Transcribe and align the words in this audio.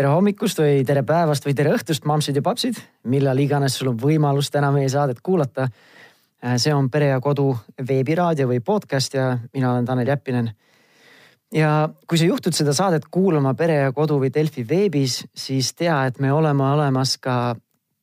tere 0.00 0.14
hommikust 0.14 0.56
või 0.62 0.80
tere 0.88 1.02
päevast 1.04 1.44
või 1.44 1.52
tere 1.52 1.74
õhtust, 1.76 2.06
mammsid 2.08 2.38
ja 2.38 2.42
papsid, 2.44 2.78
millal 3.12 3.36
iganes 3.42 3.74
sul 3.76 3.90
on 3.90 3.98
võimalus 4.00 4.48
täna 4.48 4.70
meie 4.72 4.88
saadet 4.88 5.18
kuulata. 5.20 5.66
Äh, 6.40 6.56
see 6.56 6.72
on 6.72 6.88
Pere 6.88 7.10
ja 7.10 7.18
Kodu 7.20 7.50
veebiraadio 7.76 8.46
või 8.48 8.62
podcast 8.64 9.18
ja 9.18 9.34
mina 9.52 9.74
olen 9.74 9.84
Tanel 9.84 10.08
Jeppinen. 10.08 10.50
ja 11.52 11.90
kui 12.08 12.18
sa 12.18 12.24
juhtud 12.24 12.56
seda 12.56 12.72
saadet 12.72 13.10
kuulama 13.10 13.52
Pere 13.54 13.74
ja 13.74 13.92
Kodu 13.92 14.16
või 14.22 14.32
Delfi 14.32 14.64
veebis, 14.68 15.26
siis 15.34 15.74
tea, 15.74 16.06
et 16.06 16.18
me 16.18 16.32
oleme 16.32 16.64
olemas 16.64 17.18
ka 17.18 17.56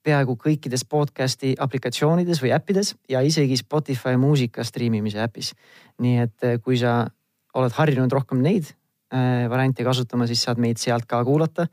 peaaegu 0.03 0.37
kõikides 0.37 0.85
podcast'i 0.85 1.55
aplikatsioonides 1.59 2.43
või 2.43 2.53
äppides 2.53 2.93
ja 3.09 3.21
isegi 3.21 3.57
Spotify 3.57 4.17
muusika 4.17 4.63
striimimise 4.63 5.23
äpis. 5.23 5.55
nii 5.97 6.17
et 6.19 6.43
äh, 6.43 6.59
kui 6.61 6.77
sa 6.77 7.07
oled 7.53 7.73
harjunud 7.73 8.11
rohkem 8.11 8.41
neid 8.41 8.75
Äh, 9.07 9.45
varianti 9.47 9.85
kasutama, 9.87 10.25
siis 10.27 10.41
saad 10.43 10.59
meid 10.59 10.81
sealt 10.81 11.05
ka 11.07 11.21
kuulata. 11.23 11.63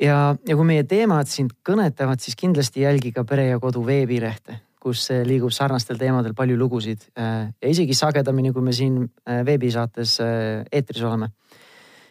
ja, 0.00 0.34
ja 0.48 0.54
kui 0.56 0.64
meie 0.64 0.84
teemad 0.88 1.28
sind 1.28 1.50
kõnetavad, 1.60 2.22
siis 2.24 2.38
kindlasti 2.40 2.86
jälgi 2.86 3.12
ka 3.12 3.26
Pere 3.28 3.50
ja 3.50 3.58
Kodu 3.60 3.82
veebilehte, 3.84 4.56
kus 4.80 5.10
liigub 5.28 5.52
sarnastel 5.52 5.98
teemadel 6.00 6.32
palju 6.32 6.56
lugusid 6.56 7.04
äh, 7.20 7.52
ja 7.52 7.68
isegi 7.68 7.92
sagedamini, 7.92 8.54
kui 8.56 8.64
me 8.64 8.72
siin 8.72 8.96
äh, 9.04 9.42
veebisaates 9.44 10.16
eetris 10.72 11.04
oleme. 11.04 11.28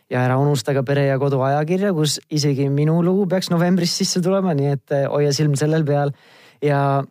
ja 0.10 0.22
ära 0.22 0.38
unusta 0.38 0.77
ka 0.77 0.85
Pere 0.85 1.08
ja 1.08 1.18
Kodu 1.18 1.41
ajakirja, 1.41 1.96
kus 1.98 2.20
isegi 2.30 2.70
minu 2.70 3.02
lugu 3.02 3.26
peaks 3.26 3.49
novembris 3.49 3.98
sisse 3.98 4.22
tulema, 4.22 4.54
nii 4.54 4.72
et 4.76 4.98
hoia 5.10 5.34
silm 5.34 5.58
sellel 5.58 5.84
peal 5.84 6.13
ja 6.62 7.02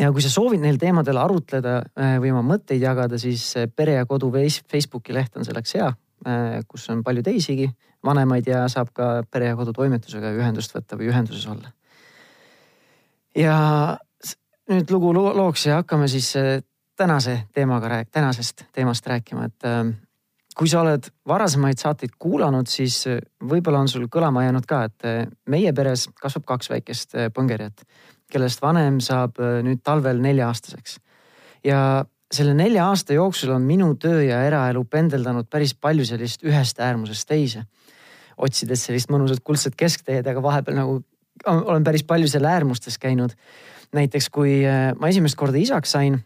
ja 0.00 0.12
kui 0.12 0.24
sa 0.24 0.32
soovid 0.32 0.64
neil 0.64 0.80
teemadel 0.80 1.20
arutleda 1.20 1.82
või 1.92 2.32
oma 2.32 2.56
mõtteid 2.56 2.80
jagada, 2.80 3.20
siis 3.20 3.52
Pere 3.76 4.00
ja 4.00 4.06
Kodu 4.06 4.32
Facebooki 4.32 5.12
leht 5.12 5.36
on 5.36 5.44
selleks 5.44 5.76
hea. 5.76 5.94
Äh, 6.26 6.64
kus 6.66 6.88
on 6.90 7.04
palju 7.06 7.22
teisigi 7.22 7.68
vanemaid 8.02 8.48
ja 8.50 8.64
saab 8.66 8.88
ka 8.94 9.22
pere 9.30 9.52
ja 9.52 9.56
kodu 9.58 9.70
toimetusega 9.76 10.32
ühendust 10.34 10.72
võtta 10.74 10.96
või 10.98 11.12
ühenduses 11.12 11.44
olla. 11.46 11.70
ja 13.38 13.54
nüüd 14.66 14.90
lugu 14.90 15.12
looks 15.14 15.68
ja 15.68 15.76
hakkame 15.78 16.08
siis 16.10 16.32
äh, 16.36 16.58
tänase 16.98 17.44
teemaga, 17.54 18.02
tänasest 18.10 18.64
teemast 18.74 19.06
rääkima, 19.06 19.46
et 19.46 19.68
äh, 19.70 19.94
kui 20.58 20.66
sa 20.66 20.82
oled 20.82 21.06
varasemaid 21.22 21.78
saateid 21.78 22.18
kuulanud, 22.18 22.66
siis 22.66 23.04
võib-olla 23.38 23.84
on 23.86 23.88
sul 23.88 24.10
kõlama 24.10 24.42
jäänud 24.48 24.66
ka, 24.66 24.82
et 24.90 25.30
meie 25.46 25.70
peres 25.72 26.08
kasvab 26.18 26.48
kaks 26.50 26.72
väikest 26.74 27.14
põngerjat, 27.30 27.86
kellest 28.26 28.62
vanem 28.62 28.98
saab 28.98 29.38
nüüd 29.38 29.86
talvel 29.86 30.18
nelja-aastaseks. 30.18 30.98
ja 31.62 32.02
selle 32.34 32.54
nelja 32.54 32.86
aasta 32.88 33.16
jooksul 33.16 33.54
on 33.54 33.64
minu 33.64 33.94
töö 34.00 34.22
ja 34.26 34.42
eraelu 34.46 34.84
pendeldanud 34.84 35.48
päris 35.50 35.74
palju 35.74 36.04
sellist 36.08 36.44
ühest 36.44 36.80
äärmusest 36.80 37.28
teise. 37.28 37.64
otsides 38.38 38.84
sellist 38.86 39.10
mõnusat 39.10 39.40
kuldset 39.42 39.74
keskteed, 39.74 40.26
aga 40.26 40.42
vahepeal 40.42 40.76
nagu 40.76 41.00
olen 41.46 41.84
päris 41.84 42.04
palju 42.06 42.28
seal 42.28 42.44
äärmustes 42.44 42.98
käinud. 42.98 43.32
näiteks 43.92 44.28
kui 44.28 44.60
äh, 44.66 44.92
ma 45.00 45.08
esimest 45.08 45.36
korda 45.36 45.56
isaks 45.58 45.90
sain, 45.96 46.18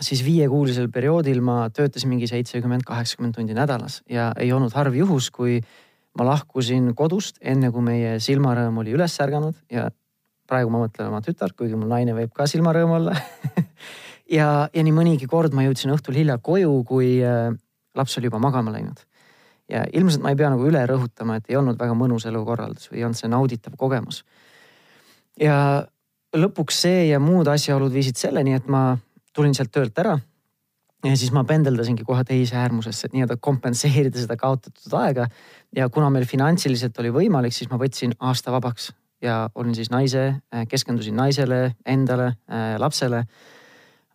siis 0.00 0.24
viiekuulisel 0.24 0.90
perioodil 0.92 1.40
ma 1.40 1.70
töötasin 1.70 2.10
mingi 2.12 2.26
seitsekümmend, 2.28 2.84
kaheksakümmend 2.84 3.34
tundi 3.34 3.54
nädalas 3.54 4.02
ja 4.10 4.32
ei 4.36 4.52
olnud 4.52 4.72
harv 4.76 4.94
juhus, 4.94 5.30
kui 5.30 5.62
ma 6.18 6.26
lahkusin 6.28 6.92
kodust 6.94 7.40
enne 7.40 7.70
kui 7.72 7.82
meie 7.82 8.18
silmarõõm 8.20 8.82
oli 8.82 8.92
üles 8.92 9.16
ärganud 9.20 9.56
ja 9.72 9.88
praegu 10.46 10.70
ma 10.70 10.84
mõtlen 10.84 11.08
oma 11.08 11.22
tütart, 11.24 11.56
kuigi 11.56 11.78
mul 11.78 11.88
naine 11.88 12.12
võib 12.12 12.34
ka 12.36 12.46
silmarõõm 12.50 12.98
olla 12.98 13.16
ja, 14.30 14.68
ja 14.72 14.84
nii 14.84 14.94
mõnigi 14.94 15.28
kord 15.30 15.54
ma 15.56 15.64
jõudsin 15.66 15.92
õhtul 15.94 16.16
hilja 16.18 16.38
koju, 16.42 16.72
kui 16.88 17.16
äh, 17.24 17.50
laps 17.96 18.18
oli 18.18 18.30
juba 18.30 18.40
magama 18.42 18.74
läinud. 18.74 19.00
ja 19.68 19.86
ilmselt 19.96 20.20
ma 20.20 20.34
ei 20.34 20.36
pea 20.36 20.50
nagu 20.52 20.66
üle 20.68 20.82
rõhutama, 20.86 21.38
et 21.38 21.48
ei 21.48 21.56
olnud 21.56 21.78
väga 21.80 21.94
mõnus 21.96 22.26
elukorraldus 22.28 22.90
või 22.90 23.00
ei 23.00 23.06
olnud 23.06 23.20
see 23.20 23.32
nauditav 23.32 23.76
kogemus. 23.80 24.24
ja 25.40 25.86
lõpuks 26.34 26.84
see 26.84 27.08
ja 27.08 27.20
muud 27.20 27.48
asjaolud 27.48 27.92
viisid 27.92 28.18
selleni, 28.20 28.54
et 28.54 28.68
ma 28.68 28.96
tulin 29.34 29.54
sealt 29.54 29.72
töölt 29.72 29.98
ära. 29.98 30.18
ja 31.04 31.16
siis 31.16 31.32
ma 31.32 31.44
pendeldasingi 31.44 32.04
kohe 32.04 32.24
teise 32.24 32.56
äärmusesse, 32.56 33.06
et 33.06 33.16
nii-öelda 33.16 33.36
kompenseerida 33.40 34.20
seda 34.20 34.36
kaotatud 34.36 34.98
aega. 35.00 35.28
ja 35.76 35.88
kuna 35.88 36.10
meil 36.10 36.26
finantsiliselt 36.26 36.98
oli 36.98 37.10
võimalik, 37.10 37.52
siis 37.52 37.70
ma 37.70 37.80
võtsin 37.80 38.16
aasta 38.20 38.52
vabaks 38.52 38.92
ja 39.22 39.48
olin 39.54 39.74
siis 39.74 39.90
naise, 39.90 40.34
keskendusin 40.68 41.16
naisele, 41.16 41.74
endale, 41.86 42.34
äh, 42.50 42.74
lapsele 42.78 43.24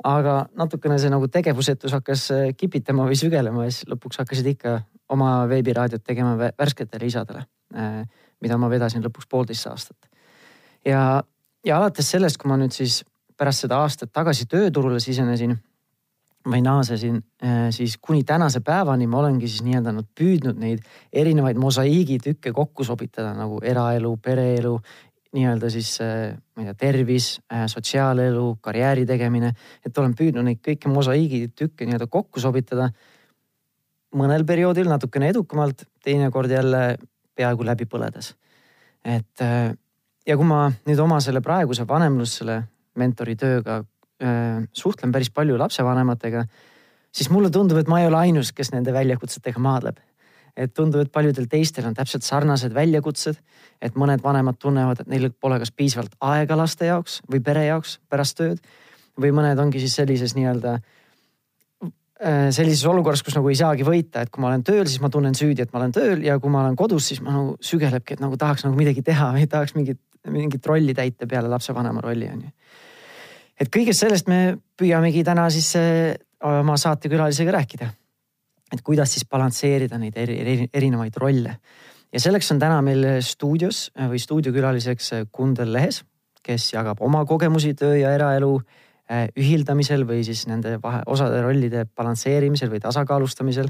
aga 0.03 0.35
natukene 0.55 0.97
see 0.99 1.11
nagu 1.11 1.27
tegevusetus 1.31 1.93
hakkas 1.97 2.29
äh, 2.31 2.47
kipitama 2.57 3.07
või 3.09 3.17
sügelema 3.19 3.67
ja 3.67 3.73
siis 3.73 3.89
lõpuks 3.91 4.21
hakkasid 4.21 4.47
ikka 4.53 4.79
oma 5.11 5.43
veebiraadiot 5.49 6.03
tegema 6.05 6.35
värsketele 6.39 7.09
isadele, 7.09 7.43
äh, 7.75 8.03
mida 8.41 8.57
ma 8.57 8.69
vedasin 8.71 9.03
lõpuks 9.03 9.27
poolteist 9.29 9.67
aastat. 9.67 9.97
ja, 10.85 11.23
ja 11.65 11.77
alates 11.77 12.11
sellest, 12.11 12.39
kui 12.39 12.49
ma 12.49 12.57
nüüd 12.57 12.75
siis 12.75 13.03
pärast 13.37 13.65
seda 13.65 13.81
aastat 13.83 14.11
tagasi 14.13 14.47
tööturule 14.47 14.99
sisenesin 15.03 15.57
või 16.47 16.61
naasesin, 16.63 17.19
äh, 17.43 17.67
siis 17.75 17.97
kuni 18.01 18.23
tänase 18.23 18.61
päevani 18.63 19.07
ma 19.07 19.19
olengi 19.19 19.47
siis 19.47 19.63
nii-öelda 19.67 19.91
nüüd 19.91 20.07
püüdnud 20.15 20.59
neid 20.59 20.85
erinevaid 21.11 21.59
mosaiigitükke 21.59 22.53
kokku 22.55 22.83
sobitada 22.87 23.33
nagu 23.35 23.59
eraelu, 23.63 24.15
pereelu 24.23 24.77
nii-öelda 25.35 25.69
siis 25.69 25.93
äh, 26.01 26.33
ma 26.55 26.63
ei 26.63 26.69
tea, 26.69 26.77
tervis, 26.79 27.29
äh, 27.53 27.65
sotsiaalelu, 27.69 28.57
karjääri 28.61 29.05
tegemine. 29.05 29.53
et 29.85 29.97
olen 29.97 30.15
püüdnud 30.17 30.45
neid 30.45 30.61
kõiki 30.65 30.89
mosaiigitükke 30.89 31.85
nii-öelda 31.85 32.07
kokku 32.09 32.39
sobitada. 32.39 32.89
mõnel 34.15 34.45
perioodil 34.45 34.89
natukene 34.89 35.29
edukamalt, 35.29 35.85
teinekord 36.03 36.49
jälle 36.49 36.97
peaaegu 37.35 37.65
läbi 37.65 37.85
põledes. 37.85 38.33
et 39.05 39.41
äh, 39.41 39.75
ja 40.25 40.37
kui 40.37 40.45
ma 40.45 40.71
nüüd 40.85 40.99
oma 40.99 41.19
selle 41.21 41.41
praeguse 41.41 41.87
vanemlussele 41.87 42.63
mentori 42.95 43.35
tööga 43.35 43.83
suhtlen 44.75 45.13
päris 45.15 45.29
palju 45.31 45.55
lapsevanematega, 45.55 46.41
siis 47.15 47.29
mulle 47.31 47.47
tundub, 47.49 47.77
et 47.79 47.87
ma 47.87 48.01
ei 48.01 48.07
ole 48.09 48.17
ainus, 48.17 48.51
kes 48.51 48.73
nende 48.73 48.91
väljakutsetega 48.91 49.61
maadleb 49.63 50.01
et 50.57 50.73
tundub, 50.73 51.01
et 51.01 51.11
paljudel 51.11 51.47
teistel 51.49 51.87
on 51.89 51.95
täpselt 51.97 52.25
sarnased 52.25 52.73
väljakutsed. 52.73 53.39
et 53.81 53.95
mõned 53.95 54.19
vanemad 54.23 54.57
tunnevad, 54.59 54.99
et 54.99 55.07
neil 55.07 55.29
pole 55.31 55.59
kas 55.59 55.71
piisavalt 55.71 56.15
aega 56.19 56.57
laste 56.57 56.85
jaoks 56.85 57.21
või 57.31 57.39
pere 57.43 57.65
jaoks 57.65 57.99
pärast 58.09 58.37
tööd. 58.37 58.59
või 59.19 59.31
mõned 59.31 59.59
ongi 59.59 59.79
siis 59.79 59.95
sellises 59.95 60.35
nii-öelda 60.35 60.73
äh, 60.73 62.49
sellises 62.51 62.85
olukorras, 62.85 63.23
kus 63.23 63.35
nagu 63.35 63.49
ei 63.49 63.55
saagi 63.55 63.83
võita, 63.83 64.21
et 64.21 64.29
kui 64.29 64.41
ma 64.41 64.47
olen 64.47 64.63
tööl, 64.63 64.85
siis 64.87 65.01
ma 65.01 65.09
tunnen 65.09 65.35
süüdi, 65.35 65.61
et 65.61 65.73
ma 65.73 65.79
olen 65.79 65.91
tööl 65.91 66.23
ja 66.23 66.39
kui 66.39 66.51
ma 66.51 66.63
olen 66.63 66.75
kodus, 66.75 67.07
siis 67.07 67.21
ma 67.21 67.33
nagu 67.35 67.57
sügelebki, 67.61 68.13
et 68.15 68.23
nagu 68.23 68.37
tahaks 68.37 68.65
nagu 68.67 68.75
midagi 68.75 69.03
teha 69.03 69.33
või 69.35 69.47
tahaks 69.47 69.75
mingit, 69.75 70.01
mingit 70.27 70.65
rolli 70.65 70.93
täita 70.93 71.27
peale 71.27 71.47
lapsevanema 71.47 72.01
rolli 72.01 72.27
on 72.27 72.41
ju. 72.47 72.51
et 73.59 73.69
kõigest 73.69 74.05
sellest 74.05 74.27
me 74.27 74.57
püüamegi 74.77 75.23
täna 75.23 75.49
siis 75.49 75.75
äh, 75.75 76.15
oma 76.39 76.77
saatekülalisega 76.77 77.51
rääkida 77.51 77.91
et 78.73 78.81
kuidas 78.85 79.13
siis 79.13 79.25
balansseerida 79.29 79.97
neid 80.01 80.17
eri, 80.17 80.39
eri, 80.41 80.67
erinevaid 80.73 81.17
rolle. 81.21 81.55
ja 82.13 82.19
selleks 82.19 82.51
on 82.51 82.59
täna 82.59 82.81
meil 82.81 83.05
stuudios 83.25 83.89
äh, 83.97 84.09
või 84.09 84.19
stuudiokülaliseks 84.19 85.13
äh, 85.13 85.25
Kundel 85.31 85.73
Lehes, 85.73 86.03
kes 86.43 86.73
jagab 86.73 87.01
oma 87.01 87.25
kogemusi 87.25 87.73
töö 87.77 87.97
ja 87.97 88.13
eraelu 88.15 88.53
äh, 88.59 89.27
ühildamisel 89.37 90.05
või 90.07 90.23
siis 90.25 90.45
nende 90.47 90.77
vahe, 90.83 91.03
osade 91.05 91.41
rollide 91.41 91.85
balansseerimisel 91.95 92.71
või 92.71 92.79
tasakaalustamisel. 92.79 93.69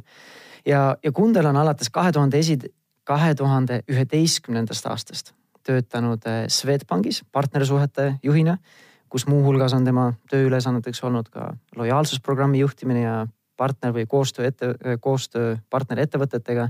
ja, 0.65 0.95
ja 1.03 1.11
Kundel 1.11 1.45
on 1.45 1.57
alates 1.57 1.89
kahe 1.89 2.11
tuhande 2.11 2.39
esi, 2.39 2.59
kahe 3.03 3.35
tuhande 3.35 3.83
üheteistkümnendast 3.89 4.85
aastast 4.85 5.33
töötanud 5.63 6.23
Swedbankis 6.49 7.23
partnersuhete 7.31 8.15
juhina, 8.23 8.57
kus 9.09 9.27
muuhulgas 9.27 9.73
on 9.73 9.83
tema 9.85 10.13
tööülesanneteks 10.31 11.03
olnud 11.03 11.27
ka 11.33 11.51
lojaalsusprogrammi 11.77 12.61
juhtimine 12.61 13.01
ja 13.01 13.27
partner 13.59 13.93
või 13.95 14.07
koostöö 14.07 14.47
ette, 14.49 14.73
koostöö 15.03 15.57
partnerettevõtetega. 15.69 16.69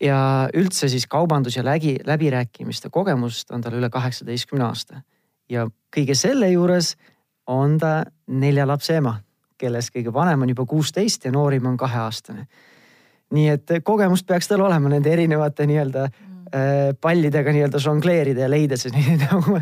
ja 0.00 0.18
üldse 0.54 0.88
siis 0.88 1.06
kaubandus 1.10 1.56
ja 1.56 1.64
läbi, 1.66 1.96
läbirääkimiste 2.06 2.90
kogemust 2.94 3.50
on 3.50 3.64
tal 3.64 3.74
üle 3.80 3.90
kaheksateistkümne 3.90 4.64
aasta. 4.64 5.02
ja 5.48 5.66
kõige 5.96 6.14
selle 6.14 6.50
juures 6.50 6.94
on 7.46 7.78
ta 7.78 8.04
nelja 8.26 8.66
lapse 8.68 8.96
ema, 9.00 9.16
kellest 9.58 9.94
kõige 9.94 10.12
vanem 10.14 10.42
on 10.42 10.54
juba 10.54 10.66
kuusteist 10.66 11.24
ja 11.24 11.32
noorim 11.32 11.66
on 11.66 11.76
kaheaastane. 11.76 12.46
nii 13.30 13.48
et 13.48 13.76
kogemust 13.84 14.26
peaks 14.26 14.48
tal 14.48 14.60
olema 14.60 14.88
nende 14.88 15.12
erinevate 15.12 15.66
nii-öelda 15.66 16.06
mm. 16.06 16.40
äh, 16.54 16.94
pallidega 17.00 17.52
nii-öelda 17.52 17.82
žongleerida 17.82 18.46
ja 18.46 18.50
leida 18.50 18.76
see 18.76 18.94
nii, 18.96 19.18
nagu 19.26 19.60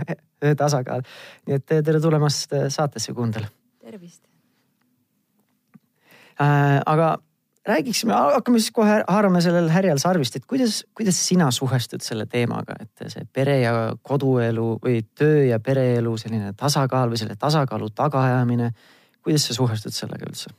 tasakaal. 0.57 1.03
nii 1.47 1.61
et 1.61 1.77
tere 1.91 2.01
tulemast 2.01 2.57
saatesse, 2.69 3.13
Kundel. 3.13 3.49
tervist 3.81 4.26
aga 6.39 7.17
räägiksime, 7.67 8.13
hakkame 8.13 8.59
siis 8.59 8.73
kohe 8.75 8.99
haarame 9.09 9.41
sellel 9.41 9.69
härjal 9.73 9.99
sarvist, 9.99 10.37
et 10.37 10.47
kuidas, 10.47 10.85
kuidas 10.95 11.19
sina 11.29 11.51
suhestud 11.51 12.05
selle 12.05 12.27
teemaga, 12.31 12.77
et 12.81 13.11
see 13.13 13.27
pere 13.33 13.59
ja 13.61 13.73
koduelu 14.03 14.69
või 14.85 15.01
töö 15.19 15.47
ja 15.49 15.59
pereelu 15.61 16.17
selline 16.21 16.53
tasakaal 16.59 17.11
või 17.13 17.21
selle 17.21 17.37
tasakaalu 17.41 17.91
tagaajamine. 17.91 18.71
kuidas 19.23 19.49
sa 19.49 19.55
suhestud 19.55 19.93
sellega 19.93 20.29
üldse? 20.29 20.51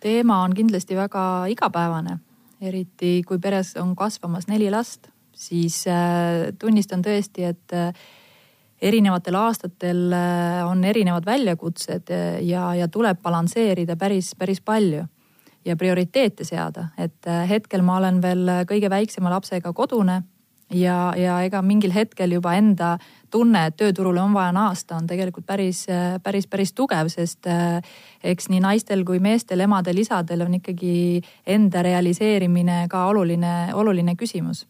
teema 0.00 0.42
on 0.44 0.54
kindlasti 0.54 0.96
väga 0.96 1.46
igapäevane, 1.50 2.18
eriti 2.60 3.22
kui 3.26 3.38
peres 3.38 3.74
on 3.76 3.96
kasvamas 3.96 4.46
neli 4.46 4.70
last, 4.70 5.08
siis 5.34 5.84
tunnistan 6.58 7.02
tõesti, 7.02 7.50
et 7.50 7.74
erinevatel 8.82 9.34
aastatel 9.34 10.14
on 10.66 10.84
erinevad 10.84 11.26
väljakutsed 11.26 12.12
ja, 12.46 12.74
ja 12.74 12.88
tuleb 12.88 13.20
balansseerida 13.22 13.96
päris, 13.96 14.34
päris 14.38 14.60
palju 14.60 15.04
ja 15.64 15.76
prioriteete 15.76 16.44
seada, 16.46 16.88
et 16.98 17.26
hetkel 17.48 17.82
ma 17.82 17.98
olen 17.98 18.22
veel 18.22 18.44
kõige 18.70 18.90
väiksema 18.90 19.32
lapsega 19.34 19.72
kodune 19.76 20.22
ja, 20.74 21.12
ja 21.16 21.40
ega 21.44 21.62
mingil 21.62 21.92
hetkel 21.94 22.32
juba 22.36 22.54
enda 22.58 22.96
tunne, 23.30 23.66
et 23.68 23.76
tööturule 23.76 24.20
on 24.22 24.34
vaja 24.36 24.52
naasta, 24.56 24.96
on 24.96 25.06
tegelikult 25.08 25.46
päris, 25.46 25.84
päris, 26.22 26.48
päris 26.48 26.72
tugev, 26.76 27.10
sest 27.12 27.48
eks 28.24 28.48
nii 28.52 28.62
naistel 28.64 29.04
kui 29.08 29.20
meestel, 29.20 29.60
emadel, 29.64 30.02
isadel 30.04 30.46
on 30.46 30.58
ikkagi 30.60 31.20
enda 31.46 31.84
realiseerimine 31.84 32.86
ka 32.90 33.06
oluline, 33.12 33.54
oluline 33.74 34.16
küsimus. 34.16 34.66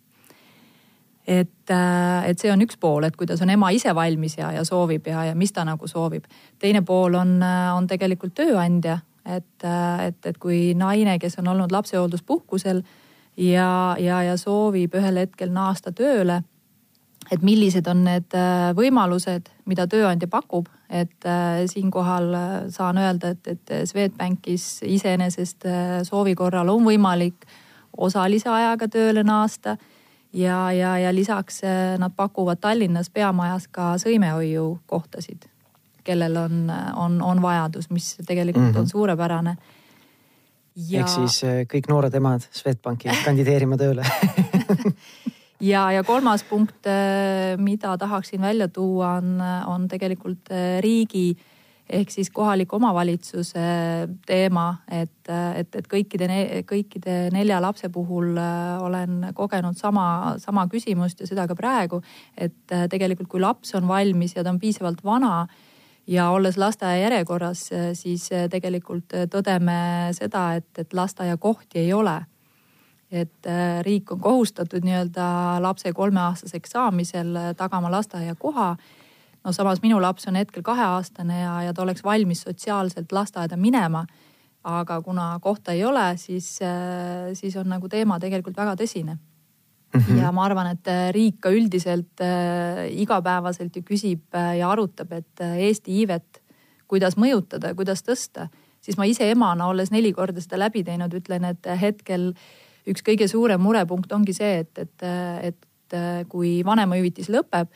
Et, 1.28 1.70
eh, 1.70 2.30
et 2.30 2.40
see 2.40 2.48
on 2.52 2.62
üks 2.64 2.78
pool, 2.80 3.04
et 3.04 3.16
kuidas 3.16 3.42
on 3.44 3.50
ema 3.52 3.68
ise 3.76 3.92
valmis 3.94 4.38
ja, 4.38 4.52
ja 4.56 4.64
soovib 4.64 5.06
ja, 5.10 5.26
ja 5.28 5.34
mis 5.36 5.52
ta 5.52 5.64
nagu 5.68 5.86
soovib. 5.86 6.24
teine 6.58 6.82
pool 6.82 7.14
on, 7.14 7.42
on 7.76 7.86
tegelikult 7.86 8.34
tööandja, 8.38 8.98
et, 9.28 9.64
et, 10.06 10.26
et 10.26 10.38
kui 10.40 10.72
naine, 10.74 11.18
kes 11.20 11.38
on 11.42 11.52
olnud 11.52 11.72
lapsehoolduspuhkusel 11.72 12.80
ja, 13.36 13.96
ja, 14.00 14.22
ja 14.22 14.36
soovib 14.40 14.96
ühel 14.96 15.20
hetkel 15.24 15.52
naasta 15.52 15.92
tööle. 15.92 16.42
et 17.30 17.42
millised 17.44 17.84
on 17.92 18.06
need 18.06 18.32
äh, 18.32 18.70
võimalused, 18.72 19.50
mida 19.68 19.84
tööandja 19.84 20.30
pakub, 20.32 20.70
et 20.88 21.26
äh, 21.28 21.66
siinkohal 21.68 22.30
äh, 22.32 22.54
saan 22.72 22.96
öelda, 22.96 23.34
et, 23.36 23.50
et 23.52 23.72
Swedbankis 23.84 24.80
iseenesest 24.88 25.68
soovi 26.08 26.32
korral 26.34 26.72
on 26.72 26.88
võimalik 26.88 27.44
osalise 27.92 28.48
ajaga 28.48 28.88
tööle 28.88 29.26
naasta 29.28 29.76
ja, 30.32 30.72
ja, 30.72 30.98
ja 30.98 31.14
lisaks 31.14 31.62
nad 31.98 32.12
pakuvad 32.16 32.60
Tallinnas 32.60 33.10
peamajas 33.10 33.68
ka 33.68 33.94
sõimehoiukohtasid, 33.98 35.48
kellel 36.04 36.36
on, 36.36 36.70
on, 36.96 37.22
on 37.22 37.42
vajadus, 37.42 37.90
mis 37.90 38.16
tegelikult 38.26 38.64
mm 38.64 38.72
-hmm. 38.72 38.80
on 38.80 38.88
suurepärane 38.88 39.56
ja.... 40.86 41.02
ehk 41.02 41.10
siis 41.12 41.42
äh, 41.46 41.60
kõik 41.70 41.90
noored 41.90 42.14
emad 42.18 42.44
Swedbanki 42.54 43.10
kandideerima 43.24 43.78
tööle 43.80 44.06
ja, 45.72 45.88
ja 45.94 46.04
kolmas 46.06 46.44
punkt, 46.48 46.86
äh, 46.86 47.56
mida 47.60 47.96
tahaksin 48.00 48.42
välja 48.44 48.68
tuua, 48.72 49.16
on, 49.22 49.38
on 49.66 49.88
tegelikult 49.90 50.52
äh, 50.54 50.78
riigi 50.84 51.32
ehk 51.88 52.10
siis 52.12 52.30
kohaliku 52.30 52.76
omavalitsuse 52.76 53.60
teema, 54.26 54.66
et, 54.90 55.30
et, 55.56 55.78
et 55.80 55.88
kõikide, 55.88 56.28
kõikide 56.68 57.16
nelja 57.32 57.60
lapse 57.64 57.88
puhul 57.92 58.36
olen 58.84 59.30
kogenud 59.34 59.76
sama, 59.78 60.34
sama 60.42 60.66
küsimust 60.68 61.20
ja 61.20 61.30
seda 61.30 61.46
ka 61.48 61.56
praegu. 61.56 62.02
et 62.36 62.76
tegelikult, 62.90 63.28
kui 63.28 63.40
laps 63.40 63.74
on 63.74 63.88
valmis 63.88 64.36
ja 64.36 64.44
ta 64.44 64.50
on 64.50 64.60
piisavalt 64.60 65.04
vana 65.04 65.46
ja 66.08 66.30
olles 66.30 66.56
lasteaia 66.56 67.02
järjekorras, 67.02 67.72
eh, 67.72 67.90
siis 67.92 68.28
tegelikult 68.50 69.12
tõdeme 69.30 70.08
seda, 70.16 70.54
et, 70.60 70.70
et 70.78 70.92
lasteaiakohti 70.92 71.78
ei 71.86 71.92
ole. 71.92 72.20
et 73.08 73.46
riik 73.82 74.10
on 74.12 74.18
kohustatud 74.20 74.84
nii-öelda 74.84 75.26
lapse 75.64 75.92
kolmeaastaseks 75.96 76.70
saamisel 76.70 77.38
tagama 77.56 77.88
lasteaiakoha. 77.90 78.76
No 79.48 79.54
samas 79.56 79.80
minu 79.80 80.00
laps 80.04 80.28
on 80.28 80.36
hetkel 80.36 80.62
kaheaastane 80.66 81.40
ja, 81.40 81.54
ja 81.68 81.72
ta 81.72 81.82
oleks 81.86 82.04
valmis 82.04 82.44
sotsiaalselt 82.44 83.12
lasteaeda 83.12 83.56
minema. 83.56 84.04
aga 84.68 85.00
kuna 85.02 85.38
kohta 85.40 85.72
ei 85.72 85.84
ole, 85.84 86.16
siis, 86.20 86.58
siis 87.32 87.56
on 87.56 87.68
nagu 87.70 87.88
teema 87.88 88.18
tegelikult 88.20 88.56
väga 88.58 88.74
tõsine 88.76 89.16
Mm 89.94 90.00
-hmm. 90.00 90.22
ja 90.22 90.32
ma 90.32 90.44
arvan, 90.44 90.66
et 90.66 90.88
äh, 90.88 91.12
riik 91.12 91.40
ka 91.40 91.50
üldiselt 91.50 92.20
äh, 92.20 92.92
igapäevaselt 92.92 93.76
ju 93.76 93.82
küsib 93.82 94.20
äh, 94.34 94.58
ja 94.58 94.70
arutab, 94.70 95.12
et 95.12 95.40
äh, 95.40 95.56
Eesti 95.56 95.92
iivet, 96.00 96.42
kuidas 96.88 97.16
mõjutada 97.16 97.66
ja 97.66 97.74
kuidas 97.74 98.02
tõsta. 98.02 98.48
siis 98.80 98.96
ma 98.96 99.04
ise 99.04 99.30
emana, 99.30 99.66
olles 99.66 99.90
neli 99.90 100.12
korda 100.12 100.40
seda 100.40 100.58
läbi 100.58 100.84
teinud, 100.84 101.14
ütlen, 101.14 101.44
et 101.44 101.66
äh, 101.66 101.80
hetkel 101.80 102.34
üks 102.86 103.02
kõige 103.02 103.28
suurem 103.28 103.60
murepunkt 103.60 104.12
ongi 104.12 104.32
see, 104.32 104.58
et, 104.58 104.78
et, 104.78 105.02
äh, 105.02 105.44
et 105.44 105.64
kui 106.28 106.64
vanemahüvitis 106.64 107.30
lõpeb 107.32 107.68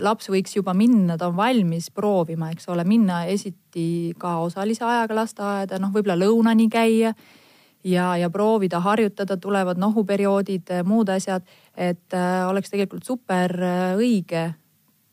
laps 0.00 0.28
võiks 0.30 0.52
juba 0.52 0.74
minna, 0.76 1.16
ta 1.18 1.30
on 1.30 1.36
valmis 1.38 1.88
proovima, 1.90 2.50
eks 2.52 2.68
ole, 2.70 2.84
minna 2.86 3.22
esiti 3.32 4.12
ka 4.20 4.36
osalise 4.44 4.84
ajaga 4.84 5.16
lasteaeda, 5.16 5.78
noh, 5.80 5.90
võib-olla 5.94 6.18
lõunani 6.20 6.68
käia 6.70 7.14
ja, 7.86 8.16
ja 8.16 8.30
proovida 8.30 8.80
harjutada, 8.80 9.36
tulevad 9.36 9.78
nohuperioodid, 9.78 10.70
muud 10.84 11.08
asjad. 11.08 11.42
et 11.76 12.14
äh, 12.14 12.48
oleks 12.48 12.70
tegelikult 12.70 13.04
super 13.04 13.52
äh, 13.62 13.96
õige 13.96 14.54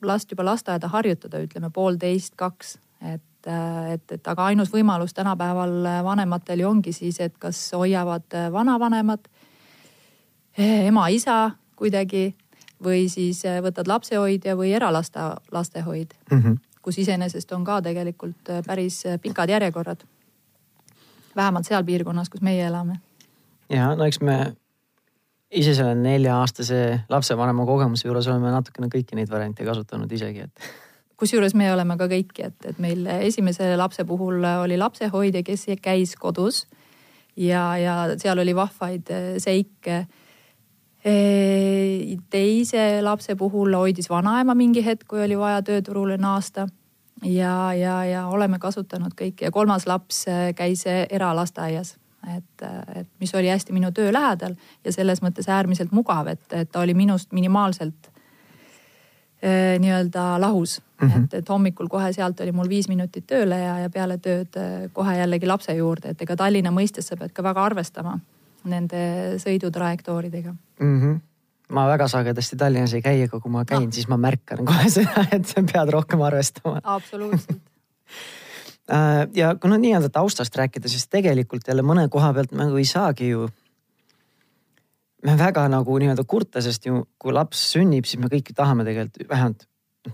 last 0.01 0.31
juba 0.31 0.45
lasteaeda 0.45 0.87
harjutada, 0.87 1.41
ütleme 1.43 1.69
poolteist, 1.69 2.35
kaks, 2.35 2.77
et 3.01 3.47
äh, 3.47 3.93
et, 3.93 4.11
et 4.11 4.27
aga 4.27 4.45
ainus 4.45 4.71
võimalus 4.71 5.13
tänapäeval 5.13 5.83
vanematel 6.03 6.63
ju 6.63 6.69
ongi 6.69 6.93
siis, 6.95 7.19
et 7.19 7.37
kas 7.37 7.59
hoiavad 7.75 8.23
vanavanemad, 8.51 9.27
ema-isa 10.57 11.51
kuidagi 11.75 12.35
või 12.83 13.07
siis 13.09 13.43
võtad 13.63 13.87
lapsehoidja 13.87 14.57
või 14.59 14.73
eralaste, 14.73 15.19
lastehoid 15.51 16.13
mm, 16.31 16.41
-hmm. 16.41 16.57
kus 16.81 16.97
iseenesest 17.03 17.51
on 17.51 17.63
ka 17.63 17.81
tegelikult 17.81 18.51
päris 18.65 19.03
pikad 19.21 19.49
järjekorrad 19.49 20.03
vähemalt 21.35 21.65
seal 21.65 21.83
piirkonnas, 21.83 22.29
kus 22.29 22.41
meie 22.41 22.65
elame. 22.67 22.99
ja 23.69 23.95
no 23.95 24.05
eks 24.05 24.21
me 24.21 24.55
ise 25.53 25.75
selle 25.77 25.95
nelja-aastase 25.95 26.79
lapsevanema 27.09 27.65
kogemuse 27.65 28.07
juures 28.07 28.27
oleme 28.27 28.51
natukene 28.53 28.89
kõiki 28.93 29.17
neid 29.17 29.29
variante 29.31 29.65
kasutanud 29.65 30.11
isegi, 30.11 30.47
et. 30.47 30.71
kusjuures 31.19 31.55
me 31.55 31.69
oleme 31.73 31.97
ka 31.97 32.07
kõiki, 32.11 32.49
et, 32.49 32.57
et 32.69 32.79
meil 32.83 33.05
esimese 33.19 33.73
lapse 33.79 34.05
puhul 34.05 34.43
oli 34.53 34.77
lapsehoidja, 34.77 35.43
kes 35.45 35.67
käis 35.81 36.15
kodus 36.19 36.65
ja, 37.37 37.65
ja 37.77 37.95
seal 38.17 38.41
oli 38.43 38.55
vahvaid 38.55 39.13
seike. 39.41 40.05
Teise 41.03 43.01
lapse 43.01 43.35
puhul 43.35 43.75
hoidis 43.75 44.07
vanaema 44.09 44.55
mingi 44.55 44.85
hetk, 44.85 45.03
kui 45.07 45.23
oli 45.23 45.35
vaja 45.37 45.61
tööturule 45.61 46.17
naasta. 46.17 46.67
Ja, 47.23 47.73
ja, 47.73 48.05
ja 48.05 48.27
oleme 48.27 48.59
kasutanud 48.59 49.13
kõiki. 49.15 49.45
Ja 49.47 49.51
kolmas 49.51 49.87
laps 49.87 50.25
äh, 50.27 50.49
käis 50.55 50.83
eralasteaias. 50.87 51.97
Et, 52.35 52.63
äh, 52.63 53.01
et 53.01 53.07
mis 53.19 53.35
oli 53.35 53.51
hästi 53.51 53.75
minu 53.75 53.91
töö 53.91 54.11
lähedal 54.13 54.55
ja 54.83 54.91
selles 54.95 55.21
mõttes 55.23 55.47
äärmiselt 55.51 55.91
mugav, 55.91 56.27
et, 56.31 56.43
et 56.51 56.71
ta 56.71 56.83
oli 56.83 56.93
minust 56.95 57.31
minimaalselt 57.35 58.09
eh, 59.41 59.79
nii-öelda 59.79 60.39
lahus. 60.39 60.81
Mm. 61.01 61.09
-hmm. 61.09 61.23
et, 61.23 61.33
et 61.33 61.49
hommikul 61.49 61.87
kohe 61.87 62.13
sealt 62.13 62.39
oli 62.39 62.51
mul 62.51 62.69
viis 62.69 62.87
minutit 62.87 63.27
tööle 63.27 63.59
ja, 63.59 63.79
ja 63.79 63.89
peale 63.89 64.17
tööd 64.17 64.55
kohe 64.93 65.17
jällegi 65.17 65.47
lapse 65.47 65.75
juurde, 65.75 66.09
et 66.09 66.21
ega 66.21 66.35
Tallinna 66.35 66.71
mõistes 66.71 67.07
sa 67.07 67.17
pead 67.19 67.31
ka 67.35 67.43
väga 67.43 67.63
arvestama 67.63 68.19
nende 68.69 69.03
sõidutrajektooridega 69.43 70.53
mm. 70.53 70.97
-hmm 71.01 71.21
ma 71.73 71.87
väga 71.89 72.07
sagedasti 72.11 72.57
Tallinnas 72.59 72.93
ei 72.93 73.01
käi, 73.01 73.23
aga 73.25 73.39
kui 73.41 73.51
ma 73.51 73.63
käin 73.65 73.87
no., 73.87 73.95
siis 73.95 74.07
ma 74.11 74.17
märkan 74.21 74.65
kohe 74.67 74.89
seda, 74.97 75.25
et 75.31 75.47
sa 75.47 75.63
pead 75.65 75.89
rohkem 75.95 76.21
arvestama. 76.21 76.81
absoluutselt 76.83 77.57
äh, 78.93 79.23
ja 79.33 79.55
kui 79.55 79.71
no 79.71 79.79
nii-öelda 79.81 80.11
taustast 80.13 80.55
rääkida, 80.59 80.91
siis 80.91 81.07
tegelikult 81.07 81.67
jälle 81.67 81.85
mõne 81.85 82.07
koha 82.13 82.33
pealt 82.33 82.53
nagu 82.57 82.77
ei 82.77 82.85
saagi 82.85 83.29
ju. 83.29 83.47
me 85.23 85.37
väga 85.39 85.67
nagu 85.71 85.97
nii-öelda 85.97 86.27
kurta, 86.27 86.61
sest 86.61 86.85
ju 86.85 87.05
kui 87.17 87.33
laps 87.33 87.71
sünnib, 87.73 88.05
siis 88.05 88.21
me 88.21 88.29
kõik 88.29 88.53
tahame 88.55 88.85
tegelikult 88.85 89.29
vähemalt 89.29 89.67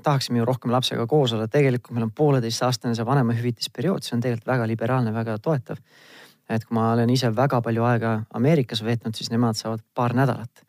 tahaksime 0.03 0.39
ju 0.39 0.45
rohkem 0.45 0.71
lapsega 0.71 1.07
koos 1.07 1.33
olla, 1.33 1.47
tegelikult 1.47 1.95
meil 1.95 2.05
on 2.05 2.13
pooleteistaastane 2.15 2.95
see 2.95 3.05
vanemahüvitisperiood, 3.05 4.05
see 4.05 4.15
on 4.17 4.21
tegelikult 4.21 4.51
väga 4.51 4.67
liberaalne, 4.69 5.13
väga 5.13 5.37
toetav. 5.41 5.79
Et 6.49 6.65
kui 6.65 6.75
ma 6.75 6.89
olen 6.93 7.09
ise 7.13 7.29
väga 7.35 7.61
palju 7.65 7.85
aega 7.85 8.15
Ameerikas 8.33 8.81
veetnud, 8.85 9.15
siis 9.15 9.31
nemad 9.31 9.57
saavad 9.59 9.83
paar 9.95 10.15
nädalat. 10.17 10.65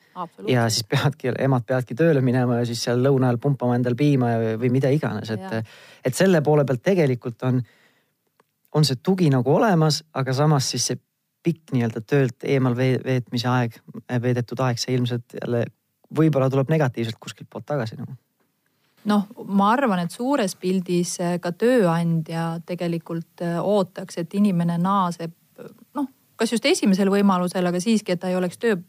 Ja 0.49 0.66
siis 0.68 0.84
peadki, 0.84 1.30
emad 1.38 1.64
peavadki 1.64 1.94
tööle 1.96 2.20
minema 2.20 2.58
ja 2.58 2.64
siis 2.68 2.82
seal 2.84 3.00
lõuna 3.00 3.30
ajal 3.30 3.38
pumpama 3.40 3.78
endal 3.78 3.94
piima 3.96 4.34
või 4.60 4.68
mida 4.75 4.90
iganes, 4.92 5.30
et, 5.32 5.70
et 6.04 6.16
selle 6.16 6.42
poole 6.44 6.66
pealt 6.68 6.82
tegelikult 6.84 7.46
on, 7.49 7.62
on 8.76 8.84
see 8.84 8.99
tugi 9.00 9.30
nagu 9.32 9.54
olemas, 9.54 10.02
aga 10.12 10.34
samas 10.37 10.68
siis 10.75 10.90
see 10.90 11.00
pikk 11.46 11.72
nii-öelda 11.72 12.02
töölt 12.04 12.44
eemal 12.44 12.76
veetmise 12.76 13.49
aeg, 13.49 13.78
veedetud 14.20 14.60
aeg, 14.60 14.82
see 14.82 14.99
ilmselt 14.99 15.38
jälle 15.40 15.64
võib-olla 16.16 16.50
tuleb 16.52 16.68
negatiivselt 16.75 17.16
kuskilt 17.22 17.49
poolt 17.49 17.70
tagasi 17.70 17.96
nagu 17.96 18.12
noh, 19.08 19.26
ma 19.49 19.70
arvan, 19.72 20.02
et 20.04 20.12
suures 20.12 20.52
pildis 20.60 21.16
ka 21.40 21.52
tööandja 21.56 22.58
tegelikult 22.68 23.44
eh, 23.46 23.56
ootaks, 23.56 24.20
et 24.20 24.34
inimene 24.37 24.76
naaseb 24.80 25.32
kas 26.40 26.56
just 26.56 26.64
esimesel 26.64 27.12
võimalusel, 27.12 27.66
aga 27.68 27.80
siiski, 27.80 28.16
et 28.16 28.20
ta 28.20 28.32
ei 28.32 28.38
oleks 28.40 28.59
töö 28.59 28.80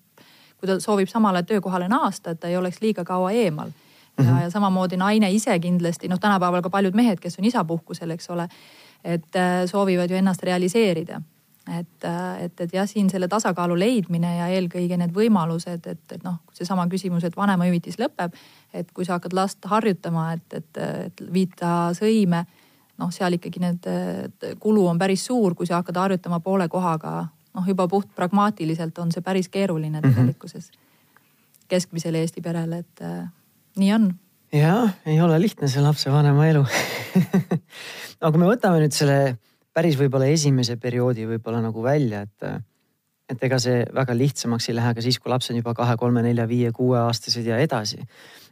kui 0.62 0.70
ta 0.70 0.78
soovib 0.80 1.10
samale 1.10 1.42
töökohale 1.44 1.88
naasta, 1.90 2.32
et 2.32 2.40
ta 2.40 2.48
ei 2.48 2.58
oleks 2.58 2.82
liiga 2.82 3.04
kaua 3.04 3.32
eemal. 3.32 3.72
ja 4.18 4.24
mm, 4.24 4.30
-hmm. 4.30 4.42
ja 4.42 4.50
samamoodi 4.50 4.98
naine 4.98 5.32
ise 5.32 5.60
kindlasti, 5.60 6.08
noh, 6.08 6.20
tänapäeval 6.20 6.62
ka 6.62 6.70
paljud 6.70 6.94
mehed, 6.94 7.20
kes 7.20 7.40
on 7.40 7.46
isapuhkusel, 7.46 8.10
eks 8.10 8.30
ole, 8.30 8.48
et 9.04 9.36
äh, 9.36 9.66
soovivad 9.66 10.10
ju 10.10 10.16
ennast 10.16 10.44
realiseerida 10.44 11.22
et, 11.80 12.06
et, 12.40 12.62
et 12.62 12.74
jah, 12.74 12.88
siin 12.88 13.10
selle 13.10 13.28
tasakaalu 13.28 13.80
leidmine 13.80 14.36
ja 14.38 14.48
eelkõige 14.48 14.98
need 14.98 15.14
võimalused, 15.14 15.88
et, 15.88 16.12
et 16.12 16.24
noh, 16.24 16.40
seesama 16.54 16.88
küsimus, 16.88 17.24
et 17.24 17.38
vanemahüvitis 17.38 18.00
lõpeb. 18.00 18.34
et 18.74 18.92
kui 18.92 19.06
sa 19.06 19.14
hakkad 19.14 19.34
last 19.34 19.66
harjutama, 19.66 20.34
et, 20.34 20.54
et, 20.54 20.78
et 21.06 21.24
viita 21.34 21.92
sõime, 21.94 22.46
noh, 22.98 23.12
seal 23.12 23.34
ikkagi 23.34 23.60
need 23.60 23.88
kulu 24.60 24.88
on 24.88 25.00
päris 25.00 25.26
suur, 25.26 25.56
kui 25.56 25.66
sa 25.66 25.76
hakkad 25.76 25.98
harjutama 25.98 26.40
poole 26.40 26.68
kohaga. 26.68 27.28
Noh, 27.54 27.68
juba 27.68 27.88
puht 27.92 28.10
pragmaatiliselt 28.16 28.98
on 29.04 29.12
see 29.12 29.22
päris 29.26 29.50
keeruline 29.50 30.00
mhm. 30.00 30.10
tegelikkuses 30.10 30.72
mm 30.72 30.76
-hmm. 30.76 31.68
keskmisel 31.68 32.16
Eesti 32.16 32.42
perel, 32.42 32.74
et 32.74 33.02
äh, 33.02 33.30
nii 33.78 33.94
on 33.94 34.12
jah, 34.54 34.92
ei 35.06 35.22
ole 35.22 35.40
lihtne 35.42 35.68
see 35.68 35.82
lapsevanema 35.82 36.48
elu 36.48 36.66
aga 38.22 38.32
kui 38.32 38.42
me 38.42 38.50
võtame 38.50 38.82
nüüd 38.84 38.96
selle 38.96 39.38
päris 39.74 39.98
võib-olla 40.00 40.28
esimese 40.32 40.78
perioodi 40.78 41.26
võib-olla 41.30 41.62
nagu 41.64 41.84
välja, 41.84 42.26
et, 42.28 42.64
et 43.32 43.44
ega 43.48 43.60
see 43.64 43.84
väga 43.96 44.16
lihtsamaks 44.18 44.70
ei 44.70 44.76
lähe 44.76 44.94
ka 44.96 45.04
siis, 45.04 45.20
kui 45.20 45.32
laps 45.32 45.50
on 45.52 45.60
juba 45.62 45.74
kahe, 45.78 45.96
kolme, 45.98 46.24
nelja, 46.26 46.48
viie, 46.48 46.72
kuueaastased 46.76 47.48
ja 47.48 47.60
edasi. 47.64 48.02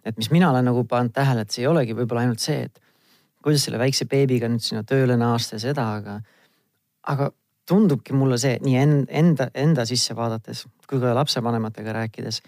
et 0.06 0.18
mis 0.18 0.32
mina 0.32 0.50
olen 0.50 0.65
nagu 0.72 0.86
pannud 0.88 1.13
tähele, 1.13 1.44
et 1.44 1.51
see 1.51 1.65
ei 1.65 1.68
olegi 1.68 1.96
võib-olla 1.98 2.24
ainult 2.24 2.39
see, 2.39 2.63
et 2.70 2.79
kuidas 3.44 3.65
selle 3.68 3.79
väikse 3.79 4.08
beebiga 4.08 4.48
nüüd 4.48 4.63
sinna 4.63 4.84
tööle 4.88 5.18
naasta 5.20 5.58
ja 5.58 5.65
seda, 5.68 5.89
aga, 6.00 6.20
aga 7.08 7.32
tundubki 7.70 8.16
mulle 8.18 8.40
see 8.42 8.58
nii 8.66 9.06
enda, 9.22 9.50
enda 9.54 9.86
sisse 9.86 10.16
vaadates 10.18 10.66
kui 10.90 11.00
ka 11.02 11.14
lapsevanematega 11.16 11.94
rääkides, 12.02 12.42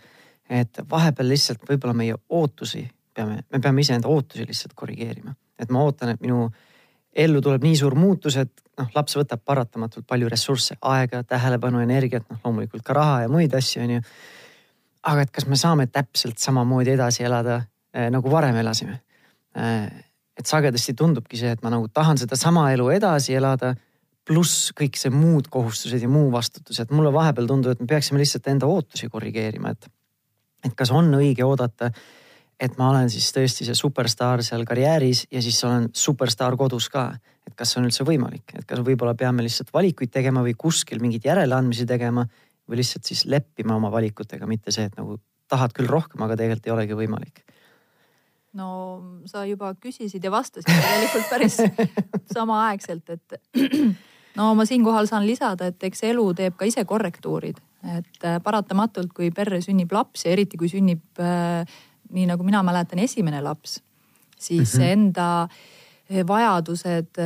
et 0.50 0.82
vahepeal 0.90 1.30
lihtsalt 1.30 1.64
võib-olla 1.70 1.94
meie 1.98 2.18
ootusi 2.30 2.84
peame, 3.14 3.44
me 3.52 3.60
peame 3.60 3.86
iseenda 3.86 4.10
ootusi 4.10 4.48
lihtsalt 4.48 4.74
korrigeerima. 4.76 5.36
et 5.60 5.70
ma 5.70 5.84
ootan, 5.86 6.10
et 6.10 6.22
minu 6.22 6.48
ellu 7.14 7.42
tuleb 7.42 7.64
nii 7.64 7.76
suur 7.78 7.96
muutus, 7.96 8.38
et 8.42 8.64
noh, 8.80 8.88
laps 8.96 9.18
võtab 9.20 9.44
paratamatult 9.46 10.08
palju 10.08 10.30
ressursse, 10.32 10.78
aega, 10.82 11.24
tähelepanu, 11.28 11.84
energiat, 11.84 12.26
noh 12.30 12.40
loomulikult 12.46 12.84
ka 12.88 12.96
raha 12.98 13.20
ja 13.26 13.30
muid 13.30 13.54
asju, 13.54 13.84
onju. 13.84 14.02
aga 15.12 15.28
et 15.28 15.32
kas 15.32 15.46
me 15.50 15.60
saame 15.60 15.88
täpselt 15.88 16.42
samamoodi 16.42 16.96
edasi 16.96 17.28
elada 17.28 17.62
äh, 17.62 18.10
nagu 18.14 18.32
varem 18.32 18.58
elasime 18.64 19.02
äh,? 19.58 20.08
et 20.40 20.48
sagedasti 20.48 20.96
tundubki 20.98 21.38
see, 21.38 21.52
et 21.54 21.62
ma 21.62 21.70
nagu 21.70 21.90
tahan 21.94 22.18
sedasama 22.18 22.72
elu 22.74 22.88
edasi 22.96 23.36
elada, 23.38 23.76
pluss 24.28 24.72
kõik 24.78 24.98
see 25.00 25.12
muud 25.14 25.50
kohustused 25.52 26.02
ja 26.02 26.10
muu 26.10 26.30
vastutus, 26.34 26.80
et 26.80 26.92
mulle 26.94 27.12
vahepeal 27.14 27.50
tundub, 27.50 27.74
et 27.74 27.82
me 27.82 27.90
peaksime 27.90 28.22
lihtsalt 28.22 28.48
enda 28.52 28.70
ootusi 28.70 29.10
korrigeerima, 29.10 29.74
et, 29.74 29.88
et 30.66 30.76
kas 30.78 30.92
on 30.94 31.10
õige 31.18 31.46
oodata 31.48 31.92
et 32.62 32.78
ma 32.78 32.92
olen 32.92 33.10
siis 33.10 33.32
tõesti 33.34 33.66
see 33.66 33.78
superstaar 33.78 34.44
seal 34.46 34.64
karjääris 34.70 35.26
ja 35.34 35.42
siis 35.42 35.58
olen 35.66 35.90
superstaar 35.98 36.58
kodus 36.60 36.90
ka. 36.94 37.10
et 37.48 37.56
kas 37.58 37.72
see 37.74 37.80
on 37.82 37.88
üldse 37.88 38.06
võimalik, 38.06 38.54
et 38.54 38.66
kas 38.70 38.84
võib-olla 38.86 39.16
peame 39.18 39.42
lihtsalt 39.42 39.72
valikuid 39.74 40.12
tegema 40.14 40.44
või 40.46 40.54
kuskil 40.54 41.02
mingeid 41.02 41.26
järeleandmisi 41.26 41.88
tegema 41.90 42.28
või 42.70 42.78
lihtsalt 42.84 43.10
siis 43.10 43.26
leppima 43.26 43.74
oma 43.76 43.90
valikutega, 43.92 44.46
mitte 44.48 44.72
see, 44.72 44.86
et 44.86 45.00
nagu 45.00 45.18
tahad 45.50 45.74
küll 45.74 45.90
rohkem, 45.90 46.22
aga 46.22 46.38
tegelikult 46.38 46.70
ei 46.70 46.76
olegi 46.76 47.00
võimalik. 47.00 47.42
No 48.54 48.70
sa 49.30 49.46
juba 49.48 49.74
küsisid 49.80 50.24
ja 50.24 50.32
vastasid 50.32 50.70
tegelikult 50.72 51.30
päris 51.30 51.60
samaaegselt, 52.36 53.10
et 53.10 53.38
no 54.40 54.54
ma 54.56 54.66
siinkohal 54.68 55.08
saan 55.10 55.28
lisada, 55.28 55.72
et 55.72 55.84
eks 55.84 56.04
elu 56.12 56.26
teeb 56.38 56.58
ka 56.60 56.68
ise 56.68 56.84
korrektuurid, 56.88 57.62
et 57.98 58.28
äh, 58.28 58.40
paratamatult, 58.44 59.14
kui 59.16 59.32
perre 59.36 59.62
sünnib 59.64 59.94
laps 59.96 60.26
ja 60.26 60.36
eriti 60.36 60.60
kui 60.60 60.72
sünnib 60.72 61.22
äh, 61.24 61.64
nii 62.12 62.28
nagu 62.28 62.44
mina 62.44 62.64
mäletan, 62.64 63.00
esimene 63.00 63.42
laps, 63.42 63.80
siis 64.38 64.76
mm 64.76 64.82
-hmm. 64.82 64.92
enda 64.92 65.48
eh, 66.10 66.28
vajadused, 66.28 67.18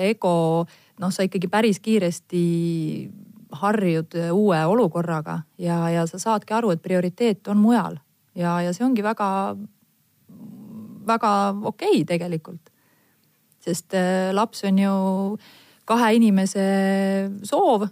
ego, 0.00 0.66
noh, 0.98 1.12
sa 1.12 1.22
ikkagi 1.22 1.48
päris 1.48 1.80
kiiresti 1.80 3.10
harjud 3.50 4.14
uue 4.32 4.64
olukorraga 4.66 5.42
ja, 5.58 5.88
ja 5.90 6.06
sa 6.06 6.18
saadki 6.18 6.54
aru, 6.54 6.70
et 6.70 6.82
prioriteet 6.82 7.48
on 7.48 7.56
mujal 7.56 7.96
ja, 8.34 8.60
ja 8.62 8.72
see 8.72 8.86
ongi 8.86 9.02
väga, 9.02 9.56
väga 11.10 11.32
okei 11.72 12.00
okay 12.00 12.04
tegelikult. 12.14 12.70
sest 13.60 13.92
laps 14.32 14.64
on 14.64 14.78
ju 14.78 14.92
kahe 15.84 16.14
inimese 16.16 16.62
soov 17.44 17.88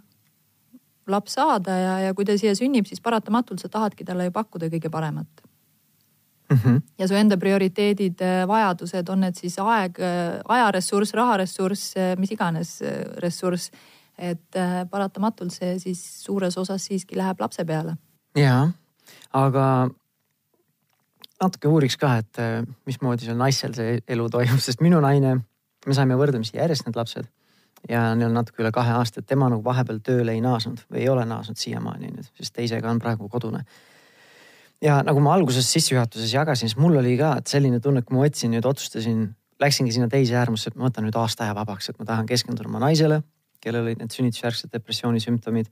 laps 1.08 1.36
saada 1.36 1.76
ja, 1.76 1.98
ja 2.06 2.14
kui 2.14 2.24
ta 2.24 2.36
siia 2.38 2.54
sünnib, 2.56 2.86
siis 2.88 3.02
paratamatult 3.04 3.60
sa 3.60 3.68
tahadki 3.72 4.06
talle 4.06 4.28
ju 4.28 4.34
pakkuda 4.34 4.70
kõige 4.72 4.90
paremat 4.92 5.44
mm. 6.50 6.58
-hmm. 6.64 6.80
ja 6.98 7.08
su 7.08 7.14
enda 7.14 7.36
prioriteedid, 7.36 8.20
äh, 8.20 8.48
vajadused, 8.48 9.08
on 9.08 9.20
need 9.20 9.34
siis 9.34 9.58
aeg, 9.58 10.00
äh, 10.00 10.40
ajaressurss, 10.48 11.14
raharessurss, 11.14 11.96
äh, 11.96 12.16
mis 12.18 12.32
iganes 12.32 12.82
ressurss. 13.16 13.70
et 14.18 14.56
paratamatult 14.90 15.52
see 15.52 15.78
siis 15.78 16.24
suures 16.24 16.56
osas 16.58 16.84
siiski 16.84 17.16
läheb 17.16 17.40
lapse 17.40 17.64
peale. 17.64 17.96
ja, 18.34 18.70
aga 19.32 19.90
natuke 21.42 21.70
uuriks 21.70 21.96
ka, 22.00 22.16
et 22.22 22.40
mismoodi 22.88 23.28
seal 23.28 23.38
naisel 23.38 23.74
see 23.76 23.98
elu 24.10 24.28
toimub, 24.32 24.62
sest 24.62 24.82
minu 24.84 25.00
naine, 25.04 25.36
me 25.86 25.94
saime 25.96 26.16
võrdlemisi 26.18 26.58
järjest 26.58 26.88
need 26.88 26.98
lapsed 26.98 27.28
ja 27.88 28.08
neil 28.18 28.32
on 28.32 28.40
natuke 28.40 28.64
üle 28.64 28.72
kahe 28.74 28.96
aasta, 28.98 29.22
et 29.22 29.28
tema 29.30 29.46
nagu 29.52 29.62
vahepeal 29.64 30.00
tööle 30.02 30.34
ei 30.34 30.42
naasnud 30.42 30.82
või 30.90 31.04
ei 31.04 31.12
ole 31.12 31.22
naasnud 31.28 31.60
siiamaani 31.60 32.10
nüüd, 32.10 32.32
sest 32.40 32.56
teisega 32.56 32.90
on 32.90 32.98
praegu 33.02 33.30
kodune 33.30 33.62
ja 34.84 35.00
nagu 35.06 35.22
ma 35.22 35.34
alguses 35.34 35.68
sissejuhatuses 35.72 36.32
jagasin, 36.34 36.70
siis 36.70 36.78
mul 36.80 36.98
oli 37.00 37.16
ka 37.18 37.36
selline 37.48 37.80
tunne, 37.82 38.02
et 38.02 38.08
kui 38.08 38.16
ma 38.16 38.24
võtsin 38.26 38.52
nüüd, 38.54 38.66
otsustasin, 38.68 39.24
läksingi 39.62 39.94
sinna 39.94 40.08
teise 40.10 40.36
äärmusse, 40.38 40.70
et 40.70 40.78
ma 40.78 40.86
võtan 40.88 41.06
nüüd 41.08 41.18
aasta 41.18 41.46
aja 41.46 41.56
vabaks, 41.58 41.90
et 41.90 41.98
ma 41.98 42.06
tahan 42.08 42.28
keskenduda 42.30 42.70
oma 42.70 42.82
naisele, 42.82 43.22
kellel 43.62 43.88
olid 43.88 44.02
need 44.02 44.14
sünnitusjärgsed 44.14 44.70
depressiooni 44.74 45.22
sümptomid, 45.22 45.70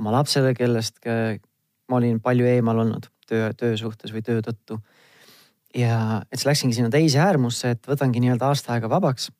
oma 0.00 0.12
lapsele, 0.18 0.52
kellest 0.56 1.00
ma 1.04 2.00
olin 2.00 2.20
palju 2.24 2.48
eemal 2.48 2.84
olnud 2.84 3.08
töö, 3.28 3.52
töö 3.56 3.76
suhtes 3.80 4.12
või 4.12 4.24
töö 4.24 4.44
tõttu. 4.44 4.78
Ja 5.76 6.22
et 6.30 6.38
siis 6.38 6.48
läksingi 6.48 6.76
sinna 6.76 6.90
teise 6.92 7.20
äärmusse, 7.22 7.76
et 7.76 7.88
võtangi 7.88 8.20
nii-öelda 8.22 8.50
aasta 8.50 8.74
aega 8.74 8.90
vabaks. 8.92 9.30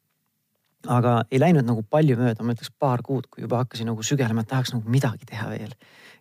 aga 0.89 1.23
ei 1.31 1.39
läinud 1.39 1.63
nagu 1.63 1.85
palju 1.87 2.17
mööda, 2.19 2.43
ma 2.43 2.57
ütleks 2.57 2.73
paar 2.79 3.03
kuud, 3.07 3.29
kui 3.31 3.45
juba 3.45 3.61
hakkasin 3.61 3.87
nagu 3.87 4.03
sügelema, 4.03 4.43
et 4.43 4.49
tahaks 4.51 4.73
nagu 4.75 4.91
midagi 4.91 5.29
teha 5.29 5.51
veel 5.51 5.77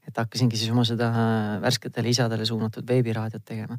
et 0.08 0.18
hakkasingi 0.18 0.58
siis 0.58 0.72
oma 0.74 0.84
seda 0.88 1.10
äh, 1.12 1.56
värsketele 1.62 2.12
isadele 2.12 2.46
suunatud 2.46 2.88
veebiraadiot 2.88 3.46
tegema. 3.46 3.78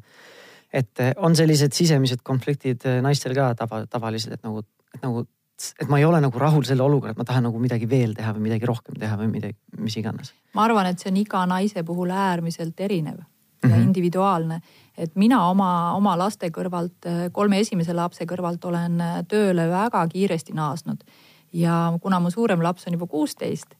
et 0.73 0.99
äh, 0.99 1.11
on 1.17 1.35
sellised 1.35 1.73
sisemised 1.73 2.23
konfliktid 2.23 2.85
äh, 2.89 3.01
naistel 3.01 3.35
ka 3.35 3.53
tava, 3.55 3.83
tavalised, 3.89 4.33
et 4.33 4.43
nagu, 4.43 4.63
et 4.95 5.03
nagu, 5.03 5.25
et 5.81 5.89
ma 5.89 5.99
ei 5.99 6.05
ole 6.05 6.21
nagu 6.23 6.39
rahul 6.39 6.63
selle 6.67 6.83
olukorraga, 6.83 7.17
et 7.17 7.21
ma 7.21 7.27
tahan 7.27 7.47
nagu 7.49 7.59
midagi 7.59 7.89
veel 7.89 8.15
teha 8.17 8.33
või 8.37 8.47
midagi 8.47 8.69
rohkem 8.69 8.97
teha 8.99 9.19
või 9.19 9.29
midagi, 9.35 9.59
mis 9.77 9.99
iganes. 9.99 10.33
ma 10.53 10.65
arvan, 10.67 10.89
et 10.89 11.03
see 11.03 11.11
on 11.11 11.19
iga 11.21 11.45
naise 11.49 11.83
puhul 11.83 12.15
äärmiselt 12.15 12.79
erinev 12.79 13.21
mm 13.63 13.71
-hmm. 13.71 13.83
individuaalne. 13.83 14.61
et 14.97 15.15
mina 15.15 15.45
oma, 15.49 15.93
oma 15.93 16.17
laste 16.17 16.49
kõrvalt, 16.49 17.31
kolme 17.31 17.59
esimese 17.59 17.93
lapse 17.93 18.25
kõrvalt 18.25 18.65
olen 18.65 19.03
tööle 19.27 19.69
väga 19.69 20.07
kiiresti 20.07 20.53
naasnud 20.53 21.03
ja 21.53 21.93
kuna 22.01 22.19
mu 22.19 22.29
suurem 22.29 22.63
laps 22.63 22.87
on 22.87 22.93
juba 22.93 23.07
kuusteist 23.07 23.75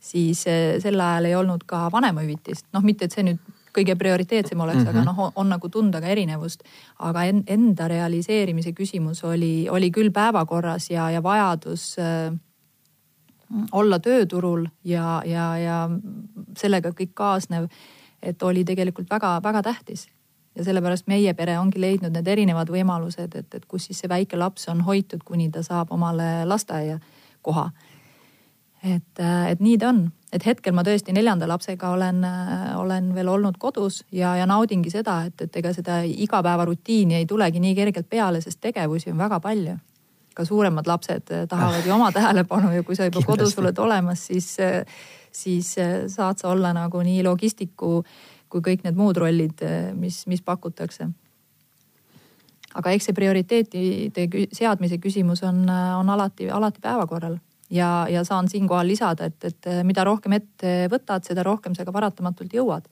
siis 0.00 0.46
eh, 0.46 0.80
sel 0.82 1.00
ajal 1.00 1.24
ei 1.24 1.34
olnud 1.34 1.64
ka 1.66 1.88
vanemahüvitist, 1.92 2.68
noh, 2.72 2.84
mitte 2.86 3.08
et 3.08 3.14
see 3.14 3.24
nüüd 3.26 3.40
kõige 3.74 3.94
prioriteetsem 3.98 4.60
oleks 4.60 4.78
mm, 4.78 4.84
-hmm. 4.84 4.90
aga 4.90 4.98
mhm. 4.98 5.20
noh, 5.20 5.32
on, 5.36 5.48
nagu 5.48 5.68
tunda 5.68 6.00
ka 6.00 6.06
erinevust. 6.06 6.62
aga 6.98 7.24
en, 7.24 7.42
enda 7.46 7.88
realiseerimise 7.88 8.72
küsimus 8.72 9.24
oli, 9.24 9.68
oli 9.70 9.90
küll 9.90 10.10
päevakorras 10.10 10.90
ja, 10.90 11.10
ja 11.10 11.22
vajadus 11.22 11.96
äh, 11.98 12.32
olla 13.72 13.98
tööturul 13.98 14.66
ja, 14.84 15.22
ja, 15.24 15.56
ja 15.58 15.90
sellega 16.56 16.90
kõik 16.90 17.14
kaasnev, 17.14 17.68
et 18.22 18.42
oli 18.42 18.64
tegelikult 18.64 19.10
väga-väga 19.10 19.62
tähtis. 19.62 20.08
Ja 20.58 20.64
sellepärast 20.64 21.06
meie 21.06 21.34
pere 21.38 21.58
ongi 21.58 21.80
leidnud 21.80 22.10
need 22.10 22.26
erinevad 22.26 22.70
võimalused, 22.72 23.34
et, 23.38 23.54
et 23.54 23.66
kus 23.70 23.84
siis 23.86 24.00
see 24.02 24.10
väike 24.10 24.36
laps 24.36 24.66
on 24.68 24.80
hoitud, 24.82 25.22
kuni 25.24 25.50
ta 25.54 25.62
saab 25.62 25.92
omale 25.94 26.44
lasteaia 26.44 26.98
koha. 27.46 27.68
Et, 28.82 29.20
et 29.50 29.60
nii 29.60 29.78
ta 29.78 29.88
on, 29.90 30.04
et 30.32 30.44
hetkel 30.46 30.74
ma 30.74 30.84
tõesti 30.86 31.14
neljanda 31.14 31.48
lapsega 31.50 31.90
olen, 31.94 32.22
olen 32.78 33.10
veel 33.14 33.28
olnud 33.28 33.58
kodus 33.58 34.04
ja, 34.14 34.36
ja 34.38 34.46
naudingi 34.46 34.90
seda, 34.90 35.20
et, 35.26 35.46
et 35.46 35.56
ega 35.58 35.72
seda 35.74 36.00
igapäevarutiini 36.06 37.18
ei 37.18 37.26
tulegi 37.26 37.62
nii 37.62 37.74
kergelt 37.74 38.08
peale, 38.10 38.42
sest 38.44 38.60
tegevusi 38.62 39.10
on 39.10 39.18
väga 39.18 39.40
palju. 39.40 39.76
ka 40.38 40.44
suuremad 40.46 40.86
lapsed 40.86 41.30
tahavad 41.50 41.86
ju 41.86 41.94
oma 41.94 42.12
tähelepanu 42.14 42.70
ja 42.70 42.82
kui 42.86 42.94
sa 42.94 43.08
juba 43.08 43.24
kodus 43.26 43.58
oled 43.58 43.78
olemas, 43.78 44.26
siis, 44.26 44.52
siis 45.32 45.74
saad 46.06 46.38
sa 46.38 46.48
olla 46.48 46.72
nagu 46.72 47.02
nii 47.02 47.22
logistiku 47.22 48.02
kui 48.48 48.60
kõik 48.64 48.84
need 48.84 48.96
muud 48.96 49.16
rollid, 49.20 49.60
mis, 49.94 50.22
mis 50.26 50.42
pakutakse 50.42 51.08
aga 52.78 52.92
eks 52.94 53.08
see 53.08 53.16
prioriteetide 53.16 54.46
seadmise 54.56 54.98
küsimus 55.02 55.42
on, 55.46 55.64
on 55.68 56.10
alati, 56.14 56.48
alati 56.52 56.82
päevakorral 56.84 57.38
ja, 57.70 58.06
ja 58.10 58.24
saan 58.24 58.48
siinkohal 58.48 58.88
lisada, 58.88 59.28
et, 59.28 59.44
et 59.44 59.70
mida 59.86 60.04
rohkem 60.06 60.36
ette 60.38 60.74
võtad, 60.92 61.24
seda 61.26 61.44
rohkem 61.46 61.76
sa 61.76 61.86
ka 61.88 61.94
paratamatult 61.94 62.54
jõuad. 62.54 62.88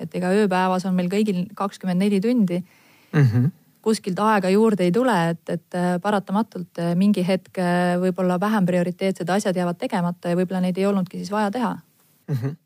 et 0.00 0.14
ega 0.18 0.32
ööpäevas 0.34 0.86
on 0.88 0.94
meil 0.94 1.10
kõigil 1.10 1.44
kakskümmend 1.54 2.02
neli 2.02 2.20
tundi 2.20 2.58
mm. 2.58 3.20
-hmm. 3.20 3.50
Kuskilt 3.82 4.18
aega 4.22 4.50
juurde 4.52 4.86
ei 4.86 4.92
tule, 4.94 5.14
et, 5.34 5.42
et 5.50 5.78
äh, 5.78 5.94
paratamatult 6.02 6.80
äh, 6.82 6.92
mingi 6.98 7.24
hetk 7.26 7.58
äh, 7.58 7.94
võib-olla 8.00 8.38
vähem 8.40 8.66
prioriteetsed 8.66 9.30
asjad 9.34 9.56
jäävad 9.58 9.80
tegemata 9.80 10.32
ja 10.32 10.38
võib-olla 10.38 10.62
neid 10.64 10.78
ei 10.78 10.86
olnudki 10.86 11.20
siis 11.20 11.32
vaja 11.34 11.50
teha 11.50 11.72
mm. 11.74 12.36
-hmm. 12.36 12.56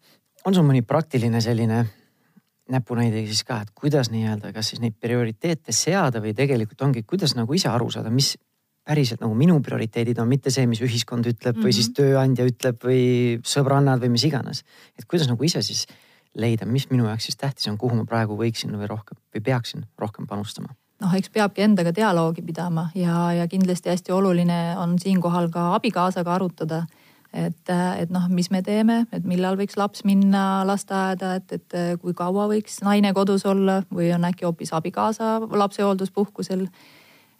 on 0.44 0.54
sul 0.54 0.66
mõni 0.68 0.84
praktiline 0.86 1.40
selline 1.40 1.86
näpunäide 2.70 3.22
siis 3.26 3.44
ka, 3.46 3.60
et 3.62 3.70
kuidas 3.74 4.10
nii-öelda, 4.10 4.52
kas 4.52 4.72
siis 4.72 4.82
neid 4.82 4.96
prioriteete 5.00 5.72
seada 5.72 6.20
või 6.20 6.34
tegelikult 6.34 6.82
ongi, 6.82 7.02
kuidas 7.02 7.36
nagu 7.38 7.54
ise 7.54 7.68
aru 7.70 7.90
saada, 7.90 8.10
mis 8.10 8.34
päriselt 8.86 9.22
nagu 9.22 9.34
minu 9.34 9.60
prioriteedid 9.62 10.18
on, 10.22 10.28
mitte 10.28 10.50
see, 10.50 10.66
mis 10.66 10.82
ühiskond 10.82 11.26
ütleb 11.26 11.54
mm 11.54 11.60
-hmm. 11.60 11.66
või 11.66 11.72
siis 11.72 11.88
mhm. 11.90 11.96
tööandja 12.00 12.46
ütleb 12.46 12.82
või 12.82 13.04
sõbrannad 13.42 14.02
või 14.02 14.14
mis 14.14 14.24
iganes. 14.24 14.64
et 14.98 15.04
kuidas 15.04 15.28
nagu 15.28 15.44
ise 15.44 15.62
siis 15.62 15.86
leida, 16.34 16.66
mis 16.66 16.90
minu 16.90 17.06
jaoks 17.06 17.24
siis 17.24 17.36
tähtis 17.36 17.68
on, 17.68 17.78
kuhu 17.78 17.96
ma 17.96 18.04
praegu 18.04 18.36
võiksin 18.36 18.76
või 18.76 18.86
rohkem 18.86 19.18
või 19.34 19.40
peaksin 19.40 19.86
rohkem 19.98 20.26
panustama 20.26 20.74
noh, 21.02 21.16
eks 21.16 21.30
peabki 21.32 21.64
endaga 21.66 21.92
dialoogi 21.94 22.44
pidama 22.44 22.88
ja, 22.96 23.32
ja 23.36 23.46
kindlasti 23.50 23.92
hästi 23.92 24.14
oluline 24.16 24.60
on 24.80 24.96
siinkohal 24.98 25.50
ka 25.52 25.74
abikaasaga 25.76 26.34
arutada. 26.34 26.86
et, 27.32 27.68
et 27.98 28.10
noh, 28.10 28.28
mis 28.32 28.48
me 28.50 28.62
teeme, 28.64 29.02
et 29.12 29.24
millal 29.28 29.58
võiks 29.58 29.76
laps 29.76 30.04
minna 30.08 30.64
lasteaeda, 30.64 31.34
et, 31.36 31.52
et 31.52 31.76
kui 32.00 32.14
kaua 32.16 32.46
võiks 32.48 32.80
naine 32.86 33.12
kodus 33.12 33.44
olla 33.46 33.82
või 33.92 34.08
on 34.14 34.24
äkki 34.24 34.46
hoopis 34.46 34.72
abikaasa 34.72 35.40
lapsehoolduspuhkusel. 35.50 36.66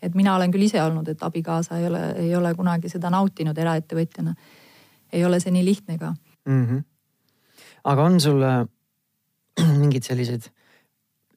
et 0.03 0.15
mina 0.15 0.37
olen 0.37 0.53
küll 0.53 0.69
ise 0.69 0.83
olnud, 0.83 1.09
et 1.09 1.23
abikaasa 1.23 1.79
ei 1.79 1.87
ole, 1.87 2.05
ei 2.27 2.37
ole 2.37 2.55
kunagi 2.55 2.93
seda 2.93 3.11
nautinud 3.11 3.59
eraettevõtjana. 3.59 4.35
ei 5.13 5.25
ole 5.25 5.41
see 5.41 5.51
nii 5.51 5.65
lihtne 5.65 5.99
ka 5.99 6.15
mm. 6.45 6.67
-hmm. 6.67 6.85
aga 7.85 8.03
on 8.03 8.21
sul 8.21 8.43
mingeid 9.81 10.03
selliseid 10.03 10.53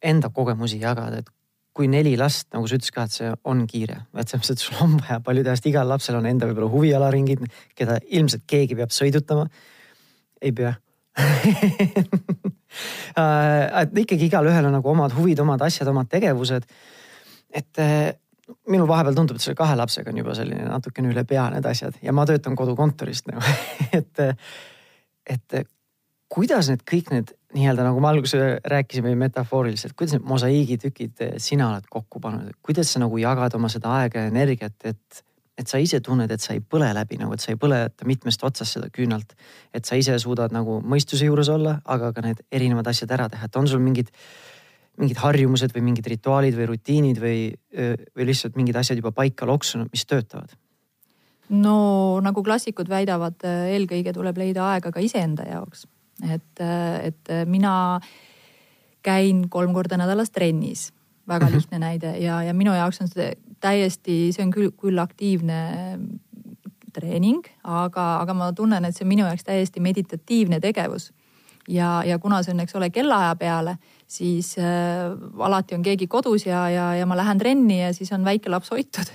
enda 0.03 0.29
kogemusi 0.29 0.79
jagada, 0.79 1.17
et 1.17 1.29
kui 1.75 1.87
neli 1.87 2.15
last, 2.19 2.49
nagu 2.53 2.67
sa 2.67 2.75
ütlesid 2.79 2.95
ka, 2.95 3.05
et 3.05 3.15
see 3.15 3.31
on 3.47 3.63
kiire, 3.69 4.01
et 4.17 4.27
selles 4.27 4.41
mõttes, 4.41 4.55
et 4.57 4.63
sul 4.63 4.79
on 4.83 4.97
vaja 4.99 5.19
paljude 5.23 5.51
ajast, 5.51 5.67
igal 5.69 5.87
lapsel 5.87 6.17
on 6.19 6.27
enda 6.27 6.49
võib-olla 6.49 6.69
huvialaringid, 6.73 7.43
keda 7.77 7.99
ilmselt 8.09 8.45
keegi 8.49 8.77
peab 8.79 8.91
sõidutama. 8.95 9.47
ei 10.41 10.51
pea 10.55 10.73
äh, 13.19 13.81
et 13.81 13.97
ikkagi 14.03 14.29
igalühel 14.29 14.65
on 14.69 14.75
nagu 14.77 14.89
omad 14.91 15.13
huvid, 15.17 15.39
omad 15.43 15.61
asjad, 15.65 15.87
omad 15.91 16.07
tegevused. 16.11 16.63
et 17.53 17.81
äh, 17.81 18.13
minul 18.69 18.87
vahepeal 18.89 19.15
tundub, 19.17 19.37
et 19.37 19.43
selle 19.43 19.57
kahe 19.57 19.75
lapsega 19.77 20.11
on 20.11 20.21
juba 20.21 20.35
selline 20.37 20.65
natukene 20.67 21.11
üle 21.11 21.23
pea 21.27 21.49
need 21.53 21.65
asjad 21.69 21.97
ja 22.01 22.13
ma 22.15 22.25
töötan 22.29 22.55
kodukontorist 22.57 23.29
nagu 23.29 23.41
et, 23.99 24.25
et 25.25 25.61
kuidas 26.29 26.69
need 26.69 26.83
kõik 26.87 27.09
need 27.13 27.31
nii-öelda 27.57 27.85
nagu 27.87 28.01
me 28.01 28.11
alguses 28.11 28.59
rääkisime 28.69 29.15
metafooriliselt, 29.17 29.95
kuidas 29.97 30.15
need 30.15 30.27
mosaiigitükid 30.29 31.23
sina 31.41 31.71
oled 31.71 31.87
kokku 31.89 32.21
pannud, 32.21 32.53
kuidas 32.65 32.93
sa 32.93 33.01
nagu 33.01 33.17
jagad 33.21 33.55
oma 33.57 33.71
seda 33.73 33.95
aega 34.01 34.25
ja 34.25 34.33
energiat, 34.33 34.77
et, 34.85 35.23
et 35.57 35.71
sa 35.71 35.81
ise 35.81 36.01
tunned, 36.05 36.29
et 36.31 36.43
sa 36.43 36.53
ei 36.53 36.61
põle 36.61 36.91
läbi 36.95 37.17
nagu, 37.21 37.33
et 37.33 37.43
sa 37.43 37.51
ei 37.53 37.59
põleta 37.59 38.05
mitmest 38.09 38.45
otsast 38.45 38.77
seda 38.77 38.91
küünalt. 38.93 39.33
et 39.73 39.85
sa 39.85 39.97
ise 39.97 40.19
suudad 40.21 40.53
nagu 40.53 40.79
mõistuse 40.85 41.25
juures 41.25 41.49
olla, 41.49 41.79
aga 41.85 42.13
ka 42.13 42.25
need 42.25 42.45
erinevad 42.51 42.87
asjad 42.93 43.11
ära 43.17 43.29
teha, 43.29 43.49
et 43.49 43.55
on 43.57 43.67
sul 43.67 43.81
mingid, 43.81 44.13
mingid 45.01 45.17
harjumused 45.17 45.73
või 45.73 45.89
mingid 45.89 46.07
rituaalid 46.07 46.55
või 46.55 46.71
rutiinid 46.75 47.19
või, 47.19 47.43
või 48.13 48.25
lihtsalt 48.29 48.57
mingid 48.59 48.77
asjad 48.77 49.01
juba 49.01 49.11
paika 49.11 49.49
loksunud, 49.49 49.89
mis 49.91 50.05
töötavad? 50.05 50.53
no 51.49 52.19
nagu 52.21 52.43
klassikud 52.45 52.85
väidavad, 52.85 53.41
eelkõige 53.73 54.13
tuleb 54.13 54.37
leida 54.37 54.75
aega 54.75 54.91
ka 54.93 55.01
iseenda 55.01 55.47
jaoks 55.49 55.87
et, 56.23 56.61
et 57.03 57.31
mina 57.45 57.99
käin 59.03 59.45
kolm 59.49 59.73
korda 59.73 59.97
nädalas 59.97 60.31
trennis, 60.31 60.93
väga 61.27 61.45
-hmm. 61.45 61.55
lihtne 61.55 61.79
näide 61.79 62.17
ja, 62.17 62.43
ja 62.43 62.53
minu 62.53 62.73
jaoks 62.73 63.01
on 63.01 63.07
see 63.07 63.33
täiesti, 63.59 64.31
see 64.31 64.45
on 64.45 64.51
küll, 64.51 64.71
küll 64.71 64.99
aktiivne 64.99 65.59
treening, 66.93 67.45
aga, 67.63 68.21
aga 68.21 68.33
ma 68.33 68.51
tunnen, 68.53 68.85
et 68.85 68.95
see 68.95 69.05
on 69.05 69.13
minu 69.13 69.25
jaoks 69.27 69.43
täiesti 69.43 69.79
meditatiivne 69.79 70.59
tegevus. 70.59 71.11
ja, 71.67 72.03
ja 72.05 72.19
kuna 72.19 72.43
see 72.43 72.53
on, 72.53 72.59
eks 72.59 72.75
ole, 72.75 72.89
kellaaja 72.89 73.35
peale, 73.35 73.77
siis 74.07 74.55
äh, 74.57 74.65
alati 75.39 75.75
on 75.75 75.81
keegi 75.81 76.07
kodus 76.07 76.45
ja, 76.45 76.69
ja, 76.69 76.95
ja 76.95 77.05
ma 77.05 77.17
lähen 77.17 77.37
trenni 77.37 77.81
ja 77.81 77.93
siis 77.93 78.11
on 78.11 78.25
väike 78.25 78.49
laps 78.49 78.71
hoitud. 78.71 79.11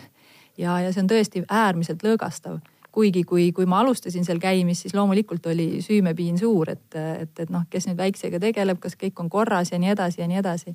ja, 0.58 0.80
ja 0.80 0.92
see 0.92 1.02
on 1.02 1.10
tõesti 1.10 1.44
äärmiselt 1.50 2.04
lõõgastav 2.06 2.60
kuigi 2.94 3.24
kui, 3.26 3.48
kui 3.52 3.66
ma 3.66 3.80
alustasin 3.82 4.26
seal 4.26 4.38
käimist, 4.42 4.84
siis 4.84 4.94
loomulikult 4.94 5.46
oli 5.50 5.80
süümepiin 5.82 6.38
suur, 6.38 6.70
et, 6.70 6.86
et, 6.94 7.32
et 7.42 7.50
noh, 7.50 7.64
kes 7.70 7.88
nüüd 7.88 7.98
väiksega 7.98 8.38
tegeleb, 8.42 8.78
kas 8.82 8.94
kõik 9.00 9.18
on 9.22 9.30
korras 9.32 9.72
ja 9.72 9.80
nii 9.82 9.90
edasi 9.96 10.22
ja 10.22 10.28
nii 10.30 10.38
edasi. 10.38 10.74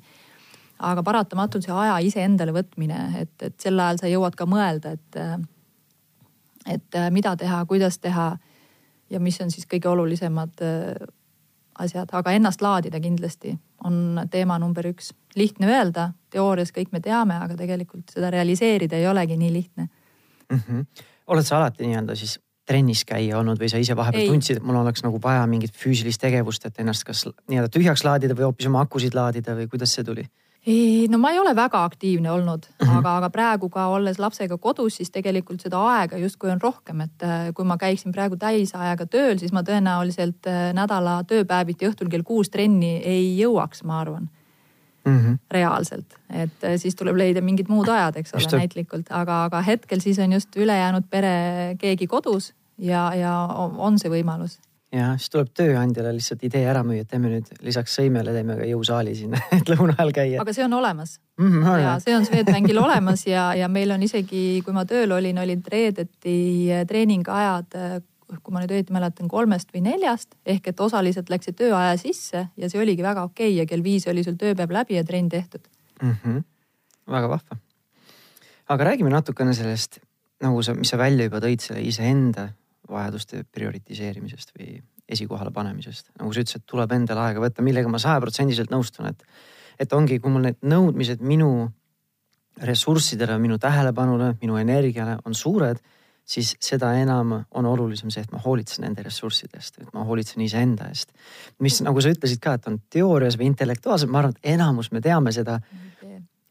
aga 0.80 1.02
paratamatult 1.04 1.64
see 1.64 1.72
aja 1.76 1.98
iseendale 2.00 2.52
võtmine, 2.56 2.98
et, 3.20 3.34
et 3.42 3.56
sel 3.60 3.80
ajal 3.80 3.98
sa 4.00 4.08
jõuad 4.08 4.36
ka 4.36 4.46
mõelda, 4.48 4.92
et, 4.96 5.18
et 6.76 7.00
mida 7.12 7.34
teha, 7.36 7.64
kuidas 7.68 7.98
teha 7.98 8.30
ja 9.10 9.20
mis 9.20 9.40
on 9.40 9.50
siis 9.50 9.68
kõige 9.68 9.88
olulisemad 9.88 10.64
äh, 10.64 10.94
asjad, 11.84 12.12
aga 12.12 12.32
ennast 12.36 12.60
laadida 12.64 13.00
kindlasti 13.00 13.54
on 13.84 14.20
teema 14.30 14.58
number 14.58 14.86
üks. 14.92 15.14
lihtne 15.36 15.68
öelda, 15.70 16.10
teoorias 16.30 16.72
kõik 16.72 16.92
me 16.92 17.00
teame, 17.00 17.36
aga 17.38 17.56
tegelikult 17.56 18.12
seda 18.12 18.30
realiseerida 18.30 18.96
ei 18.96 19.06
olegi 19.08 19.36
nii 19.36 19.52
lihtne 19.52 19.88
mm. 20.50 20.60
-hmm 20.68 21.08
oled 21.30 21.46
sa 21.46 21.58
alati 21.60 21.86
nii-öelda 21.86 22.16
siis 22.18 22.38
trennis 22.70 23.04
käia 23.08 23.38
olnud 23.38 23.58
või 23.58 23.70
sa 23.72 23.80
ise 23.82 23.96
vahepeal 23.98 24.26
ei. 24.26 24.28
tundsid, 24.30 24.60
et 24.60 24.66
mul 24.66 24.78
oleks 24.82 25.02
nagu 25.06 25.18
vaja 25.22 25.46
mingit 25.50 25.74
füüsilist 25.76 26.20
tegevust, 26.22 26.66
et 26.66 26.78
ennast 26.82 27.06
kas 27.08 27.24
nii-öelda 27.26 27.72
tühjaks 27.72 28.04
laadida 28.06 28.36
või 28.38 28.50
hoopis 28.50 28.68
oma 28.70 28.84
akusid 28.86 29.16
laadida 29.16 29.56
või 29.58 29.66
kuidas 29.70 29.96
see 29.96 30.06
tuli? 30.06 30.26
ei, 30.66 31.06
no 31.08 31.18
ma 31.18 31.30
ei 31.32 31.38
ole 31.40 31.54
väga 31.56 31.84
aktiivne 31.88 32.30
olnud 32.30 32.66
mm, 32.68 32.86
-hmm. 32.86 32.98
aga, 32.98 33.16
aga 33.16 33.30
praegu 33.30 33.68
ka 33.72 33.86
olles 33.88 34.18
lapsega 34.18 34.58
kodus, 34.58 34.96
siis 34.96 35.10
tegelikult 35.10 35.60
seda 35.64 35.80
aega 35.88 36.18
justkui 36.20 36.50
on 36.50 36.60
rohkem, 36.60 37.00
et 37.00 37.22
äh, 37.24 37.48
kui 37.54 37.64
ma 37.64 37.78
käiksin 37.80 38.12
praegu 38.12 38.36
täisajaga 38.36 39.06
tööl, 39.06 39.38
siis 39.38 39.52
ma 39.56 39.62
tõenäoliselt 39.62 40.46
äh, 40.46 40.74
nädala 40.76 41.22
tööpäeviti 41.24 41.88
õhtul 41.88 42.12
kell 42.12 42.22
kuus 42.22 42.50
trenni 42.50 42.96
ei 42.96 43.38
jõuaks, 43.40 43.84
ma 43.84 44.00
arvan 44.00 44.28
mm 45.04 45.18
-hmm. 45.18 45.38
reaalselt, 45.50 46.16
et 46.30 46.64
äh, 46.64 46.76
siis 46.76 46.94
tuleb 46.94 47.16
leida 47.16 47.40
mingid 47.40 47.68
muud 47.68 47.88
ajad, 47.88 48.16
eks 48.16 48.34
ole, 48.34 48.58
näitlikult, 48.58 49.06
aga, 49.10 49.44
aga 49.44 49.62
hetkel 49.62 50.00
siis 50.00 50.18
on 50.18 50.32
just 50.32 50.56
ülejäänud 50.56 51.04
pere 51.10 51.76
keegi 51.78 52.06
kodus 52.06 52.54
ja, 52.78 53.14
ja 53.14 53.32
on 53.76 53.98
see 53.98 54.10
võimalus 54.10 54.58
ja 54.92 55.12
siis 55.18 55.30
tuleb 55.30 55.50
tööandjale 55.54 56.12
lihtsalt 56.16 56.42
idee 56.46 56.64
ära 56.66 56.82
müüa, 56.86 57.04
et 57.04 57.10
teeme 57.10 57.30
nüüd 57.30 57.50
lisaks 57.62 57.94
sõimele 58.00 58.34
teeme 58.34 58.56
ka 58.58 58.66
jõusaali 58.66 59.14
sinna, 59.14 59.40
et 59.58 59.70
lõuna 59.70 59.94
ajal 59.96 60.12
käia. 60.14 60.40
aga 60.42 60.54
see 60.56 60.64
on 60.64 60.74
olemas 60.80 61.18
mm. 61.38 61.50
-hmm, 61.50 61.82
ja 61.84 61.96
see 62.02 62.16
on 62.16 62.26
Swedbankil 62.26 62.82
olemas 62.86 63.26
ja, 63.26 63.50
ja 63.54 63.68
meil 63.68 63.90
on 63.94 64.02
isegi, 64.02 64.62
kui 64.64 64.74
ma 64.74 64.84
tööl 64.84 65.12
olin, 65.12 65.38
olid 65.38 65.66
reedeti 65.72 66.38
treeningajad 66.88 67.78
kui 68.38 68.54
ma 68.54 68.62
nüüd 68.62 68.74
õieti 68.76 68.94
mäletan, 68.94 69.28
kolmest 69.28 69.72
või 69.74 69.82
neljast 69.88 70.36
ehk 70.46 70.70
et 70.70 70.80
osaliselt 70.80 71.30
läksid 71.32 71.58
tööaja 71.58 71.96
sisse 72.00 72.46
ja 72.56 72.70
see 72.70 72.80
oligi 72.82 73.02
väga 73.02 73.24
okei 73.26 73.50
okay 73.50 73.58
ja 73.58 73.66
kell 73.66 73.82
viis 73.82 74.06
oli 74.10 74.24
sul 74.26 74.38
tööpäev 74.40 74.70
läbi 74.70 74.98
ja 74.98 75.04
trenn 75.04 75.28
tehtud 75.28 75.66
mm. 76.02 76.14
-hmm. 76.22 76.44
väga 77.10 77.28
vahva. 77.28 77.58
aga 78.68 78.84
räägime 78.84 79.10
natukene 79.10 79.54
sellest 79.54 80.00
nagu 80.40 80.62
sa, 80.62 80.74
mis 80.74 80.88
sa 80.88 80.98
välja 80.98 81.26
juba 81.28 81.40
tõid, 81.42 81.60
selle 81.60 81.82
iseenda 81.84 82.48
vajaduste 82.90 83.44
prioritiseerimisest 83.54 84.54
või 84.58 84.80
esikohale 85.10 85.50
panemisest. 85.50 86.10
nagu 86.18 86.32
sa 86.32 86.42
ütlesid, 86.42 86.64
tuleb 86.66 86.92
endale 86.92 87.20
aega 87.26 87.42
võtta, 87.42 87.62
millega 87.62 87.88
ma 87.88 87.98
sajaprotsendiliselt 87.98 88.70
nõustun, 88.70 89.10
et, 89.10 89.24
et 89.78 89.92
ongi, 89.92 90.18
kui 90.18 90.32
mul 90.32 90.48
need 90.48 90.58
nõudmised 90.62 91.22
minu 91.22 91.70
ressurssidele, 92.60 93.38
minu 93.38 93.58
tähelepanule, 93.58 94.34
minu 94.42 94.58
energiale 94.60 95.18
on 95.24 95.34
suured 95.34 95.80
siis 96.30 96.52
seda 96.62 96.92
enam 97.00 97.34
on 97.50 97.66
olulisem 97.66 98.10
see, 98.12 98.22
et 98.22 98.32
ma 98.32 98.40
hoolitsen 98.44 98.84
nende 98.86 99.02
ressurssidest, 99.06 99.80
et 99.82 99.94
ma 99.96 100.04
hoolitsen 100.06 100.42
iseenda 100.44 100.86
eest. 100.90 101.10
mis 101.58 101.80
nagu 101.82 102.02
sa 102.02 102.12
ütlesid 102.12 102.42
ka, 102.42 102.54
et 102.58 102.68
on 102.70 102.78
teoorias 102.92 103.38
või 103.40 103.50
intellektuaalselt, 103.50 104.12
ma 104.12 104.22
arvan, 104.22 104.36
et 104.36 104.54
enamus 104.54 104.92
me 104.92 105.02
teame 105.04 105.32
seda. 105.34 105.60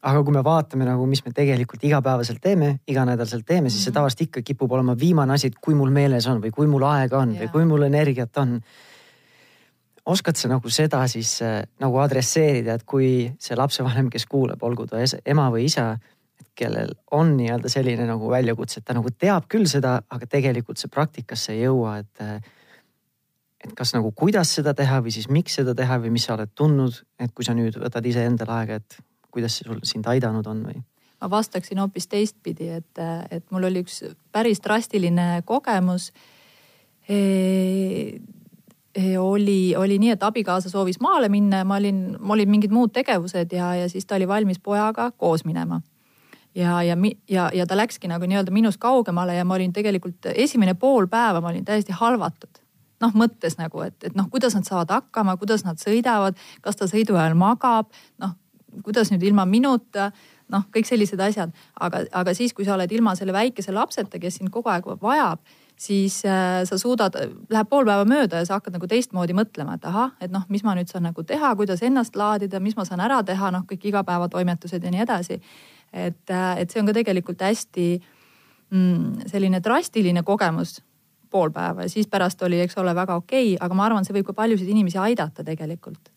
aga 0.00 0.22
kui 0.24 0.32
me 0.32 0.40
vaatame 0.44 0.86
nagu, 0.88 1.04
mis 1.06 1.20
me 1.26 1.30
tegelikult 1.36 1.82
igapäevaselt 1.84 2.40
teeme, 2.40 2.78
iganädalaselt 2.88 3.44
teeme, 3.46 3.68
siis 3.70 3.82
see 3.84 3.90
mhm. 3.90 3.98
tavaliselt 3.98 4.22
ikka 4.28 4.42
kipub 4.42 4.72
olema 4.72 4.94
viimane 4.98 5.34
asi, 5.34 5.50
et 5.52 5.58
kui 5.60 5.74
mul 5.74 5.90
meeles 5.92 6.26
on 6.26 6.40
või 6.40 6.50
kui 6.50 6.66
mul 6.66 6.86
aega 6.88 7.18
on 7.18 7.34
ja. 7.34 7.42
või 7.42 7.52
kui 7.52 7.66
mul 7.68 7.84
energiat 7.88 8.40
on 8.40 8.60
oskad 10.06 10.36
sa 10.40 10.48
nagu 10.48 10.70
seda 10.72 11.02
siis 11.08 11.42
äh, 11.44 11.60
nagu 11.80 12.00
adresseerida, 12.00 12.78
et 12.78 12.86
kui 12.88 13.28
see 13.38 13.56
lapsevanem, 13.56 14.08
kes 14.10 14.24
kuulab, 14.26 14.62
olgu 14.62 14.86
ta 14.88 15.04
ema 15.24 15.50
või 15.52 15.68
isa 15.68 15.92
kellel 16.58 16.94
on 17.16 17.34
nii-öelda 17.38 17.70
selline 17.72 18.06
nagu 18.08 18.30
väljakutse, 18.30 18.80
et 18.80 18.88
ta 18.88 18.96
nagu 18.96 19.10
teab 19.10 19.48
küll 19.50 19.68
seda, 19.70 19.98
aga 20.10 20.28
tegelikult 20.30 20.80
see 20.80 20.92
praktikasse 20.92 21.54
ei 21.56 21.64
jõua, 21.64 22.00
et. 22.04 22.48
et 23.60 23.74
kas 23.76 23.90
nagu 23.92 24.08
kuidas 24.16 24.54
seda 24.56 24.72
teha 24.72 25.02
või 25.04 25.12
siis 25.12 25.26
miks 25.28 25.58
seda 25.58 25.74
teha 25.76 25.98
või 26.00 26.14
mis 26.14 26.24
sa 26.24 26.32
oled 26.32 26.48
tundnud, 26.56 27.02
et 27.20 27.34
kui 27.36 27.44
sa 27.44 27.52
nüüd 27.52 27.74
võtad 27.76 28.06
iseendale 28.08 28.54
aega, 28.56 28.78
et 28.80 28.96
kuidas 29.30 29.58
see 29.58 29.68
sul 29.68 29.82
sind 29.84 30.08
aidanud 30.08 30.46
on 30.48 30.64
või? 30.68 30.80
ma 31.20 31.28
vastaksin 31.30 31.78
hoopis 31.78 32.08
teistpidi, 32.08 32.70
et, 32.72 33.00
et 33.30 33.44
mul 33.52 33.68
oli 33.68 33.82
üks 33.84 34.00
päris 34.32 34.62
drastiline 34.64 35.42
kogemus 35.44 36.08
e 37.10 39.18
oli, 39.18 39.76
oli 39.76 39.98
nii, 40.00 40.14
et 40.16 40.22
abikaasa 40.22 40.70
soovis 40.70 41.00
maale 41.00 41.28
minna 41.28 41.62
ja 41.62 41.68
ma 41.68 41.76
olin, 41.76 42.16
mul 42.18 42.38
olid 42.38 42.50
mingid 42.50 42.74
muud 42.74 42.92
tegevused 42.94 43.52
ja, 43.52 43.74
ja 43.82 43.88
siis 43.88 44.06
ta 44.06 44.16
oli 44.16 44.28
valmis 44.28 44.58
pojaga 44.58 45.10
koos 45.16 45.44
minema 45.44 45.80
ja, 46.54 46.82
ja, 46.82 46.96
ja, 47.28 47.50
ja 47.54 47.66
ta 47.66 47.76
läkski 47.76 48.08
nagu 48.10 48.26
nii-öelda 48.26 48.52
minust 48.54 48.80
kaugemale 48.82 49.34
ja 49.34 49.44
ma 49.44 49.54
olin 49.54 49.72
tegelikult 49.72 50.32
esimene 50.34 50.74
pool 50.74 51.06
päeva, 51.10 51.40
ma 51.40 51.52
olin 51.52 51.64
täiesti 51.64 51.92
halvatud. 51.92 52.62
noh, 53.00 53.14
mõttes 53.16 53.54
nagu, 53.56 53.80
et, 53.80 53.96
et 54.04 54.12
noh, 54.12 54.26
kuidas 54.28 54.52
nad 54.52 54.66
saavad 54.68 54.90
hakkama, 54.92 55.38
kuidas 55.40 55.62
nad 55.64 55.80
sõidavad, 55.80 56.36
kas 56.60 56.76
ta 56.76 56.84
sõidu 56.84 57.14
ajal 57.16 57.32
magab, 57.32 57.88
noh, 58.20 58.34
kuidas 58.84 59.08
nüüd 59.08 59.24
ilma 59.24 59.46
minuta, 59.48 60.10
noh, 60.52 60.66
kõik 60.74 60.84
sellised 60.84 61.20
asjad. 61.24 61.54
aga, 61.80 62.02
aga 62.12 62.34
siis, 62.36 62.52
kui 62.52 62.68
sa 62.68 62.74
oled 62.74 62.92
ilma 62.92 63.14
selle 63.16 63.32
väikese 63.32 63.72
lapseta, 63.72 64.20
kes 64.20 64.36
sind 64.36 64.52
kogu 64.52 64.68
aeg 64.68 64.84
vajab, 65.00 65.40
siis 65.80 66.20
äh, 66.28 66.60
sa 66.68 66.78
suudad, 66.78 67.16
läheb 67.48 67.68
pool 67.72 67.88
päeva 67.88 68.04
mööda 68.04 68.42
ja 68.42 68.44
sa 68.44 68.58
hakkad 68.58 68.76
nagu 68.76 68.86
teistmoodi 68.90 69.32
mõtlema, 69.32 69.78
et 69.78 69.88
ahah, 69.88 70.12
et 70.20 70.32
noh, 70.34 70.44
mis 70.52 70.64
ma 70.66 70.76
nüüd 70.76 70.92
saan 70.92 71.08
nagu 71.08 71.24
teha, 71.24 71.54
kuidas 71.56 71.80
ennast 71.86 72.20
laadida, 72.20 72.60
mis 72.60 72.76
ma 72.76 72.84
saan 72.84 73.00
ära 73.00 73.22
teha, 73.24 73.48
noh, 73.54 73.64
kõik 73.64 73.88
igapäevatoimetused 73.94 74.84
ja 74.84 74.92
nii 74.92 75.06
edasi 75.08 75.40
et, 75.92 76.30
äh, 76.30 76.60
et 76.62 76.70
see 76.70 76.80
on 76.80 76.88
ka 76.88 76.94
tegelikult 76.96 77.42
hästi 77.42 77.88
mm, 78.70 79.26
selline 79.30 79.60
drastiline 79.64 80.22
kogemus 80.26 80.78
pool 81.30 81.52
päeva 81.54 81.86
ja 81.86 81.90
siis 81.90 82.08
pärast 82.10 82.42
oli, 82.42 82.60
eks 82.60 82.78
ole, 82.78 82.94
väga 82.94 83.16
okei 83.20 83.54
okay,, 83.54 83.60
aga 83.64 83.76
ma 83.78 83.86
arvan, 83.86 84.06
see 84.06 84.16
võib 84.16 84.30
ka 84.30 84.36
paljusid 84.42 84.70
inimesi 84.70 84.98
aidata 84.98 85.44
tegelikult. 85.46 86.10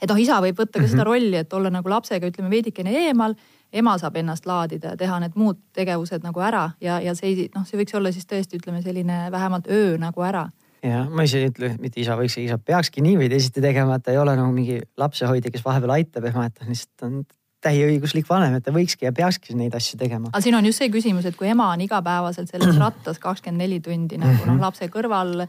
et 0.00 0.08
noh, 0.10 0.18
isa 0.18 0.40
võib 0.44 0.58
võtta 0.58 0.80
ka 0.80 0.86
seda 0.86 1.02
mhm. 1.02 1.08
rolli, 1.08 1.36
et 1.36 1.52
olla 1.52 1.70
nagu 1.70 1.88
lapsega, 1.88 2.28
ütleme 2.32 2.50
veidikene 2.50 2.94
eemal, 3.06 3.36
ema 3.72 3.96
saab 3.98 4.16
ennast 4.20 4.46
laadida 4.46 4.92
ja 4.92 5.00
teha 5.00 5.20
need 5.22 5.36
muud 5.38 5.60
tegevused 5.72 6.24
nagu 6.24 6.40
ära 6.40 6.70
ja, 6.80 7.00
ja 7.00 7.14
see 7.16 7.30
ei, 7.30 7.46
noh, 7.54 7.64
see 7.68 7.80
võiks 7.80 7.96
olla 7.96 8.12
siis 8.12 8.28
tõesti, 8.28 8.60
ütleme 8.60 8.82
selline 8.82 9.28
vähemalt 9.32 9.70
öö 9.70 9.94
nagu 10.00 10.24
ära 10.26 10.48
jah, 10.82 11.06
ma 11.08 11.24
ise 11.28 11.40
ei 11.40 11.52
ütle, 11.52 11.76
mitte 11.80 12.00
isa 12.02 12.16
võiks, 12.18 12.36
isa 12.42 12.58
peakski 12.58 13.04
nii 13.04 13.20
või 13.20 13.30
teisiti 13.32 13.62
tegema, 13.64 13.96
et 13.96 14.04
ta 14.04 14.12
ei 14.12 14.20
ole 14.20 14.34
nagu 14.36 14.52
mingi 14.52 14.80
lapsehoidja, 14.98 15.52
kes 15.54 15.64
vahepeal 15.64 15.94
aitab, 15.96 16.26
ema, 16.28 16.48
et 16.48 16.58
ta 16.58 16.68
lihtsalt 16.68 17.06
on 17.06 17.22
täieõiguslik 17.62 18.28
vanem, 18.28 18.56
et 18.58 18.64
ta 18.66 18.74
võikski 18.74 19.06
ja 19.06 19.12
peakski 19.16 19.56
neid 19.58 19.74
asju 19.78 19.98
tegema. 20.00 20.30
aga 20.32 20.42
siin 20.44 20.56
on 20.58 20.66
just 20.66 20.82
see 20.82 20.90
küsimus, 20.92 21.26
et 21.28 21.36
kui 21.38 21.50
ema 21.50 21.70
on 21.74 21.84
igapäevaselt 21.84 22.50
selles 22.50 22.78
rattas 22.80 23.20
kakskümmend 23.22 23.64
neli 23.64 23.80
tundi 23.80 24.18
nagu 24.20 24.40
noh, 24.44 24.56
mhm. 24.56 24.64
lapse 24.64 24.88
kõrval. 24.92 25.46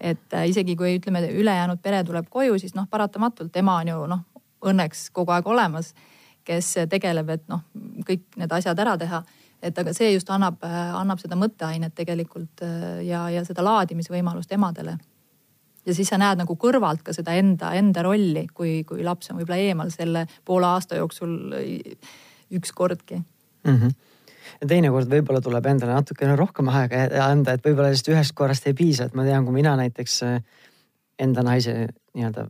et 0.00 0.34
äh, 0.36 0.48
isegi 0.48 0.76
kui 0.76 0.98
ütleme, 0.98 1.24
ülejäänud 1.32 1.80
pere 1.82 2.04
tuleb 2.04 2.28
koju, 2.30 2.58
siis 2.60 2.74
noh, 2.76 2.88
paratamatult 2.90 3.56
ema 3.56 3.78
on 3.80 3.88
ju 3.88 4.04
noh, 4.12 4.22
õnneks 4.66 5.10
kogu 5.12 5.32
aeg 5.32 5.46
olemas, 5.48 5.94
kes 6.44 6.74
tegeleb, 6.90 7.28
et 7.30 7.48
noh, 7.48 7.64
kõik 8.06 8.22
need 8.36 8.52
asjad 8.52 8.78
ära 8.78 8.96
teha 9.00 9.24
et 9.62 9.78
aga 9.78 9.92
see 9.96 10.12
just 10.12 10.30
annab, 10.30 10.60
äh, 10.64 10.94
annab 10.94 11.20
seda 11.22 11.38
mõtteainet 11.38 11.94
tegelikult 11.96 12.62
äh, 12.62 13.04
ja, 13.08 13.26
ja 13.32 13.44
seda 13.48 13.64
laadimisvõimalust 13.64 14.52
emadele 14.52 14.98
ja 15.86 15.94
siis 15.94 16.08
sa 16.08 16.18
näed 16.18 16.42
nagu 16.42 16.56
kõrvalt 16.60 17.04
ka 17.06 17.14
seda 17.16 17.36
enda, 17.38 17.72
enda 17.78 18.02
rolli, 18.02 18.46
kui, 18.54 18.80
kui 18.88 19.04
laps 19.06 19.30
on 19.30 19.40
võib-olla 19.40 19.60
eemal 19.62 19.90
selle 19.94 20.26
poole 20.44 20.66
aasta 20.66 20.98
jooksul 20.98 21.38
ükskordki 22.50 23.22
mm. 23.22 23.78
-hmm 23.78 23.96
ja 24.60 24.68
teinekord 24.70 25.10
võib-olla 25.10 25.40
tuleb 25.42 25.66
endale 25.66 25.96
natukene 25.96 26.36
rohkem 26.38 26.68
aega 26.72 27.06
anda, 27.24 27.56
et 27.56 27.64
võib-olla 27.64 27.90
sellest 27.90 28.12
ühest 28.12 28.34
korrast 28.38 28.68
ei 28.70 28.76
piisa, 28.78 29.08
et 29.08 29.16
ma 29.18 29.24
tean, 29.26 29.44
kui 29.44 29.56
mina 29.56 29.74
näiteks 29.76 30.20
äh, 30.26 30.38
enda 31.18 31.44
naise 31.46 31.74
nii-öelda 32.14 32.46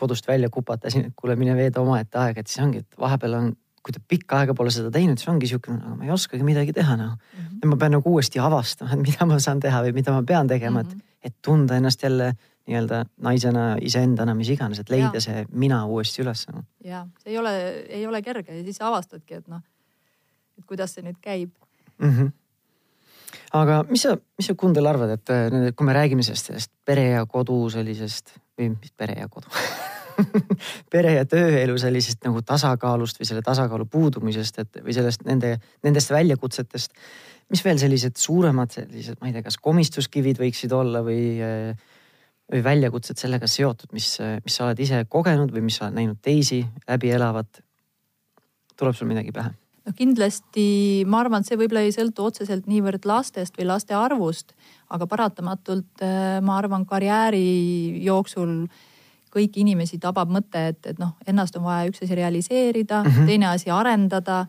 kodust 0.00 0.28
välja 0.28 0.48
kupatasin, 0.52 1.10
et 1.10 1.16
kuule, 1.16 1.36
mine 1.36 1.56
veeda 1.56 1.82
omaette 1.82 2.18
aega, 2.18 2.40
et 2.40 2.48
siis 2.48 2.62
ongi, 2.64 2.84
et 2.84 3.00
vahepeal 3.00 3.36
on, 3.36 3.50
kui 3.84 3.96
ta 3.96 4.00
pikka 4.12 4.42
aega 4.42 4.54
pole 4.56 4.72
seda 4.72 4.92
teinud, 4.92 5.20
siis 5.20 5.28
ongi 5.32 5.48
siukene, 5.48 5.80
aga 5.80 5.96
ma 5.96 6.08
ei 6.08 6.14
oskagi 6.14 6.44
midagi 6.44 6.74
teha 6.76 6.96
noh 7.00 7.12
mm. 7.16 7.44
-hmm. 7.44 7.72
ma 7.72 7.76
pean 7.76 7.96
nagu 7.96 8.14
uuesti 8.14 8.40
avastama, 8.40 8.92
et 8.96 9.04
mida 9.08 9.26
ma 9.26 9.38
saan 9.38 9.60
teha 9.60 9.82
või 9.86 9.94
mida 9.96 10.12
ma 10.12 10.22
pean 10.22 10.48
tegema 10.48 10.82
mm, 10.82 10.88
-hmm. 10.88 10.98
et, 11.22 11.32
et 11.32 11.34
tunda 11.42 11.76
ennast 11.76 12.02
jälle 12.02 12.34
nii-öelda 12.70 13.04
naisena, 13.26 13.64
iseendana, 13.82 14.34
mis 14.38 14.52
iganes, 14.54 14.80
et 14.82 14.92
leida 14.92 15.18
ja. 15.18 15.24
see 15.24 15.44
mina 15.50 15.82
uuesti 15.90 16.22
üles. 16.24 16.46
ja 16.84 17.04
see 17.22 17.34
ei 17.34 17.38
ole, 17.40 17.54
ei 17.88 18.06
ole 18.06 18.22
kerge 18.22 18.56
ja 18.56 18.64
siis 18.66 18.80
avastadki, 18.84 19.40
et 19.42 19.48
noh, 19.50 19.62
et 20.58 20.66
kuidas 20.68 20.94
see 20.94 21.04
nüüd 21.06 21.18
käib 21.22 21.50
mm. 21.98 22.10
-hmm. 22.10 22.32
aga 23.60 23.82
mis 23.90 24.06
sa, 24.06 24.16
mis 24.38 24.50
sa 24.50 24.54
Kundel 24.54 24.86
arvad, 24.86 25.16
et 25.18 25.30
äh, 25.30 25.72
kui 25.76 25.86
me 25.86 25.96
räägime 25.96 26.22
sellest, 26.22 26.52
sellest 26.52 26.72
pere 26.84 27.10
ja 27.10 27.26
kodu 27.26 27.62
sellisest 27.70 28.36
või 28.58 28.74
mis 28.76 28.92
pere 28.96 29.18
ja 29.20 29.28
kodu 29.28 29.50
pere 30.92 31.14
ja 31.14 31.24
tööelu 31.28 31.78
sellisest 31.80 32.24
nagu 32.26 32.42
tasakaalust 32.46 33.20
või 33.20 33.28
selle 33.28 33.42
tasakaalu 33.46 33.86
puudumisest, 33.90 34.58
et 34.58 34.80
või 34.84 34.94
sellest 34.96 35.24
nende, 35.28 35.56
nendest 35.82 36.10
väljakutsetest. 36.10 36.92
mis 37.50 37.64
veel 37.64 37.78
sellised 37.78 38.16
suuremad 38.16 38.70
sellised, 38.70 39.16
ma 39.20 39.26
ei 39.26 39.32
tea, 39.32 39.42
kas 39.42 39.56
komistuskivid 39.58 40.38
võiksid 40.38 40.72
olla 40.72 41.02
või 41.02 41.22
äh, 41.42 41.88
või 42.50 42.62
väljakutsed 42.64 43.20
sellega 43.20 43.46
seotud, 43.50 43.92
mis, 43.94 44.12
mis 44.44 44.56
sa 44.56 44.66
oled 44.66 44.80
ise 44.82 45.04
kogenud 45.08 45.52
või 45.54 45.64
mis 45.68 45.78
sa 45.78 45.86
oled 45.86 45.98
näinud 46.00 46.22
teisi 46.22 46.64
läbi 46.88 47.12
elavat? 47.16 47.62
tuleb 48.80 48.96
sul 48.96 49.10
midagi 49.10 49.32
pähe? 49.36 49.52
no 49.86 49.92
kindlasti 49.96 50.66
ma 51.08 51.22
arvan, 51.24 51.42
et 51.42 51.50
see 51.50 51.58
võib-olla 51.60 51.84
ei 51.86 51.94
sõltu 51.94 52.26
otseselt 52.28 52.68
niivõrd 52.70 53.06
lastest 53.08 53.58
või 53.58 53.68
laste 53.70 53.96
arvust, 53.96 54.54
aga 54.92 55.08
paratamatult 55.10 56.04
äh, 56.04 56.38
ma 56.44 56.58
arvan, 56.60 56.86
karjääri 56.88 58.02
jooksul 58.04 58.64
kõiki 59.30 59.62
inimesi 59.62 60.00
tabab 60.02 60.30
mõte, 60.32 60.66
et, 60.72 60.80
et 60.90 60.98
noh, 60.98 61.14
ennast 61.28 61.56
on 61.58 61.66
vaja 61.68 61.90
üks 61.90 62.02
asi 62.02 62.18
realiseerida 62.18 63.04
mm, 63.04 63.10
-hmm. 63.10 63.26
teine 63.30 63.46
asi 63.46 63.70
arendada, 63.70 64.44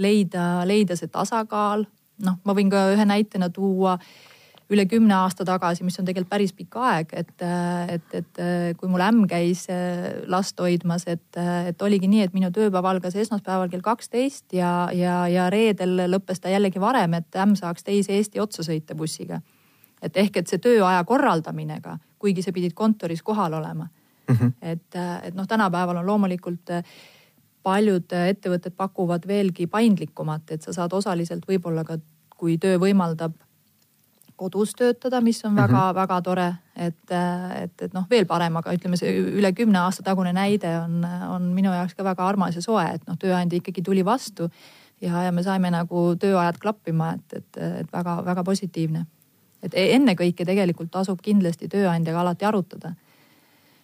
leida, 0.00 0.64
leida 0.66 0.96
see 0.96 1.08
tasakaal. 1.12 1.84
noh, 2.22 2.38
ma 2.44 2.54
võin 2.54 2.70
ka 2.70 2.92
ühe 2.94 3.04
näitena 3.04 3.50
tuua 3.50 3.98
üle 4.72 4.84
kümne 4.88 5.14
aasta 5.14 5.44
tagasi, 5.46 5.84
mis 5.84 5.98
on 6.00 6.06
tegelikult 6.08 6.30
päris 6.32 6.52
pikk 6.56 6.76
aeg, 6.80 7.14
et, 7.18 7.44
et, 7.92 8.14
et 8.18 8.42
kui 8.78 8.90
mul 8.90 9.04
ämm 9.04 9.24
käis 9.30 9.64
äh, 9.72 10.22
last 10.32 10.60
hoidmas, 10.60 11.06
et, 11.10 11.38
et 11.68 11.82
oligi 11.82 12.08
nii, 12.10 12.26
et 12.26 12.36
minu 12.36 12.50
tööpäev 12.54 12.88
algas 12.88 13.16
esmaspäeval 13.18 13.70
kell 13.72 13.84
kaksteist 13.84 14.54
ja, 14.56 14.88
ja, 14.96 15.22
ja 15.30 15.48
reedel 15.52 16.06
lõppes 16.10 16.42
ta 16.42 16.52
jällegi 16.52 16.82
varem, 16.82 17.18
et 17.20 17.40
ämm 17.44 17.56
saaks 17.58 17.86
teise 17.86 18.16
Eesti 18.16 18.40
otsa 18.42 18.64
sõita 18.66 18.96
bussiga. 18.98 19.40
et 20.02 20.16
ehk, 20.16 20.36
et 20.36 20.48
see 20.50 20.58
tööaja 20.58 21.04
korraldamine 21.06 21.80
ka, 21.80 21.98
kuigi 22.18 22.42
sa 22.42 22.52
pidid 22.52 22.74
kontoris 22.74 23.22
kohal 23.22 23.52
olema 23.54 23.86
mm. 23.86 24.34
-hmm. 24.34 24.52
et, 24.62 24.94
et 25.22 25.34
noh, 25.34 25.46
tänapäeval 25.46 25.96
on 25.96 26.06
loomulikult 26.06 26.70
paljud 27.62 28.12
ettevõtted 28.12 28.74
pakuvad 28.76 29.26
veelgi 29.26 29.66
paindlikumat, 29.66 30.50
et 30.50 30.62
sa 30.62 30.72
saad 30.72 30.92
osaliselt 30.92 31.46
võib-olla 31.48 31.84
ka, 31.84 31.98
kui 32.36 32.58
töö 32.58 32.78
võimaldab 32.78 33.36
kodus 34.42 34.74
töötada, 34.78 35.20
mis 35.24 35.40
on 35.46 35.56
väga-väga 35.56 36.14
mm 36.14 36.18
-hmm. 36.18 36.24
tore, 36.24 36.48
et, 36.76 37.10
et, 37.62 37.82
et 37.82 37.94
noh, 37.94 38.06
veel 38.10 38.26
parem, 38.26 38.56
aga 38.60 38.74
ütleme, 38.74 38.98
see 38.98 39.14
üle 39.38 39.52
kümne 39.52 39.78
aasta 39.78 40.02
tagune 40.02 40.32
näide 40.32 40.76
on, 40.80 41.06
on 41.28 41.50
minu 41.54 41.72
jaoks 41.72 41.94
ka 41.94 42.04
väga 42.04 42.26
armas 42.28 42.56
ja 42.56 42.62
soe, 42.62 42.84
et 42.94 43.06
noh, 43.06 43.18
tööandja 43.18 43.60
ikkagi 43.60 43.82
tuli 43.82 44.04
vastu 44.04 44.50
ja, 45.00 45.22
ja 45.22 45.32
me 45.32 45.42
saime 45.42 45.70
nagu 45.70 46.12
tööajad 46.18 46.58
klappima, 46.58 47.14
et, 47.14 47.38
et, 47.38 47.62
et 47.80 47.92
väga-väga 47.92 48.44
positiivne. 48.44 49.06
et 49.62 49.74
e-, 49.74 49.94
ennekõike 49.94 50.44
tegelikult 50.44 50.90
tasub 50.90 51.20
kindlasti 51.22 51.68
tööandjaga 51.68 52.20
alati 52.20 52.44
arutada 52.44 52.94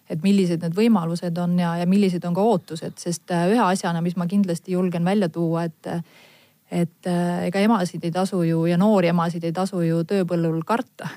et 0.09 0.23
millised 0.23 0.63
need 0.65 0.73
võimalused 0.75 1.37
on 1.37 1.59
ja, 1.59 1.75
ja 1.77 1.85
millised 1.85 2.25
on 2.25 2.33
ka 2.33 2.41
ootused, 2.41 2.97
sest 2.97 3.29
ühe 3.29 3.61
asjana, 3.61 4.01
mis 4.01 4.17
ma 4.17 4.27
kindlasti 4.27 4.73
julgen 4.73 5.05
välja 5.05 5.29
tuua, 5.29 5.63
et 5.69 5.87
et 6.71 7.07
äh, 7.07 7.47
ega 7.47 7.59
emasid 7.65 8.03
ei 8.05 8.11
tasu 8.11 8.43
ju 8.43 8.65
ja 8.69 8.77
noori 8.77 9.09
emasid 9.09 9.43
ei 9.43 9.53
tasu 9.53 9.81
ju 9.81 10.03
tööpõllul 10.03 10.61
karta. 10.65 11.09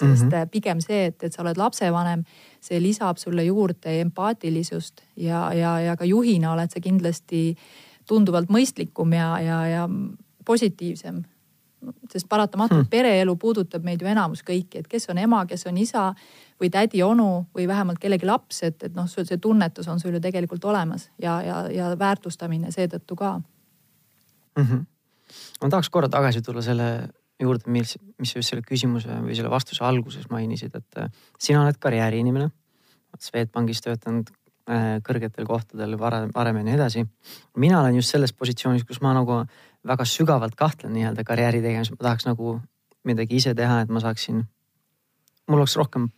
sest 0.00 0.24
mm 0.24 0.28
-hmm. 0.30 0.48
pigem 0.48 0.80
see, 0.80 1.06
et, 1.06 1.22
et 1.22 1.32
sa 1.32 1.42
oled 1.42 1.56
lapsevanem, 1.56 2.24
see 2.60 2.82
lisab 2.82 3.16
sulle 3.16 3.44
juurde 3.44 4.00
empaatilisust 4.00 5.02
ja, 5.16 5.52
ja, 5.52 5.80
ja 5.80 5.96
ka 5.96 6.04
juhina 6.04 6.52
oled 6.52 6.70
sa 6.70 6.80
kindlasti 6.80 7.56
tunduvalt 8.08 8.48
mõistlikum 8.48 9.12
ja, 9.12 9.40
ja, 9.40 9.66
ja 9.66 9.88
positiivsem. 10.44 11.22
sest 12.12 12.28
paratamatult 12.28 12.80
hmm. 12.80 12.90
pereelu 12.90 13.36
puudutab 13.36 13.84
meid 13.84 14.02
ju 14.02 14.06
enamus 14.06 14.42
kõiki, 14.44 14.82
et 14.82 14.88
kes 14.88 15.08
on 15.08 15.18
ema, 15.18 15.46
kes 15.46 15.66
on 15.66 15.78
isa 15.78 16.14
või 16.60 16.68
tädi-onu 16.70 17.46
või 17.56 17.68
vähemalt 17.68 17.98
kellegi 17.98 18.26
laps, 18.26 18.62
et, 18.62 18.82
et 18.82 18.94
noh, 18.94 19.08
sul 19.08 19.24
see 19.24 19.38
tunnetus 19.40 19.88
on 19.88 20.00
sul 20.00 20.12
ju 20.12 20.20
tegelikult 20.20 20.64
olemas 20.64 21.08
ja, 21.18 21.38
ja, 21.42 21.62
ja 21.72 21.94
väärtustamine 21.98 22.72
seetõttu 22.72 23.16
ka 23.16 23.38
mm. 23.38 24.64
-hmm. 24.64 24.84
Ma 25.60 25.68
tahaks 25.68 25.90
korra 25.92 26.08
tagasi 26.08 26.42
tulla 26.42 26.62
selle 26.64 26.90
juurde, 27.40 27.70
mis, 27.72 27.96
mis 28.20 28.32
sa 28.32 28.40
just 28.40 28.52
selle 28.52 28.64
küsimuse 28.66 29.20
või 29.24 29.36
selle 29.36 29.50
vastuse 29.52 29.84
alguses 29.86 30.28
mainisid, 30.32 30.74
et 30.76 31.00
äh, 31.00 31.08
sina 31.40 31.64
oled 31.64 31.78
karjääriinimene. 31.80 32.50
Swedbankis 33.20 33.82
töötanud 33.84 34.30
äh, 34.70 35.00
kõrgetel 35.06 35.48
kohtadel 35.48 35.96
varem, 35.98 36.30
varem 36.34 36.60
ja 36.60 36.66
nii 36.68 36.76
edasi. 36.76 37.04
mina 37.56 37.80
olen 37.80 37.98
just 37.98 38.12
selles 38.14 38.32
positsioonis, 38.32 38.84
kus 38.88 39.00
ma 39.00 39.14
nagu 39.16 39.42
väga 39.86 40.04
sügavalt 40.04 40.54
kahtlen 40.54 40.92
nii-öelda 40.92 41.24
karjääri 41.24 41.62
tegemises, 41.64 41.96
ma 41.96 42.08
tahaks 42.08 42.28
nagu 42.28 42.60
midagi 43.04 43.36
ise 43.40 43.54
teha, 43.56 43.80
et 43.80 43.88
ma 43.88 44.00
saaksin, 44.00 44.44
mul 45.48 45.62
oleks 45.62 45.76
rohkem 45.80 46.10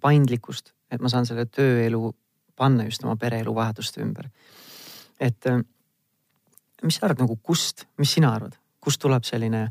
paindlikkust, 0.00 0.72
et 0.90 1.00
ma 1.00 1.08
saan 1.12 1.28
selle 1.28 1.44
tööelu 1.46 2.14
panna 2.56 2.84
just 2.88 3.04
oma 3.04 3.16
pereelu 3.16 3.54
vajaduste 3.54 4.02
ümber. 4.04 4.30
et 5.20 5.46
äh, 5.46 5.60
mis 6.82 6.96
sa 6.96 7.06
arvad 7.06 7.20
nagu 7.20 7.36
kust, 7.36 7.84
mis 8.00 8.12
sina 8.16 8.32
arvad, 8.34 8.56
kust 8.80 9.00
tuleb 9.00 9.24
selline 9.24 9.62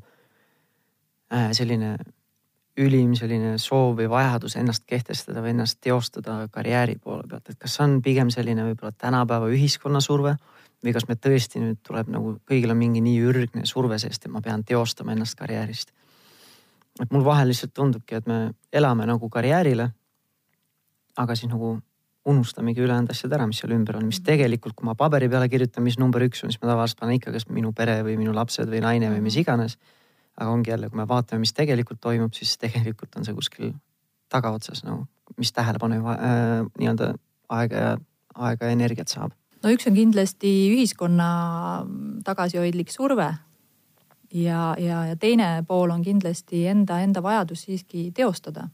äh,, 1.33 1.51
selline 1.51 1.97
ülim 2.79 3.15
selline 3.17 3.57
soov 3.59 3.97
või 3.99 4.07
vajadus 4.11 4.55
ennast 4.59 4.85
kehtestada 4.87 5.41
või 5.43 5.53
ennast 5.55 5.79
teostada 5.83 6.41
karjääri 6.51 6.95
poole 7.03 7.25
pealt, 7.27 7.49
et 7.49 7.59
kas 7.59 7.75
see 7.75 7.85
on 7.85 7.97
pigem 8.05 8.31
selline 8.33 8.63
võib-olla 8.69 8.93
tänapäeva 8.95 9.49
ühiskonna 9.51 10.01
surve 10.03 10.35
või 10.83 10.93
kas 10.95 11.07
me 11.09 11.17
tõesti 11.19 11.59
nüüd 11.63 11.81
tuleb 11.83 12.11
nagu 12.13 12.37
kõigil 12.47 12.71
on 12.71 12.79
mingi 12.79 13.01
nii 13.03 13.19
ürgne 13.27 13.65
surve 13.67 13.99
seest, 13.99 14.25
et 14.25 14.31
ma 14.31 14.41
pean 14.41 14.63
teostama 14.63 15.15
ennast 15.15 15.35
karjäärist. 15.39 15.91
et 17.01 17.11
mul 17.11 17.23
vahel 17.23 17.47
lihtsalt 17.47 17.73
tundubki, 17.73 18.15
et 18.15 18.27
me 18.27 18.53
elame 18.73 19.05
nagu 19.05 19.29
karjäärile. 19.29 19.91
aga 21.17 21.35
siis 21.35 21.51
nagu 21.51 21.79
unustamegi 22.25 22.83
ülejäänud 22.83 23.13
asjad 23.13 23.33
ära, 23.37 23.47
mis 23.47 23.61
seal 23.61 23.71
ümber 23.73 23.97
on, 23.97 24.09
mis 24.09 24.19
tegelikult, 24.25 24.75
kui 24.77 24.85
ma 24.85 24.95
paberi 24.99 25.29
peale 25.31 25.47
kirjutan, 25.49 25.83
mis 25.85 25.97
number 26.01 26.23
üks 26.25 26.43
on, 26.43 26.51
siis 26.51 26.61
ma 26.61 26.73
tavaliselt 26.73 26.99
panen 26.99 27.15
ikka 27.15 27.31
kas 27.35 27.47
minu 27.49 27.71
pere 27.73 28.01
või 28.05 28.17
minu 28.19 28.35
lapsed 28.35 28.69
või 28.69 28.83
naine 28.83 29.11
või 29.13 29.23
mis 29.23 29.37
mhm. 29.37 29.45
iganes. 29.45 29.77
aga 30.39 30.51
ongi 30.51 30.71
jälle, 30.71 30.89
kui 30.89 30.97
me 30.97 31.07
vaatame, 31.07 31.39
mis 31.43 31.53
tegelikult 31.53 31.99
toimub, 32.01 32.33
siis 32.33 32.57
tegelikult 32.57 33.15
on 33.19 33.25
see 33.27 33.35
kuskil 33.35 33.73
tagaotsas 34.29 34.83
nagu, 34.83 35.07
mis 35.37 35.51
tähelepanu 35.51 35.99
äh, 36.13 36.63
nii-öelda 36.79 37.13
aega 37.49 37.75
ja 37.75 37.97
aega 38.35 38.65
ja 38.65 38.77
energiat 38.77 39.11
saab 39.11 39.33
no 39.63 39.73
üks 39.73 39.87
on 39.89 39.97
kindlasti 39.97 40.51
ühiskonna 40.73 41.29
tagasihoidlik 42.27 42.91
surve. 42.93 43.29
ja, 44.33 44.75
ja, 44.77 45.05
ja 45.09 45.15
teine 45.17 45.63
pool 45.67 45.91
on 45.91 46.03
kindlasti 46.05 46.67
enda, 46.69 46.99
enda 47.01 47.23
vajadus 47.23 47.65
siiski 47.65 48.11
teostada. 48.15 48.69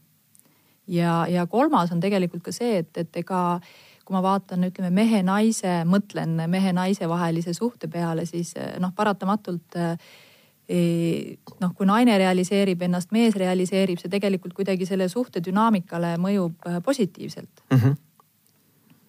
Ja, 0.86 1.26
ja 1.30 1.46
kolmas 1.46 1.92
on 1.92 2.00
tegelikult 2.00 2.44
ka 2.46 2.54
see, 2.54 2.80
et, 2.82 2.92
et 2.96 3.22
ega 3.22 3.60
kui 4.06 4.14
ma 4.14 4.22
vaatan, 4.22 4.68
ütleme 4.68 4.92
mehe-naise, 4.94 5.80
mõtlen 5.88 6.38
mehe-naise 6.46 7.08
vahelise 7.10 7.54
suhte 7.56 7.90
peale, 7.90 8.22
siis 8.26 8.52
noh, 8.78 8.92
paratamatult 8.94 9.78
eh, 9.82 11.34
noh, 11.60 11.74
kui 11.74 11.86
naine 11.90 12.14
realiseerib 12.22 12.86
ennast, 12.86 13.10
mees 13.14 13.34
realiseerib, 13.38 13.98
see 13.98 14.12
tegelikult 14.12 14.54
kuidagi 14.54 14.86
selle 14.86 15.08
suhte 15.10 15.42
dünaamikale 15.42 16.14
mõjub 16.22 16.70
positiivselt 16.86 17.64
mm. 17.70 17.78
-hmm 17.78 18.02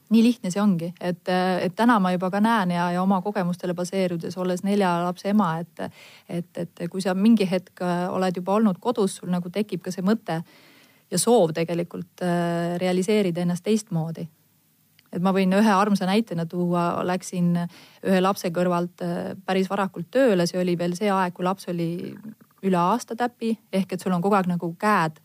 nii 0.09 0.23
lihtne 0.23 0.51
see 0.51 0.61
ongi, 0.61 0.93
et, 1.03 1.29
et 1.61 1.73
täna 1.75 1.97
ma 1.99 2.13
juba 2.13 2.29
ka 2.31 2.39
näen 2.39 2.71
ja, 2.71 2.85
ja 2.95 3.01
oma 3.03 3.19
kogemustele 3.21 3.73
baseerudes, 3.75 4.37
olles 4.37 4.63
nelja 4.63 4.93
lapse 5.03 5.29
ema, 5.29 5.49
et, 5.59 5.91
et, 6.29 6.57
et 6.57 6.83
kui 6.91 7.03
sa 7.03 7.13
mingi 7.13 7.47
hetk 7.49 7.83
oled 7.83 8.39
juba 8.39 8.55
olnud 8.55 8.79
kodus, 8.79 9.17
sul 9.19 9.33
nagu 9.33 9.51
tekib 9.51 9.83
ka 9.83 9.91
see 9.91 10.05
mõte 10.07 10.39
ja 11.11 11.19
soov 11.19 11.53
tegelikult 11.55 12.23
äh, 12.25 12.75
realiseerida 12.81 13.41
ennast 13.41 13.63
teistmoodi. 13.63 14.27
et 15.11 15.23
ma 15.23 15.31
võin 15.31 15.53
ühe 15.55 15.71
armsa 15.71 16.05
näitena 16.05 16.45
tuua, 16.45 17.01
läksin 17.07 17.55
ühe 18.03 18.21
lapse 18.21 18.51
kõrvalt 18.51 19.03
äh, 19.05 19.33
päris 19.45 19.69
varakult 19.69 20.11
tööle, 20.11 20.47
see 20.47 20.59
oli 20.61 20.77
veel 20.77 20.95
see 20.95 21.11
aeg, 21.11 21.33
kui 21.33 21.45
laps 21.45 21.69
oli 21.71 22.13
üle 22.63 22.77
aasta 22.77 23.15
täpi 23.15 23.57
ehk 23.73 23.93
et 23.93 24.01
sul 24.01 24.15
on 24.15 24.21
kogu 24.21 24.35
aeg 24.35 24.49
nagu 24.51 24.73
käed 24.79 25.19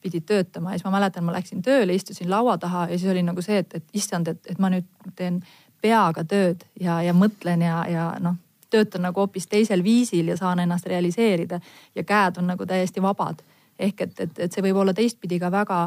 pidid 0.00 0.24
töötama 0.26 0.72
ja 0.72 0.78
siis 0.78 0.86
ma 0.88 0.96
mäletan, 0.96 1.24
ma 1.24 1.32
läksin 1.32 1.62
tööle, 1.62 1.94
istusin 1.94 2.30
laua 2.30 2.56
taha 2.58 2.86
ja 2.90 2.98
siis 2.98 3.10
oli 3.12 3.22
nagu 3.22 3.42
see, 3.44 3.58
et, 3.60 3.74
et 3.74 3.84
issand, 3.94 4.28
et, 4.32 4.40
et 4.48 4.58
ma 4.58 4.70
nüüd 4.72 4.86
teen 5.16 5.42
peaga 5.80 6.24
tööd 6.24 6.64
ja, 6.80 7.00
ja 7.04 7.12
mõtlen 7.16 7.62
ja, 7.64 7.82
ja 7.88 8.06
noh, 8.20 8.38
töötan 8.70 9.04
nagu 9.04 9.20
hoopis 9.20 9.48
teisel 9.50 9.84
viisil 9.84 10.30
ja 10.32 10.36
saan 10.36 10.62
ennast 10.62 10.86
realiseerida 10.86 11.60
ja 11.94 12.04
käed 12.04 12.38
on 12.38 12.50
nagu 12.52 12.66
täiesti 12.66 13.02
vabad. 13.02 13.42
Ehk 13.80 14.06
et, 14.06 14.20
et, 14.26 14.38
et 14.46 14.52
see 14.52 14.64
võib 14.64 14.82
olla 14.82 14.94
teistpidi 14.96 15.38
ka 15.40 15.50
väga 15.52 15.80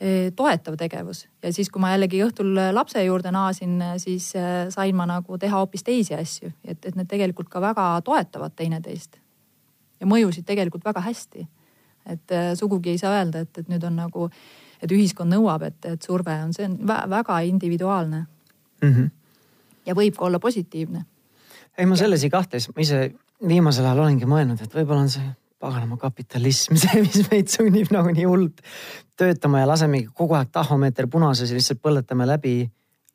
eh, 0.00 0.32
toetav 0.36 0.76
tegevus 0.80 1.26
ja 1.42 1.52
siis, 1.52 1.70
kui 1.70 1.82
ma 1.82 1.92
jällegi 1.94 2.22
õhtul 2.24 2.56
lapse 2.72 3.04
juurde 3.04 3.32
naasin, 3.34 3.78
siis 4.02 4.32
eh, 4.38 4.66
sain 4.72 4.96
ma 4.96 5.06
nagu 5.10 5.38
teha 5.38 5.62
hoopis 5.62 5.86
teisi 5.86 6.16
asju, 6.16 6.52
et, 6.64 6.84
et 6.84 6.96
need 6.96 7.08
tegelikult 7.10 7.52
ka 7.52 7.62
väga 7.62 7.92
toetavad 8.04 8.56
teineteist. 8.56 9.20
ja 10.00 10.06
mõjusid 10.08 10.48
tegelikult 10.48 10.84
väga 10.84 11.04
hästi 11.04 11.46
et 12.06 12.32
äh, 12.32 12.54
sugugi 12.54 12.90
ei 12.90 12.98
saa 12.98 13.14
öelda, 13.18 13.44
et, 13.44 13.58
et 13.58 13.68
nüüd 13.70 13.84
on 13.86 13.96
nagu, 13.98 14.28
et 14.80 14.92
ühiskond 14.92 15.32
nõuab, 15.32 15.64
et, 15.68 15.78
et 15.92 16.02
surve 16.02 16.34
on, 16.44 16.54
see 16.56 16.66
on 16.68 16.78
väga 16.86 17.40
individuaalne 17.48 18.24
mm. 18.82 18.92
-hmm. 18.92 19.10
ja 19.86 19.94
võib 19.94 20.16
ka 20.16 20.24
olla 20.24 20.38
positiivne. 20.38 21.04
ei, 21.78 21.86
ma 21.86 21.96
selles 21.96 22.24
ei 22.24 22.30
kahtle, 22.30 22.60
ma 22.76 22.82
ise 22.82 23.12
viimasel 23.48 23.84
ajal 23.84 24.04
olengi 24.04 24.26
mõelnud, 24.26 24.62
et 24.62 24.74
võib-olla 24.74 25.06
on 25.06 25.12
see 25.12 25.28
paganama 25.60 26.00
kapitalism 26.00 26.78
see, 26.82 27.04
mis 27.04 27.30
meid 27.30 27.52
sunnib 27.52 27.92
nagu 27.94 28.12
nii 28.16 28.26
hullult 28.28 28.64
töötama 29.20 29.62
ja 29.62 29.70
lasemegi 29.70 30.10
kogu 30.16 30.38
aeg 30.38 30.50
tahomeeter 30.52 31.08
punases 31.12 31.52
ja 31.52 31.58
lihtsalt 31.58 31.82
põletame 31.84 32.26
läbi. 32.28 32.58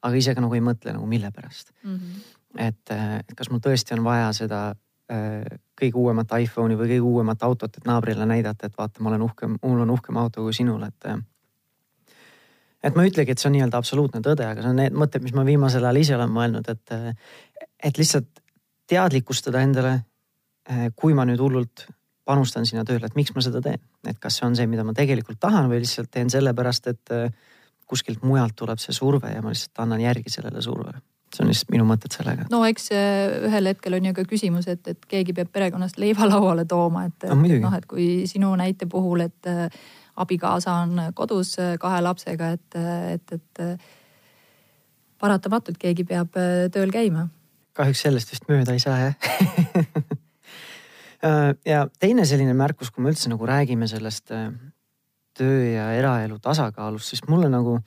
aga 0.05 0.15
ise 0.15 0.35
ka 0.37 0.41
nagu 0.41 0.53
ei 0.53 0.61
mõtle 0.61 0.93
nagu 0.93 1.05
mille 1.09 1.31
pärast 1.33 1.71
mm. 1.83 1.95
-hmm. 1.95 2.25
et, 2.67 2.83
äh, 2.91 3.19
et 3.19 3.35
kas 3.35 3.49
mul 3.49 3.63
tõesti 3.63 3.97
on 3.97 4.03
vaja 4.03 4.33
seda 4.33 4.67
Äh, 5.05 5.59
kõige 5.77 5.99
uuemat 6.01 6.31
iPhone'i 6.41 6.73
või 6.79 6.87
kõige 6.89 7.05
uuemat 7.05 7.43
autot, 7.45 7.75
et 7.77 7.83
naabrile 7.85 8.25
näidata, 8.25 8.65
et 8.65 8.77
vaata, 8.77 9.03
ma 9.03 9.11
olen 9.11 9.21
uhkem, 9.21 9.57
mul 9.61 9.83
on 9.83 9.91
uhkem 9.93 10.17
auto 10.17 10.41
kui 10.41 10.55
sinul, 10.57 10.81
et. 10.87 11.05
Äh, 11.05 12.15
et 12.81 12.95
ma 12.97 13.03
ei 13.05 13.11
ütlegi, 13.11 13.35
et 13.35 13.41
see 13.41 13.51
on 13.51 13.53
nii-öelda 13.53 13.77
absoluutne 13.77 14.23
tõde, 14.25 14.47
aga 14.49 14.63
see 14.63 14.71
on 14.71 14.81
need 14.81 14.97
mõtted, 14.97 15.21
mis 15.21 15.35
ma 15.37 15.45
viimasel 15.45 15.85
ajal 15.85 15.99
ise 16.01 16.15
olen 16.17 16.33
mõelnud, 16.33 16.71
et, 16.73 16.95
et 17.89 18.01
lihtsalt 18.01 18.41
teadlikustada 18.89 19.61
endale. 19.61 19.95
kui 20.97 21.13
ma 21.13 21.21
nüüd 21.29 21.37
hullult 21.37 21.83
panustan 22.25 22.65
sinna 22.65 22.85
tööle, 22.87 23.05
et 23.05 23.17
miks 23.17 23.35
ma 23.35 23.43
seda 23.45 23.61
teen, 23.61 23.81
et 24.07 24.19
kas 24.21 24.39
see 24.39 24.47
on 24.47 24.55
see, 24.57 24.67
mida 24.69 24.83
ma 24.83 24.95
tegelikult 24.97 25.39
tahan 25.39 25.69
või 25.71 25.83
lihtsalt 25.83 26.09
teen 26.11 26.31
sellepärast, 26.33 26.87
et 26.89 27.13
kuskilt 27.85 28.23
mujalt 28.25 28.55
tuleb 28.57 28.81
see 28.81 28.95
surve 28.97 29.29
ja 29.29 29.43
ma 29.45 29.53
lihtsalt 29.53 29.83
annan 29.85 30.01
järgi 30.01 30.33
sellele 30.33 30.63
survele 30.65 31.03
see 31.35 31.43
on 31.43 31.51
lihtsalt 31.51 31.73
minu 31.73 31.85
mõtted 31.87 32.15
sellega. 32.15 32.47
no 32.51 32.61
eks 32.67 32.89
ühel 32.93 33.69
hetkel 33.71 33.97
on 33.97 34.09
ju 34.09 34.15
ka 34.15 34.25
küsimus, 34.29 34.69
et, 34.71 34.87
et 34.87 35.07
keegi 35.11 35.35
peab 35.35 35.51
perekonnast 35.53 35.99
leiva 36.01 36.27
lauale 36.29 36.65
tooma, 36.69 37.05
et 37.09 37.27
no, 37.29 37.37
noh, 37.67 37.77
et 37.77 37.87
kui 37.89 38.07
sinu 38.29 38.53
näite 38.59 38.87
puhul, 38.91 39.25
et 39.27 39.51
äh, 39.51 39.69
abikaasa 40.21 40.79
on 40.85 41.07
kodus 41.17 41.55
äh, 41.59 41.75
kahe 41.81 42.01
lapsega, 42.05 42.53
et, 42.57 42.79
äh, 42.79 43.13
et, 43.17 43.39
et 43.39 43.63
paratamatult 45.19 45.79
keegi 45.81 46.05
peab 46.07 46.35
tööl 46.71 46.93
käima. 46.93 47.27
kahjuks 47.75 48.05
sellest 48.07 48.31
vist 48.31 48.47
mööda 48.51 48.75
ei 48.75 48.83
saa 48.83 48.99
jah 49.07 49.15
ja 51.65 51.87
teine 51.99 52.25
selline 52.25 52.53
märkus, 52.53 52.91
kui 52.93 53.01
me 53.03 53.09
üldse 53.09 53.31
nagu 53.31 53.47
räägime 53.49 53.87
sellest 53.89 54.29
töö 55.35 55.61
ja 55.67 55.89
eraelu 55.97 56.39
tasakaalust, 56.39 57.11
siis 57.11 57.23
mulle 57.27 57.49
nagu 57.49 57.79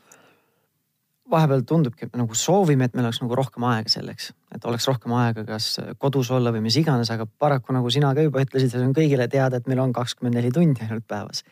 vahepeal 1.31 1.63
tundubki, 1.69 2.07
et 2.07 2.15
me 2.15 2.23
nagu 2.23 2.37
soovime, 2.37 2.89
et 2.89 2.95
meil 2.97 3.09
oleks 3.09 3.21
nagu 3.21 3.37
rohkem 3.37 3.65
aega 3.69 3.93
selleks, 3.93 4.31
et 4.55 4.65
oleks 4.69 4.87
rohkem 4.89 5.13
aega, 5.19 5.45
kas 5.49 5.75
kodus 6.01 6.31
olla 6.35 6.53
või 6.55 6.63
mis 6.65 6.79
iganes, 6.81 7.11
aga 7.13 7.27
paraku 7.29 7.75
nagu 7.77 7.91
sina 7.93 8.15
ka 8.17 8.25
juba 8.25 8.43
ütlesid, 8.45 8.73
see 8.73 8.85
on 8.85 8.95
kõigile 8.97 9.29
teada, 9.33 9.61
et 9.61 9.69
meil 9.69 9.83
on 9.83 9.93
kakskümmend 9.97 10.39
neli 10.39 10.53
tundi 10.55 10.85
ainult 10.87 11.05
päevas. 11.09 11.45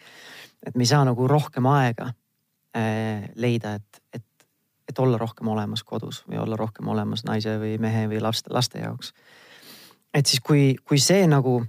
et 0.67 0.75
me 0.75 0.83
ei 0.83 0.91
saa 0.91 1.05
nagu 1.05 1.29
rohkem 1.29 1.67
aega 1.69 2.09
äh, 2.77 3.29
leida, 3.37 3.75
et, 3.77 4.03
et, 4.15 4.49
et 4.89 4.99
olla 4.99 5.19
rohkem 5.21 5.49
olemas 5.49 5.85
kodus 5.85 6.25
või 6.29 6.41
olla 6.41 6.57
rohkem 6.57 6.89
olemas 6.89 7.25
naise 7.25 7.59
või 7.61 7.77
mehe 7.79 8.07
või 8.09 8.21
laste, 8.21 8.53
laste 8.53 8.81
jaoks. 8.81 9.13
et 10.15 10.27
siis, 10.27 10.41
kui, 10.41 10.77
kui 10.85 10.99
see 10.99 11.27
nagu 11.29 11.61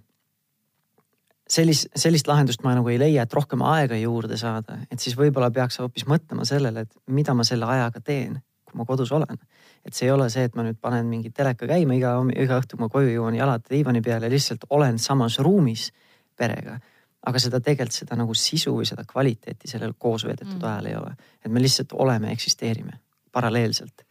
sellist, 1.50 1.88
sellist 1.96 2.28
lahendust 2.28 2.64
ma 2.66 2.76
nagu 2.78 2.90
ei 2.92 3.00
leia, 3.00 3.24
et 3.24 3.34
rohkem 3.34 3.64
aega 3.66 3.98
juurde 4.00 4.38
saada, 4.40 4.80
et 4.92 5.04
siis 5.04 5.16
võib-olla 5.18 5.50
peaks 5.54 5.80
hoopis 5.82 6.08
mõtlema 6.10 6.46
sellele, 6.48 6.86
et 6.86 7.14
mida 7.14 7.36
ma 7.38 7.46
selle 7.48 7.68
ajaga 7.70 8.02
teen, 8.04 8.40
kui 8.68 8.80
ma 8.80 8.86
kodus 8.86 9.12
olen. 9.16 9.40
et 9.88 9.96
see 9.96 10.10
ei 10.10 10.12
ole 10.12 10.28
see, 10.30 10.44
et 10.44 10.56
ma 10.56 10.66
nüüd 10.66 10.82
panen 10.84 11.08
mingi 11.08 11.30
teleka 11.32 11.68
käima 11.70 11.96
iga, 11.96 12.12
iga 12.36 12.58
õhtu, 12.60 12.76
kui 12.76 12.84
ma 12.84 12.90
koju 12.92 13.14
jõuan, 13.14 13.38
jalad 13.38 13.64
diivani 13.70 14.02
peal 14.04 14.26
ja 14.26 14.30
lihtsalt 14.30 14.66
olen 14.70 15.00
samas 15.00 15.40
ruumis 15.40 15.92
perega. 16.36 16.80
aga 17.28 17.40
seda 17.44 17.60
tegelikult 17.60 17.96
seda 17.96 18.16
nagu 18.16 18.36
sisu 18.38 18.72
või 18.76 18.86
seda 18.88 19.04
kvaliteeti 19.08 19.68
sellel 19.68 19.94
koos 20.00 20.24
veedetud 20.24 20.60
mm. 20.60 20.68
ajal 20.68 20.86
ei 20.86 20.96
ole. 20.96 21.16
et 21.46 21.52
me 21.52 21.64
lihtsalt 21.64 21.94
oleme, 21.94 22.32
eksisteerime 22.32 23.00
paralleelselt. 23.32 24.04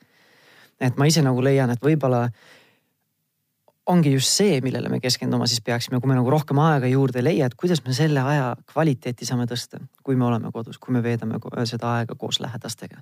et 0.81 0.97
ma 0.97 1.07
ise 1.07 1.23
nagu 1.23 1.45
leian, 1.45 1.71
et 1.71 1.83
võib-olla 1.83 2.31
ongi 3.87 4.13
just 4.13 4.33
see, 4.35 4.59
millele 4.65 4.91
me 4.91 4.99
keskenduma 5.01 5.47
siis 5.47 5.63
peaksime, 5.65 6.01
kui 6.01 6.11
me 6.11 6.17
nagu 6.19 6.31
rohkem 6.31 6.59
aega 6.63 6.89
juurde 6.91 7.21
ei 7.21 7.29
leia, 7.29 7.47
et 7.47 7.55
kuidas 7.59 7.83
me 7.87 7.95
selle 7.95 8.23
aja 8.23 8.51
kvaliteeti 8.73 9.29
saame 9.29 9.47
tõsta, 9.51 9.81
kui 10.03 10.19
me 10.19 10.27
oleme 10.27 10.51
kodus, 10.55 10.81
kui 10.83 10.95
me 10.97 11.03
veedame 11.05 11.39
seda 11.65 11.97
aega 12.01 12.19
koos 12.19 12.41
lähedastega. 12.43 13.01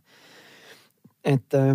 et 1.24 1.54
äh, 1.56 1.72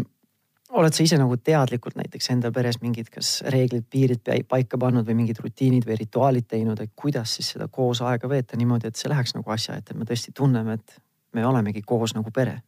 oled 0.69 0.93
sa 0.93 1.03
ise 1.03 1.17
nagu 1.17 1.37
teadlikult 1.37 1.97
näiteks 1.97 2.29
enda 2.29 2.51
peres 2.53 2.77
mingid, 2.81 3.09
kas 3.09 3.39
reeglid, 3.47 3.87
piirid 3.89 4.29
paika 4.47 4.77
pannud 4.77 5.07
või 5.07 5.17
mingid 5.23 5.41
rutiinid 5.41 5.87
või 5.87 5.97
rituaalid 5.97 6.45
teinud, 6.47 6.79
et 6.79 6.93
kuidas 6.95 7.33
siis 7.35 7.55
seda 7.55 7.67
koos 7.67 8.03
aega 8.05 8.29
veeta 8.29 8.57
niimoodi, 8.57 8.87
et 8.87 8.95
see 8.95 9.09
läheks 9.09 9.33
nagu 9.33 9.51
asja 9.51 9.79
ette, 9.79 9.95
et 9.95 9.99
me 9.99 10.05
tõesti 10.05 10.35
tunneme, 10.37 10.77
et 10.77 10.99
me 11.33 11.45
olemegi 11.45 11.81
koos 11.81 12.13
nagu 12.17 12.31
pere 12.31 12.59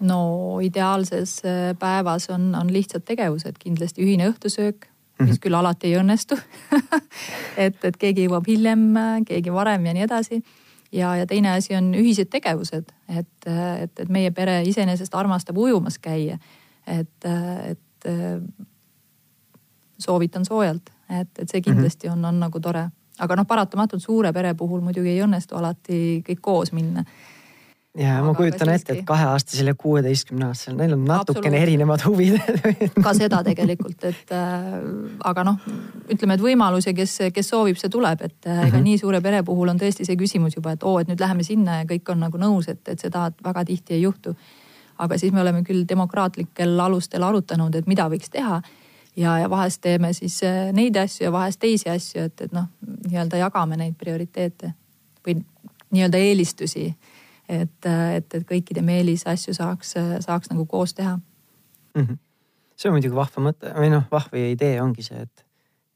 no 0.00 0.60
ideaalses 0.62 1.40
äh, 1.44 1.72
päevas 1.78 2.28
on, 2.30 2.52
on 2.54 2.68
lihtsad 2.72 3.02
tegevused, 3.08 3.56
kindlasti 3.58 4.04
ühine 4.04 4.28
õhtusöök, 4.30 4.86
mis 5.18 5.34
mhm. 5.34 5.42
küll 5.42 5.58
alati 5.58 5.90
ei 5.90 5.98
õnnestu 6.00 6.38
et, 7.64 7.84
et 7.84 7.96
keegi 7.98 8.26
jõuab 8.28 8.48
hiljem, 8.48 8.88
keegi 9.26 9.52
varem 9.54 9.86
ja 9.86 9.94
nii 9.96 10.06
edasi. 10.06 10.42
ja, 10.92 11.14
ja 11.16 11.26
teine 11.26 11.52
asi 11.56 11.76
on 11.76 11.92
ühised 11.98 12.30
tegevused, 12.30 12.92
et, 13.08 13.48
et, 13.48 13.92
et 14.04 14.08
meie 14.08 14.30
pere 14.30 14.60
iseenesest 14.68 15.14
armastab 15.14 15.58
ujumas 15.58 15.98
käia. 15.98 16.38
et, 16.86 17.30
et 17.70 18.10
soovitan 19.98 20.44
soojalt, 20.44 20.92
et, 21.10 21.30
et 21.38 21.50
see 21.50 21.60
kindlasti 21.64 22.08
on, 22.08 22.24
on 22.24 22.38
nagu 22.40 22.60
tore. 22.60 22.88
aga 23.18 23.36
noh, 23.36 23.46
paratamatult 23.46 24.02
suure 24.02 24.32
pere 24.32 24.54
puhul 24.54 24.80
muidugi 24.80 25.10
ei 25.16 25.22
õnnestu 25.24 25.58
alati 25.58 26.22
kõik 26.26 26.40
koos 26.40 26.72
minna 26.72 27.04
ja 27.98 28.18
ma 28.22 28.34
kujutan 28.34 28.70
ette, 28.72 28.94
et 28.94 29.04
kaheaastasel 29.06 29.72
ja 29.72 29.74
kuueteistkümne 29.78 30.46
aastasel, 30.46 30.76
neil 30.78 30.94
on 30.94 31.04
natukene 31.08 31.58
erinevad 31.62 32.04
huvid 32.06 32.38
ka 33.04 33.14
seda 33.16 33.40
tegelikult, 33.46 34.04
et 34.06 34.32
äh, 34.34 34.68
aga 35.26 35.44
noh, 35.48 35.58
ütleme, 36.06 36.38
et 36.38 36.44
võimalus 36.44 36.86
ja 36.86 36.94
kes, 36.96 37.18
kes 37.34 37.50
soovib, 37.50 37.78
see 37.80 37.90
tuleb, 37.92 38.22
et 38.28 38.46
äh, 38.46 38.52
ega 38.52 38.70
mm 38.70 38.78
-hmm. 38.78 38.86
nii 38.86 39.02
suure 39.02 39.20
pere 39.24 39.42
puhul 39.42 39.74
on 39.74 39.80
tõesti 39.80 40.06
see 40.06 40.16
küsimus 40.16 40.56
juba, 40.56 40.76
et 40.76 40.82
oo, 40.82 40.98
et 41.00 41.10
nüüd 41.10 41.20
läheme 41.20 41.42
sinna 41.42 41.82
ja 41.82 41.88
kõik 41.90 42.12
on 42.12 42.20
nagu 42.26 42.38
nõus, 42.38 42.68
et, 42.68 42.88
et 42.88 43.00
seda 43.00 43.30
väga 43.44 43.64
tihti 43.64 43.94
ei 43.94 44.02
juhtu. 44.02 44.36
aga 44.98 45.18
siis 45.18 45.32
me 45.32 45.40
oleme 45.40 45.62
küll 45.62 45.84
demokraatlikel 45.88 46.80
alustel 46.80 47.22
arutanud, 47.22 47.74
et 47.74 47.86
mida 47.86 48.08
võiks 48.08 48.30
teha 48.30 48.62
ja, 49.16 49.38
ja 49.38 49.50
vahest 49.50 49.80
teeme 49.80 50.12
siis 50.12 50.42
äh, 50.42 50.72
neid 50.72 50.96
asju 50.96 51.24
ja 51.24 51.32
vahest 51.32 51.60
teisi 51.60 51.90
asju, 51.90 52.22
et, 52.22 52.40
et 52.40 52.52
noh, 52.52 52.66
nii-öelda 53.10 53.36
jagame 53.36 53.76
neid 53.76 53.94
prioriteete 53.98 54.72
või 55.26 55.40
nii-öelda 55.90 56.18
eelistusi 56.18 56.94
et, 57.48 57.90
et, 58.16 58.34
et 58.34 58.46
kõikide 58.46 58.82
Meelis 58.84 59.24
asju 59.26 59.54
saaks, 59.56 59.94
saaks 60.24 60.50
nagu 60.52 60.66
koos 60.66 60.94
teha 60.94 61.16
mm. 61.16 62.02
-hmm. 62.02 62.18
see 62.76 62.90
on 62.90 62.96
muidugi 62.98 63.16
vahva 63.16 63.44
mõte 63.50 63.74
või 63.74 63.92
noh, 63.92 64.08
vahva 64.10 64.42
idee 64.52 64.80
ongi 64.82 65.02
see, 65.02 65.20
et, 65.22 65.44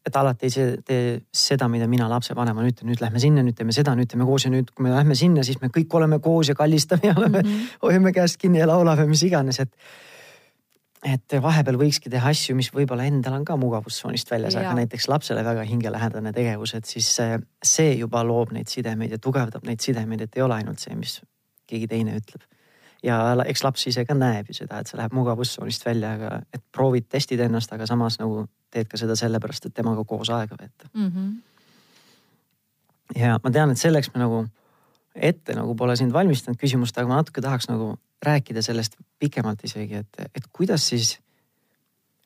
et 0.07 0.17
alati 0.17 0.49
ei 0.49 0.77
tee 0.85 1.11
seda, 1.33 1.69
mida 1.69 1.87
mina 1.87 2.09
lapsevanemana 2.11 2.69
ütlen, 2.69 2.91
nüüd 2.91 3.03
lähme 3.05 3.21
sinna, 3.23 3.43
nüüd 3.43 3.59
teeme 3.59 3.73
seda, 3.73 3.95
nüüd 3.99 4.11
teeme 4.11 4.25
koos 4.29 4.47
ja 4.47 4.55
nüüd, 4.55 4.73
kui 4.75 4.87
me 4.87 4.95
lähme 4.95 5.15
sinna, 5.19 5.45
siis 5.47 5.61
me 5.61 5.69
kõik 5.69 5.93
oleme 5.99 6.19
koos 6.19 6.49
ja 6.49 6.55
kallistame 6.55 7.11
ja 7.11 7.15
oleme 7.17 7.43
mm, 7.43 7.49
-hmm. 7.49 7.77
hoiame 7.83 8.12
käest 8.12 8.41
kinni 8.41 8.59
ja 8.59 8.67
laulame, 8.67 9.07
mis 9.07 9.23
iganes, 9.23 9.61
et 9.61 9.77
et 11.03 11.35
vahepeal 11.43 11.77
võikski 11.81 12.11
teha 12.11 12.31
asju, 12.31 12.55
mis 12.55 12.69
võib-olla 12.71 13.05
endal 13.11 13.35
on 13.35 13.45
ka 13.45 13.57
mugavustsoonist 13.59 14.31
väljas, 14.31 14.55
aga 14.55 14.75
näiteks 14.79 15.09
lapsele 15.11 15.43
väga 15.45 15.65
hingelähedane 15.67 16.33
tegevus, 16.33 16.75
et 16.79 16.85
siis 16.85 17.09
see 17.65 17.95
juba 17.99 18.23
loob 18.23 18.53
neid 18.53 18.71
sidemeid 18.71 19.11
ja 19.11 19.19
tugevdab 19.19 19.67
neid 19.67 19.83
sidemeid, 19.83 20.21
et 20.21 20.37
ei 20.37 20.43
ole 20.43 20.55
ainult 20.55 20.79
see, 20.79 20.95
mis 20.95 21.19
keegi 21.73 21.89
teine 21.91 22.17
ütleb. 22.21 22.45
ja 23.03 23.19
eks 23.51 23.65
laps 23.65 23.87
ise 23.91 24.05
ka 24.07 24.15
näeb 24.15 24.51
ju 24.51 24.55
seda, 24.61 24.79
et 24.79 24.91
see 24.91 24.99
läheb 25.01 25.15
mugavustsoonist 25.17 25.87
välja, 25.87 26.13
aga 26.19 26.31
et 26.55 26.63
proovid, 26.73 27.09
testid 27.11 27.41
ennast, 27.43 27.73
aga 27.75 27.89
samas 27.91 28.21
nagu 28.21 28.47
teed 28.73 28.89
ka 28.89 29.01
seda 29.01 29.17
sellepärast, 29.19 29.67
et 29.67 29.75
temaga 29.75 30.05
koos 30.09 30.31
aega 30.31 30.57
veeta 30.59 30.91
mm. 30.93 31.09
-hmm. 31.09 31.33
ja 33.21 33.39
ma 33.43 33.51
tean, 33.51 33.71
et 33.71 33.79
selleks 33.79 34.13
me 34.15 34.23
nagu 34.23 34.47
ette 35.15 35.55
nagu 35.55 35.75
pole 35.75 35.97
sind 35.97 36.13
valmistanud 36.13 36.59
küsimust, 36.61 36.99
aga 36.99 37.09
ma 37.09 37.21
natuke 37.21 37.41
tahaks 37.45 37.69
nagu 37.69 37.97
rääkida 38.23 38.63
sellest 38.63 38.97
pikemalt 39.19 39.65
isegi, 39.65 39.95
et, 39.95 40.31
et 40.35 40.47
kuidas 40.53 40.89
siis 40.89 41.19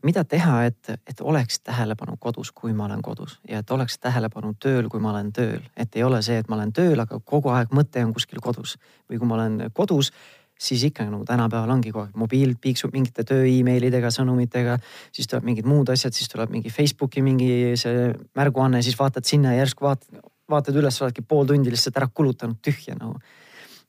mida 0.06 0.22
teha, 0.24 0.64
et, 0.70 0.92
et 1.08 1.20
oleks 1.20 1.60
tähelepanu 1.66 2.16
kodus, 2.22 2.52
kui 2.54 2.72
ma 2.76 2.86
olen 2.86 3.02
kodus 3.02 3.38
ja 3.48 3.60
et 3.62 3.70
oleks 3.74 3.98
tähelepanu 3.98 4.54
tööl, 4.62 4.88
kui 4.92 5.02
ma 5.02 5.10
olen 5.12 5.32
tööl, 5.34 5.62
et 5.76 5.98
ei 5.98 6.04
ole 6.06 6.22
see, 6.22 6.38
et 6.42 6.50
ma 6.50 6.58
olen 6.58 6.72
tööl, 6.76 7.00
aga 7.02 7.18
kogu 7.24 7.50
aeg 7.54 7.74
mõte 7.74 8.04
on 8.06 8.14
kuskil 8.16 8.42
kodus. 8.44 8.76
Või 9.10 9.20
kui 9.20 9.28
ma 9.28 9.38
olen 9.38 9.58
kodus, 9.74 10.12
siis 10.58 10.86
ikka 10.88 11.04
nagu 11.08 11.24
tänapäeval 11.28 11.74
ongi 11.74 11.92
kogu 11.92 12.06
aeg 12.06 12.16
mobiil 12.22 12.54
piiksub 12.62 12.94
mingite 12.96 13.26
töö 13.28 13.44
emailidega, 13.50 14.12
sõnumitega, 14.14 14.78
siis 15.14 15.28
tuleb 15.30 15.50
mingid 15.50 15.68
muud 15.68 15.92
asjad, 15.92 16.14
siis 16.16 16.30
tuleb 16.32 16.54
mingi 16.54 16.72
Facebooki 16.72 17.24
mingi 17.24 17.50
see 17.80 18.10
märguanne, 18.38 18.82
siis 18.86 18.98
vaatad 18.98 19.28
sinna 19.28 19.54
ja 19.54 19.64
järsku 19.64 19.88
vaatad, 19.88 20.24
vaatad 20.50 20.80
üles, 20.80 21.00
oledki 21.02 21.24
pool 21.26 21.48
tundi 21.50 21.72
lihtsalt 21.74 21.98
ära 21.98 22.08
kulutanud 22.08 22.62
tühja 22.64 22.96
nagu. 22.98 23.18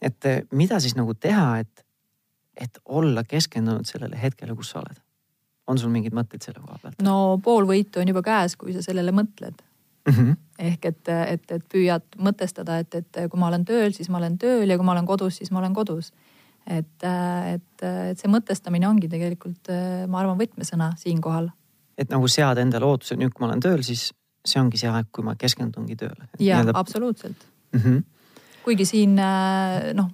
et 0.02 0.26
mida 0.52 0.80
siis 0.80 0.96
nagu 0.98 1.14
teha, 1.14 1.60
et, 1.64 1.86
et 2.58 2.80
olla 2.86 3.24
keskendunud 3.24 3.86
sellele 3.86 4.20
hetkele, 4.22 4.56
kus 4.56 4.74
sa 4.74 4.84
oled 4.84 5.07
on 5.68 5.80
sul 5.80 5.92
mingeid 5.94 6.16
mõtteid 6.16 6.46
selle 6.46 6.62
koha 6.64 6.80
pealt? 6.82 7.02
no 7.06 7.38
pool 7.44 7.68
võitu 7.70 8.02
on 8.02 8.12
juba 8.14 8.24
käes, 8.26 8.56
kui 8.60 8.76
sa 8.76 8.84
sellele 8.86 9.14
mõtled 9.16 9.60
mm. 10.08 10.14
-hmm. 10.14 10.38
ehk 10.70 10.86
et, 10.92 11.04
et, 11.36 11.52
et 11.52 11.68
püüad 11.74 12.18
mõtestada, 12.18 12.80
et, 12.84 12.96
et 12.96 13.22
kui 13.30 13.40
ma 13.40 13.52
olen 13.52 13.66
tööl, 13.66 13.94
siis 13.96 14.10
ma 14.10 14.22
olen 14.22 14.38
tööl 14.42 14.70
ja 14.70 14.78
kui 14.78 14.86
ma 14.86 14.96
olen 14.96 15.06
kodus, 15.06 15.38
siis 15.42 15.52
ma 15.52 15.60
olen 15.60 15.74
kodus. 15.74 16.12
et, 16.68 17.04
et, 17.54 17.84
et 17.84 18.20
see 18.20 18.32
mõtestamine 18.32 18.88
ongi 18.88 19.08
tegelikult, 19.08 19.72
ma 20.08 20.20
arvan, 20.20 20.40
võtmesõna 20.40 20.92
siinkohal. 21.00 21.50
et 21.98 22.10
nagu 22.10 22.28
seada 22.28 22.62
endale 22.62 22.86
ootuse, 22.86 23.16
nüüd 23.16 23.34
kui 23.34 23.46
ma 23.46 23.52
olen 23.52 23.64
tööl, 23.64 23.84
siis 23.84 24.12
see 24.48 24.62
ongi 24.62 24.78
see 24.78 24.90
aeg, 24.90 25.08
kui 25.12 25.24
ma 25.24 25.36
keskendungi 25.36 25.96
tööle. 25.96 26.30
ja 26.40 26.64
Nii 26.64 26.76
absoluutselt 26.76 27.48
mm. 27.74 27.80
-hmm. 27.80 28.04
kuigi 28.64 28.86
siin 28.86 29.16
noh 29.16 30.12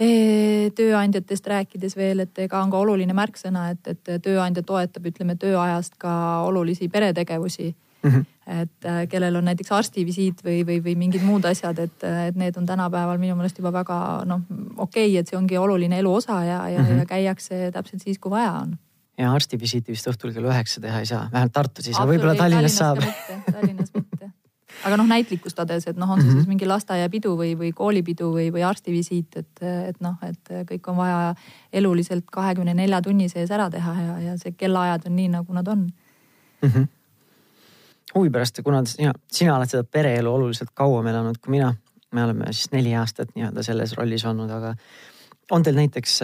tööandjatest 0.00 1.46
rääkides 1.46 1.96
veel, 1.96 2.24
et 2.24 2.38
ega 2.46 2.62
on 2.64 2.70
ka 2.72 2.80
oluline 2.80 3.14
märksõna, 3.16 3.70
et, 3.74 3.86
et 3.86 4.22
tööandja 4.24 4.62
toetab, 4.66 5.06
ütleme 5.10 5.36
tööajast 5.36 5.98
ka 6.00 6.12
olulisi 6.48 6.88
peretegevusi 6.88 7.74
mm. 8.02 8.10
-hmm. 8.10 8.24
et 8.62 8.86
äh, 8.86 9.08
kellel 9.08 9.36
on 9.36 9.44
näiteks 9.44 9.72
arstivisiit 9.72 10.44
või, 10.44 10.62
või, 10.66 10.80
või 10.84 10.96
mingid 10.96 11.22
muud 11.22 11.44
asjad, 11.44 11.78
et, 11.78 12.04
et 12.28 12.36
need 12.36 12.56
on 12.56 12.66
tänapäeval 12.66 13.18
minu 13.18 13.36
meelest 13.36 13.58
juba 13.58 13.72
väga 13.72 14.24
noh, 14.24 14.40
okei 14.76 15.10
okay,, 15.10 15.16
et 15.20 15.28
see 15.28 15.38
ongi 15.38 15.58
oluline 15.58 15.98
elu 15.98 16.14
osa 16.14 16.44
ja, 16.44 16.68
ja 16.68 16.80
mm, 16.80 16.86
-hmm. 16.86 16.98
ja 16.98 17.06
käiakse 17.06 17.70
täpselt 17.72 18.02
siis, 18.02 18.18
kui 18.18 18.30
vaja 18.30 18.52
on 18.52 18.78
ja 19.18 19.32
arstivisiiti 19.32 19.92
vist 19.92 20.08
õhtul 20.08 20.32
kell 20.32 20.48
üheksa 20.48 20.80
teha 20.80 20.98
ei 20.98 21.06
saa, 21.06 21.28
vähemalt 21.32 21.52
Tartus 21.52 21.88
ei 21.88 21.94
saa, 21.94 22.06
võib-olla 22.08 22.34
Tallinnas 22.34 22.76
saab. 22.76 23.04
Tallinnas 23.52 23.92
mitte 23.94 24.30
aga 24.84 24.96
noh, 24.96 25.08
näitlikustades, 25.08 25.86
et 25.90 25.98
noh, 26.00 26.10
on 26.10 26.20
see 26.20 26.26
mm 26.26 26.30
-hmm. 26.30 26.38
siis 26.38 26.48
mingi 26.48 26.66
lasteaiapidu 26.66 27.34
või, 27.36 27.52
või 27.58 27.72
koolipidu 27.76 28.30
või, 28.32 28.48
või 28.52 28.64
arstivisiit, 28.66 29.36
et, 29.36 29.62
et 29.62 30.00
noh, 30.00 30.16
et 30.22 30.52
kõik 30.70 30.88
on 30.90 30.96
vaja 30.96 31.34
eluliselt 31.72 32.24
kahekümne 32.32 32.74
nelja 32.74 33.02
tunni 33.02 33.28
sees 33.28 33.50
ära 33.50 33.70
teha 33.70 33.94
ja, 34.02 34.18
ja 34.20 34.38
see 34.38 34.52
kellaajad 34.52 35.06
on 35.06 35.16
nii, 35.16 35.28
nagu 35.28 35.52
nad 35.52 35.68
on 35.68 35.86
mm. 36.62 36.68
-hmm. 36.68 36.88
huvi 38.14 38.30
pärast, 38.30 38.60
kuna 38.64 38.84
sina, 38.84 39.12
sina 39.32 39.56
oled 39.56 39.68
seda 39.68 39.84
pereelu 39.84 40.34
oluliselt 40.34 40.70
kauem 40.74 41.06
elanud 41.06 41.38
kui 41.38 41.50
mina, 41.50 41.74
me 42.12 42.24
oleme 42.24 42.52
siis 42.52 42.72
neli 42.72 42.94
aastat 42.94 43.34
nii-öelda 43.34 43.62
selles 43.62 43.96
rollis 43.96 44.24
olnud, 44.24 44.50
aga 44.50 44.74
on 45.50 45.62
teil 45.62 45.76
näiteks, 45.76 46.20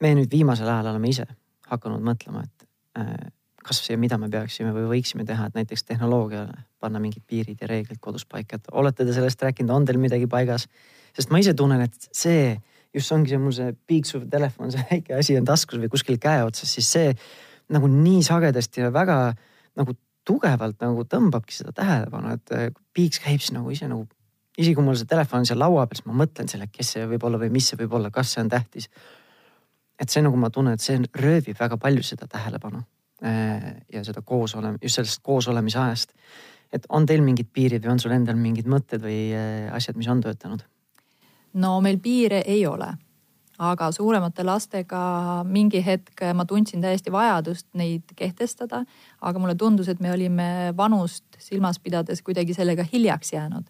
me 0.00 0.14
nüüd 0.14 0.30
viimasel 0.30 0.68
ajal 0.68 0.86
oleme 0.86 1.08
ise 1.08 1.26
hakanud 1.70 2.02
mõtlema, 2.02 2.42
et 2.42 2.68
äh, 2.98 3.32
kas 3.64 3.90
ja 3.90 3.98
mida 3.98 4.18
me 4.18 4.28
peaksime 4.28 4.72
või 4.74 4.88
võiksime 4.88 5.24
teha, 5.24 5.46
et 5.46 5.54
näiteks 5.54 5.84
tehnoloogiale 5.84 6.69
panna 6.80 7.00
mingid 7.02 7.24
piirid 7.28 7.60
ja 7.60 7.68
reeglid 7.70 8.00
kodus 8.02 8.26
paika, 8.28 8.58
et 8.58 8.68
olete 8.72 9.06
te 9.06 9.14
sellest 9.16 9.42
rääkinud, 9.44 9.72
on 9.74 9.86
teil 9.88 10.00
midagi 10.02 10.28
paigas? 10.30 10.66
sest 11.10 11.32
ma 11.34 11.40
ise 11.42 11.54
tunnen, 11.58 11.80
et 11.82 12.08
see 12.14 12.54
just 12.94 13.10
ongi 13.12 13.32
see 13.32 13.40
mul 13.42 13.54
see 13.54 13.72
piiksuv 13.90 14.28
telefon, 14.30 14.70
see 14.70 14.84
väike 14.92 15.16
asi 15.18 15.34
on 15.38 15.48
taskus 15.48 15.80
või 15.82 15.90
kuskil 15.90 16.20
käe 16.22 16.44
otsas, 16.46 16.70
siis 16.76 16.90
see 16.90 17.08
nagu 17.74 17.90
nii 17.90 18.22
sagedasti 18.26 18.84
ja 18.84 18.92
väga 18.94 19.18
nagu 19.78 19.96
tugevalt 20.26 20.78
nagu 20.84 21.02
tõmbabki 21.10 21.56
seda 21.56 21.74
tähelepanu, 21.74 22.36
et 22.38 22.54
äh, 22.54 22.68
piiks 22.94 23.22
käib 23.24 23.42
siis 23.42 23.54
nagu 23.56 23.72
ise 23.74 23.88
nagu, 23.90 24.06
isegi 24.56 24.76
kui 24.78 24.86
mul 24.86 24.98
see 24.98 25.10
telefon 25.10 25.48
seal 25.48 25.58
laua 25.62 25.88
peal, 25.88 25.98
siis 25.98 26.06
ma 26.10 26.20
mõtlen 26.22 26.50
selle, 26.50 26.70
kes 26.70 26.94
see 26.94 27.10
võib 27.10 27.26
olla 27.26 27.42
või 27.42 27.50
mis 27.58 27.72
see 27.72 27.80
võib 27.80 27.98
olla, 27.98 28.12
kas 28.14 28.36
see 28.36 28.44
on 28.44 28.52
tähtis. 28.52 28.90
et 30.00 30.08
see 30.08 30.22
nagu 30.22 30.38
ma 30.38 30.50
tunnen, 30.50 30.78
et 30.78 30.84
see 30.84 30.96
röövib 31.18 31.58
väga 31.58 31.76
palju 31.80 32.06
seda 32.06 32.30
tähelepanu 32.30 32.84
Äh, 33.24 33.74
ja 33.92 34.00
seda 34.04 34.22
koos 34.24 34.54
olema, 34.56 34.78
just 34.80 34.96
sellest 34.96 35.20
koosolemise 35.22 35.78
ajast. 35.78 36.14
Et 36.72 36.86
on 36.88 37.06
teil 37.06 37.22
mingid 37.22 37.50
piirid 37.52 37.84
või 37.84 37.94
on 37.94 38.02
sul 38.02 38.14
endal 38.14 38.38
mingid 38.38 38.68
mõtted 38.70 39.02
või 39.02 39.30
äh, 39.34 39.68
asjad, 39.74 39.98
mis 40.00 40.08
on 40.08 40.22
töötanud? 40.24 40.64
no 41.54 41.80
meil 41.80 41.98
piire 41.98 42.42
ei 42.46 42.66
ole, 42.66 42.92
aga 43.58 43.90
suuremate 43.92 44.44
lastega 44.46 45.00
mingi 45.44 45.82
hetk 45.84 46.22
ma 46.34 46.46
tundsin 46.46 46.80
täiesti 46.80 47.12
vajadust 47.12 47.66
neid 47.74 48.14
kehtestada, 48.16 48.84
aga 49.20 49.42
mulle 49.42 49.54
tundus, 49.54 49.88
et 49.88 50.00
me 50.00 50.12
olime 50.12 50.48
vanust 50.76 51.24
silmas 51.38 51.78
pidades 51.78 52.22
kuidagi 52.22 52.54
sellega 52.54 52.86
hiljaks 52.92 53.32
jäänud 53.32 53.66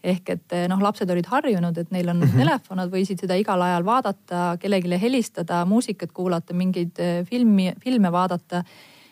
ehk 0.00 0.30
et 0.32 0.54
noh, 0.70 0.80
lapsed 0.80 1.10
olid 1.12 1.28
harjunud, 1.28 1.76
et 1.78 1.90
neil 1.92 2.08
on 2.08 2.16
mm 2.16 2.28
-hmm. 2.28 2.38
telefon, 2.40 2.78
nad 2.80 2.92
võisid 2.92 3.20
seda 3.20 3.36
igal 3.36 3.62
ajal 3.62 3.84
vaadata, 3.84 4.56
kellelegi 4.60 5.00
helistada, 5.00 5.64
muusikat 5.64 6.12
kuulata, 6.12 6.54
mingeid 6.54 6.98
äh, 6.98 7.26
filmi, 7.26 7.72
filme 7.84 8.12
vaadata 8.12 8.64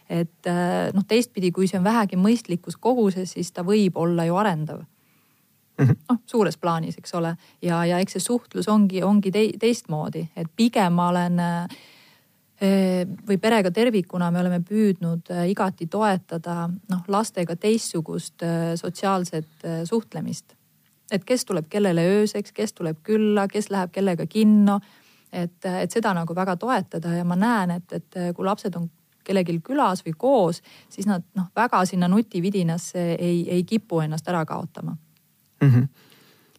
et 0.09 0.47
äh, 0.49 0.88
noh, 0.97 1.05
teistpidi, 1.09 1.51
kui 1.53 1.68
see 1.68 1.79
on 1.79 1.85
vähegi 1.85 2.16
mõistlikus 2.16 2.79
koguses, 2.81 3.35
siis 3.37 3.53
ta 3.53 3.64
võib 3.66 3.99
olla 4.01 4.25
ju 4.25 4.37
arendav 4.40 4.81
-hmm.. 5.79 5.97
noh, 6.09 6.18
suures 6.27 6.57
plaanis, 6.57 6.99
eks 6.99 7.14
ole, 7.14 7.37
ja, 7.62 7.85
ja 7.85 7.99
eks 7.99 8.16
see 8.16 8.25
suhtlus 8.25 8.68
ongi, 8.68 9.03
ongi 9.03 9.33
te, 9.35 9.45
teistmoodi, 9.61 10.28
et 10.37 10.51
pigem 10.57 10.97
ma 10.99 11.09
olen 11.12 11.41
äh, 11.41 11.78
või 13.28 13.39
perega 13.39 13.70
tervikuna 13.70 14.32
me 14.35 14.41
oleme 14.41 14.61
püüdnud 14.66 15.30
äh, 15.30 15.45
igati 15.53 15.87
toetada 15.87 16.68
noh, 16.68 17.05
lastega 17.09 17.57
teistsugust 17.57 18.43
sotsiaalset 18.76 19.66
suhtlemist. 19.85 20.57
et 21.12 21.24
kes 21.24 21.45
tuleb 21.45 21.68
kellele 21.68 22.03
ööseks, 22.05 22.53
kes 22.53 22.72
tuleb 22.72 22.99
külla, 23.03 23.49
kes 23.49 23.70
läheb 23.70 23.93
kellega 23.93 24.26
kinno. 24.26 24.80
et, 25.32 25.64
et 25.64 25.91
seda 25.91 26.14
nagu 26.14 26.35
väga 26.35 26.57
toetada 26.57 27.14
ja 27.14 27.24
ma 27.24 27.37
näen, 27.37 27.70
et, 27.70 27.93
et 27.93 28.35
kui 28.35 28.45
lapsed 28.45 28.74
on 28.76 28.91
kellelgi 29.29 29.59
külas 29.64 30.05
või 30.07 30.16
koos, 30.16 30.62
siis 30.89 31.09
nad 31.09 31.24
noh, 31.39 31.51
väga 31.57 31.85
sinna 31.89 32.09
nutividinasse 32.09 33.11
ei, 33.14 33.43
ei 33.59 33.64
kipu 33.68 34.01
ennast 34.05 34.29
ära 34.29 34.45
kaotama 34.49 34.97
mm. 35.61 35.68
-hmm. 35.68 35.89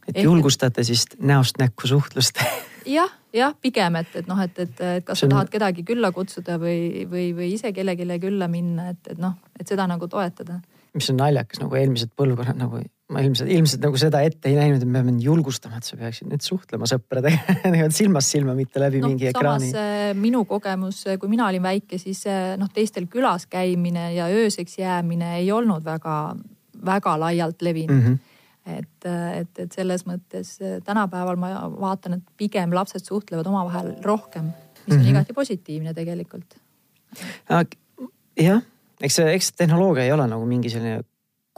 et 0.07 0.17
Ehk, 0.17 0.23
julgustate 0.23 0.83
siis 0.83 1.05
näost 1.19 1.57
näkku 1.59 1.87
suhtlust 1.87 2.43
jah, 2.97 3.11
jah, 3.33 3.55
pigem, 3.61 3.95
et, 3.95 4.15
et 4.15 4.27
noh, 4.27 4.39
et, 4.41 4.59
et, 4.59 4.81
et 4.81 5.05
kas 5.05 5.19
sa 5.19 5.27
on... 5.27 5.35
tahad 5.35 5.49
kedagi 5.53 5.83
külla 5.87 6.11
kutsuda 6.15 6.59
või, 6.61 7.05
või, 7.09 7.31
või 7.35 7.53
ise 7.53 7.73
kellelegi 7.73 8.19
külla 8.21 8.47
minna, 8.47 8.89
et, 8.93 9.01
et 9.11 9.17
noh, 9.21 9.37
et 9.59 9.67
seda 9.67 9.87
nagu 9.87 10.07
toetada. 10.07 10.59
mis 10.93 11.09
on 11.09 11.19
naljakas 11.21 11.61
nagu 11.63 11.75
eelmised 11.75 12.13
põlvkonnad 12.17 12.57
nagu 12.59 12.81
ma 13.09 13.23
ilmselt, 13.25 13.49
ilmselt 13.49 13.81
nagu 13.83 13.97
seda 13.99 14.21
ette 14.25 14.51
ei 14.51 14.55
näinud, 14.57 14.83
et 14.83 14.89
me 14.89 15.01
peame 15.01 15.23
julgustama, 15.23 15.79
et 15.79 15.87
sa 15.87 15.97
peaksid 15.97 16.29
nüüd 16.29 16.45
suhtlema 16.45 16.89
sõpradega 16.89 17.55
niimoodi 17.73 17.97
silmast 17.97 18.35
silma, 18.35 18.53
mitte 18.57 18.81
läbi 18.81 19.01
no, 19.01 19.09
mingi 19.11 19.29
ekraani. 19.31 19.71
samas 19.73 20.19
minu 20.19 20.43
kogemus, 20.49 21.01
kui 21.21 21.31
mina 21.31 21.47
olin 21.49 21.65
väike, 21.65 21.97
siis 22.01 22.23
noh, 22.59 22.69
teistel 22.73 23.09
külas 23.11 23.47
käimine 23.49 24.11
ja 24.13 24.29
ööseks 24.29 24.77
jäämine 24.81 25.37
ei 25.39 25.51
olnud 25.55 25.85
väga, 25.85 26.19
väga 26.85 27.15
laialt 27.25 27.65
levinud 27.65 27.95
mm. 27.97 28.09
-hmm 28.09 28.25
et, 28.69 29.05
et, 29.39 29.59
et 29.63 29.71
selles 29.73 30.03
mõttes 30.05 30.57
tänapäeval 30.85 31.39
ma 31.39 31.51
vaatan, 31.79 32.19
et 32.19 32.33
pigem 32.37 32.73
lapsed 32.75 33.01
suhtlevad 33.01 33.47
omavahel 33.49 33.95
rohkem, 34.05 34.51
mis 34.85 34.93
on 34.93 34.99
mm 34.99 35.05
-hmm. 35.05 35.09
igati 35.09 35.33
positiivne 35.33 35.93
tegelikult. 35.93 36.55
jah, 38.37 38.61
eks 39.01 39.15
see, 39.15 39.33
eks 39.33 39.51
tehnoloogia 39.53 40.03
ei 40.03 40.11
ole 40.11 40.27
nagu 40.27 40.45
mingi 40.45 40.69
selline 40.69 41.01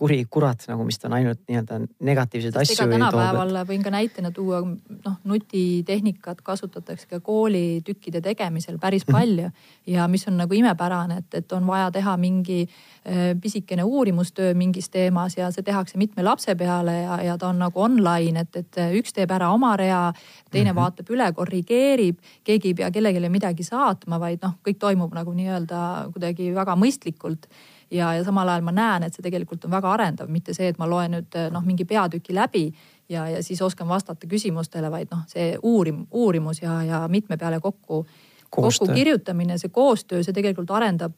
kuri 0.02 0.24
kurat 0.34 0.64
nagu, 0.66 0.82
mis 0.88 0.97
on 1.06 1.14
ainult 1.14 1.41
nii-öelda 1.45 1.78
negatiivseid 2.08 2.56
asju. 2.58 2.88
tänapäeval 2.89 3.60
võin 3.70 3.84
ka 3.86 3.91
näitena 3.93 4.32
tuua, 4.34 4.64
noh, 4.66 5.18
nutitehnikat 5.30 6.39
kasutatakse 6.41 7.06
ka 7.12 7.20
koolitükkide 7.22 8.22
tegemisel 8.26 8.80
päris 8.82 9.06
mhm. 9.06 9.14
palju 9.14 9.52
ja 9.93 10.08
mis 10.10 10.26
on 10.32 10.39
nagu 10.41 10.58
imepärane, 10.58 11.20
et, 11.22 11.38
et 11.43 11.54
on 11.54 11.68
vaja 11.70 11.91
teha 11.93 12.16
mingi 12.18 12.64
äh, 12.66 13.36
pisikene 13.41 13.86
uurimustöö 13.86 14.56
mingis 14.58 14.89
teemas 14.89 15.38
ja 15.38 15.52
see 15.54 15.66
tehakse 15.68 16.02
mitme 16.02 16.26
lapse 16.26 16.56
peale 16.58 16.95
ja, 17.04 17.20
ja 17.28 17.36
ta 17.38 17.52
on 17.54 17.62
nagu 17.62 17.82
online, 17.82 18.47
et, 18.47 18.58
et 18.64 18.80
üks 18.97 19.14
teeb 19.14 19.30
ära 19.38 19.52
oma 19.54 19.76
rea, 19.78 20.08
teine 20.49 20.72
mm 20.72 20.74
-hmm. 20.74 20.82
vaatab 20.82 21.12
üle, 21.14 21.30
korrigeerib, 21.34 22.18
keegi 22.43 22.74
ei 22.74 22.80
pea 22.82 22.89
kellelegi 22.91 23.30
midagi 23.30 23.64
saatma, 23.64 24.18
vaid 24.20 24.41
noh, 24.41 24.58
kõik 24.66 24.82
toimub 24.82 25.14
nagu 25.14 25.34
nii-öelda 25.34 26.10
kuidagi 26.14 26.49
väga 26.58 26.76
mõistlikult 26.76 27.45
ja, 27.91 28.13
ja 28.15 28.23
samal 28.23 28.49
ajal 28.49 28.65
ma 28.65 28.73
näen, 28.75 29.05
et 29.05 29.15
see 29.15 29.25
tegelikult 29.25 29.65
on 29.67 29.75
väga 29.75 29.91
arendav, 29.91 30.31
mitte 30.31 30.55
see, 30.57 30.71
et 30.71 30.79
ma 30.81 30.87
loen 30.89 31.17
nüüd 31.17 31.37
noh, 31.53 31.63
mingi 31.67 31.85
peatüki 31.87 32.35
läbi 32.35 32.65
ja, 33.11 33.27
ja 33.29 33.43
siis 33.43 33.61
oskan 33.61 33.89
vastata 33.89 34.27
küsimustele, 34.27 34.91
vaid 34.91 35.11
noh, 35.11 35.23
see 35.31 35.53
uurim-, 35.57 36.05
uurimus 36.11 36.61
ja, 36.63 36.81
ja 36.87 37.01
mitme 37.11 37.37
peale 37.37 37.59
kokku, 37.63 38.05
kokku 38.49 38.87
kirjutamine, 38.93 39.57
see 39.61 39.73
koostöö, 39.73 40.23
see 40.23 40.35
tegelikult 40.35 40.71
arendab 40.75 41.17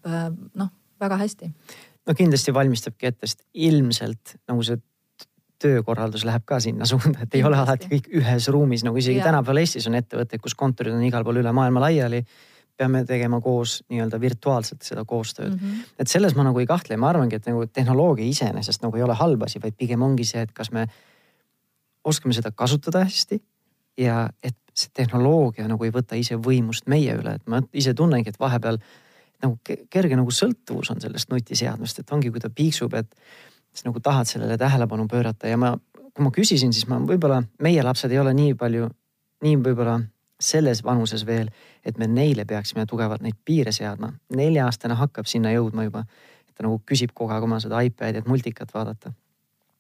noh, 0.60 0.72
väga 1.02 1.20
hästi. 1.22 1.54
no 2.08 2.18
kindlasti 2.18 2.54
valmistabki 2.54 3.12
ette, 3.12 3.30
sest 3.30 3.46
ilmselt 3.54 4.38
nagu 4.50 4.66
see 4.66 4.82
töökorraldus 5.64 6.26
läheb 6.28 6.44
ka 6.46 6.60
sinna 6.60 6.86
suunda, 6.90 7.24
et 7.24 7.36
ei 7.38 7.44
ole 7.48 7.58
alati 7.60 7.88
kõik 7.92 8.10
ühes 8.20 8.50
ruumis, 8.52 8.84
nagu 8.84 9.00
isegi 9.00 9.22
tänapäeval 9.24 9.62
Eestis 9.62 9.88
on 9.88 9.96
ettevõtteid, 9.96 10.42
kus 10.44 10.58
kontorid 10.60 10.96
on 10.96 11.06
igal 11.08 11.24
pool 11.24 11.40
üle 11.40 11.54
maailma 11.56 11.86
laiali 11.86 12.24
peame 12.78 13.04
tegema 13.06 13.40
koos 13.42 13.82
nii-öelda 13.90 14.20
virtuaalselt 14.22 14.82
seda 14.82 15.06
koostööd 15.06 15.54
mm. 15.54 15.60
-hmm. 15.60 15.96
et 16.00 16.08
selles 16.08 16.36
ma 16.36 16.44
nagu 16.48 16.60
ei 16.60 16.66
kahtle 16.70 16.96
ja 16.96 17.02
ma 17.02 17.10
arvangi, 17.10 17.36
et 17.36 17.48
nagu 17.48 17.66
tehnoloogia 17.68 18.26
iseenesest 18.26 18.82
nagu 18.84 18.98
ei 18.98 19.04
ole 19.04 19.14
halb 19.20 19.44
asi, 19.44 19.62
vaid 19.62 19.78
pigem 19.78 20.02
ongi 20.02 20.26
see, 20.26 20.42
et 20.42 20.52
kas 20.52 20.72
me 20.72 20.88
oskame 22.04 22.34
seda 22.34 22.52
kasutada 22.52 23.04
hästi 23.06 23.40
ja 23.98 24.30
et 24.44 24.58
see 24.74 24.90
tehnoloogia 24.94 25.68
nagu 25.70 25.86
ei 25.86 25.94
võta 25.94 26.18
ise 26.18 26.36
võimust 26.36 26.90
meie 26.90 27.14
üle, 27.16 27.36
et 27.38 27.48
ma 27.48 27.62
ise 27.74 27.94
tunnengi, 27.94 28.34
et 28.34 28.40
vahepeal 28.40 28.80
nagu 29.44 29.58
kerge 29.92 30.18
nagu 30.18 30.32
sõltuvus 30.32 30.90
on 30.94 31.02
sellest 31.04 31.30
nutiseadmest, 31.30 32.00
et 32.00 32.12
ongi, 32.16 32.32
kui 32.32 32.42
ta 32.42 32.50
piiksub, 32.50 32.94
et 32.98 33.10
siis 33.74 33.86
nagu 33.86 34.00
tahad 34.00 34.30
sellele 34.30 34.58
tähelepanu 34.58 35.08
pöörata 35.08 35.52
ja 35.52 35.60
ma, 35.60 35.76
kui 36.14 36.26
ma 36.26 36.32
küsisin, 36.34 36.74
siis 36.74 36.88
ma 36.90 37.00
võib-olla 37.04 37.44
meie 37.62 37.84
lapsed 37.84 38.12
ei 38.12 38.22
ole 38.22 38.34
nii 38.38 38.56
palju, 38.58 38.90
nii 39.46 39.60
võib-olla 39.62 40.00
selles 40.44 40.84
vanuses 40.84 41.26
veel, 41.26 41.50
et 41.86 41.98
me 41.98 42.08
neile 42.08 42.46
peaksime 42.46 42.86
tugevalt 42.90 43.24
neid 43.24 43.40
piire 43.46 43.72
seadma. 43.72 44.14
nelja-aastane 44.36 44.98
hakkab 45.00 45.30
sinna 45.30 45.54
jõudma 45.54 45.88
juba, 45.88 46.06
ta 46.54 46.66
nagu 46.66 46.82
küsib 46.90 47.14
kogu 47.14 47.34
aeg 47.34 47.44
oma 47.48 47.60
seda 47.64 47.82
iPad'i, 47.82 48.22
et 48.22 48.30
multikat 48.30 48.74
vaadata. 48.74 49.14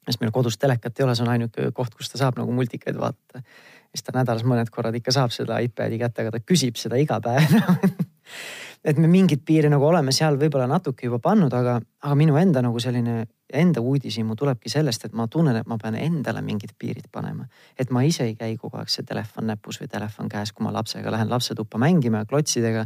sest 0.07 0.19
meil 0.19 0.31
kodus 0.35 0.57
telekat 0.57 0.99
ei 0.99 1.05
ole, 1.05 1.15
see 1.15 1.23
on 1.23 1.31
ainuke 1.31 1.71
koht, 1.71 1.95
kus 1.95 2.09
ta 2.11 2.17
saab 2.17 2.39
nagu 2.39 2.51
multikaid 2.51 2.99
vaadata. 2.99 3.43
siis 3.91 4.03
ta 4.03 4.15
nädalas 4.15 4.43
mõned 4.43 4.69
korrad 4.69 4.95
ikka 4.95 5.11
saab 5.11 5.31
seda 5.31 5.59
iPad'i 5.59 5.99
kätte, 5.99 6.21
aga 6.21 6.37
ta 6.37 6.43
küsib 6.51 6.79
seda 6.79 6.95
iga 6.97 7.19
päev 7.21 7.47
et 8.83 8.99
me 8.99 9.07
mingeid 9.07 9.43
piire 9.47 9.69
nagu 9.71 9.85
oleme 9.87 10.11
seal 10.11 10.35
võib-olla 10.39 10.67
natuke 10.67 11.07
juba 11.07 11.19
pannud, 11.23 11.53
aga, 11.55 11.77
aga 12.03 12.17
minu 12.19 12.35
enda 12.39 12.61
nagu 12.65 12.81
selline 12.83 13.23
enda 13.53 13.81
uudishimu 13.81 14.35
tulebki 14.35 14.71
sellest, 14.71 15.05
et 15.07 15.15
ma 15.15 15.27
tunnen, 15.31 15.55
et 15.55 15.69
ma 15.69 15.77
pean 15.79 15.95
endale 15.99 16.41
mingid 16.43 16.73
piirid 16.79 17.07
panema. 17.11 17.47
et 17.79 17.91
ma 17.91 18.03
ise 18.03 18.25
ei 18.25 18.35
käi 18.35 18.57
kogu 18.57 18.77
aeg 18.81 18.89
see 18.89 19.05
telefon 19.07 19.47
näpus 19.47 19.79
või 19.81 19.89
telefon 19.91 20.29
käes, 20.29 20.51
kui 20.51 20.65
ma 20.65 20.73
lapsega 20.73 21.11
lähen 21.11 21.29
lapsetuppa 21.29 21.77
mängima 21.77 22.25
klotsidega. 22.25 22.85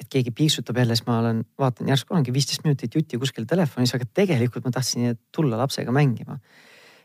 et 0.00 0.08
keegi 0.10 0.30
piiksutab 0.30 0.76
jälle, 0.76 0.96
siis 0.96 1.06
ma 1.06 1.18
olen, 1.18 1.44
vaatan 1.58 1.88
järsku 1.88 2.14
olengi 2.14 2.32
viisteist 2.32 2.64
minutit 2.64 2.94
jutti 2.94 3.18
kuskil 3.18 3.46
telefonis, 3.46 3.94
aga 3.94 4.04
tegelikult 4.14 4.64
ma 4.64 4.70
tahtsin 4.70 5.18
tulla 5.30 5.58
lapsega 5.58 5.92
mängima. 5.92 6.38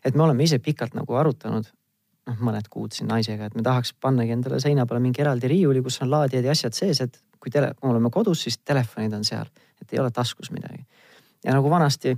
et 0.03 0.15
me 0.15 0.23
oleme 0.23 0.43
ise 0.43 0.59
pikalt 0.59 0.95
nagu 0.95 1.13
arutanud, 1.13 1.69
noh 2.27 2.41
mõned 2.41 2.67
kuud 2.69 2.91
siin 2.91 3.07
naisega, 3.07 3.45
et 3.45 3.55
me 3.55 3.61
tahaks 3.61 3.93
pannagi 3.93 4.31
endale 4.31 4.59
seina 4.59 4.85
peale 4.85 5.03
mingi 5.03 5.21
eraldi 5.21 5.47
riiuli, 5.47 5.83
kus 5.83 6.01
on 6.01 6.09
laadijad 6.09 6.45
ja 6.45 6.51
asjad 6.51 6.73
sees, 6.73 7.01
et 7.01 7.21
kui 7.39 7.51
tele, 7.53 7.73
oleme 7.81 8.11
kodus, 8.13 8.45
siis 8.45 8.57
telefonid 8.65 9.13
on 9.13 9.25
seal, 9.27 9.45
et 9.81 9.93
ei 9.93 9.99
ole 9.99 10.11
taskus 10.11 10.51
midagi. 10.51 10.85
ja 11.45 11.53
nagu 11.53 11.69
vanasti 11.69 12.17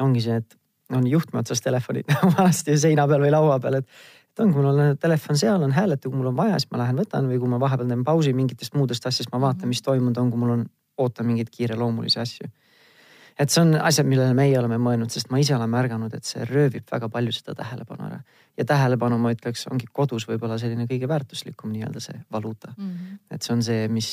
ongi 0.00 0.22
see, 0.24 0.40
et 0.40 0.56
on 0.96 1.06
juhtme 1.06 1.40
otsas 1.40 1.60
telefonid 1.62 2.08
vanasti 2.38 2.78
seina 2.78 3.06
peal 3.08 3.22
või 3.24 3.32
laua 3.34 3.58
peal, 3.60 3.80
et, 3.80 4.00
et 4.32 4.42
ongi, 4.44 4.56
mul 4.56 4.70
on 4.72 4.98
telefon 5.00 5.38
seal, 5.38 5.62
on 5.62 5.74
hääletu, 5.76 6.10
kui 6.10 6.18
mul 6.18 6.32
on 6.32 6.38
vaja, 6.38 6.58
siis 6.58 6.70
ma 6.72 6.82
lähen 6.82 6.98
võtan 7.02 7.28
või 7.30 7.38
kui 7.42 7.50
ma 7.50 7.60
vahepeal 7.60 7.90
teen 7.92 8.04
pausi 8.06 8.34
mingitest 8.36 8.74
muudest 8.78 9.06
asjadest, 9.06 9.32
ma 9.34 9.42
vaatan, 9.46 9.70
mis 9.70 9.82
toimunud 9.86 10.18
on, 10.22 10.32
kui 10.32 10.40
mul 10.40 10.56
on, 10.56 10.66
ootan 11.00 11.28
mingeid 11.28 11.52
kiireloomulisi 11.54 12.20
asju. 12.20 12.50
Et 13.40 13.52
see 13.52 13.62
on 13.64 13.74
asjad, 13.80 14.08
millele 14.08 14.34
meie 14.36 14.58
oleme 14.60 14.76
mõelnud, 14.82 15.10
sest 15.12 15.30
ma 15.32 15.40
ise 15.40 15.54
olen 15.56 15.70
märganud, 15.72 16.12
et 16.16 16.28
see 16.28 16.44
röövib 16.44 16.84
väga 16.92 17.08
palju 17.12 17.32
seda 17.32 17.54
tähelepanu 17.56 18.06
ära. 18.10 18.20
ja 18.58 18.64
tähelepanu, 18.68 19.18
ma 19.18 19.32
ütleks, 19.32 19.66
ongi 19.72 19.88
kodus 19.92 20.28
võib-olla 20.28 20.58
selline 20.60 20.84
kõige 20.90 21.08
väärtuslikum 21.08 21.72
nii-öelda 21.72 22.02
see 22.04 22.20
valuuta 22.32 22.74
mm. 22.76 22.88
-hmm. 22.88 23.18
et 23.30 23.42
see 23.42 23.54
on 23.54 23.62
see, 23.62 23.88
mis, 23.88 24.10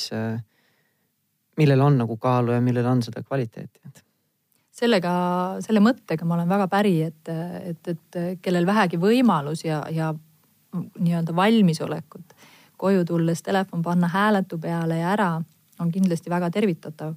millel 1.58 1.82
on 1.82 1.98
nagu 2.04 2.18
kaalu 2.18 2.56
ja 2.56 2.62
millel 2.62 2.86
on 2.86 3.04
seda 3.04 3.24
kvaliteeti, 3.24 3.82
et 3.86 4.04
sellega, 4.78 5.12
selle 5.66 5.82
mõttega 5.84 6.26
ma 6.26 6.38
olen 6.38 6.50
väga 6.50 6.68
päri, 6.72 7.02
et, 7.02 7.30
et, 7.72 7.88
et 7.88 8.22
kellel 8.42 8.66
vähegi 8.66 9.00
võimalus 9.02 9.66
ja, 9.66 9.82
ja 9.92 10.14
nii-öelda 11.00 11.36
valmisolekut 11.36 12.38
koju 12.78 13.06
tulles 13.06 13.42
telefon 13.44 13.82
panna 13.82 14.08
hääletu 14.08 14.58
peale 14.62 15.00
ja 15.00 15.12
ära, 15.16 15.32
on 15.80 15.92
kindlasti 15.92 16.30
väga 16.30 16.50
tervitatav. 16.54 17.16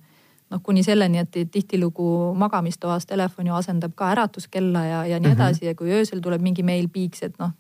Noh, 0.51 0.63
kuni 0.63 0.83
selleni, 0.87 1.23
et 1.23 1.53
tihtilugu 1.53 2.35
magamistoas 2.39 3.07
telefon 3.07 3.51
ju 3.51 3.55
asendab 3.55 3.95
ka 3.99 4.11
äratuskella 4.15 4.85
ja, 4.87 5.01
ja 5.15 5.21
nii 5.21 5.33
mhm. 5.33 5.41
edasi 5.41 5.67
ja 5.71 5.75
kui 5.79 5.93
öösel 5.95 6.23
tuleb 6.25 6.43
mingi 6.43 6.67
meil 6.67 6.89
piiks, 6.93 7.23
et 7.29 7.39
noh, 7.43 7.55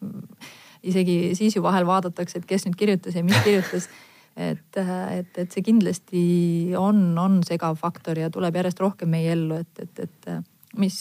isegi 0.82 1.34
siis 1.38 1.56
ju 1.56 1.62
vahel 1.62 1.86
vaadatakse, 1.86 2.40
et 2.40 2.48
kes 2.48 2.66
nüüd 2.66 2.78
kirjutas 2.80 3.16
ja 3.16 3.24
mis 3.24 3.42
kirjutas 3.44 3.90
et, 4.36 4.78
et, 4.78 5.38
et 5.42 5.50
see 5.52 5.64
kindlasti 5.66 6.22
on, 6.78 7.10
on 7.18 7.40
segav 7.46 7.76
faktor 7.80 8.18
ja 8.18 8.30
tuleb 8.32 8.56
järjest 8.60 8.80
rohkem 8.80 9.10
meie 9.12 9.34
ellu, 9.34 9.60
et, 9.60 9.82
et, 9.82 10.06
et 10.06 10.30
mis 10.78 10.96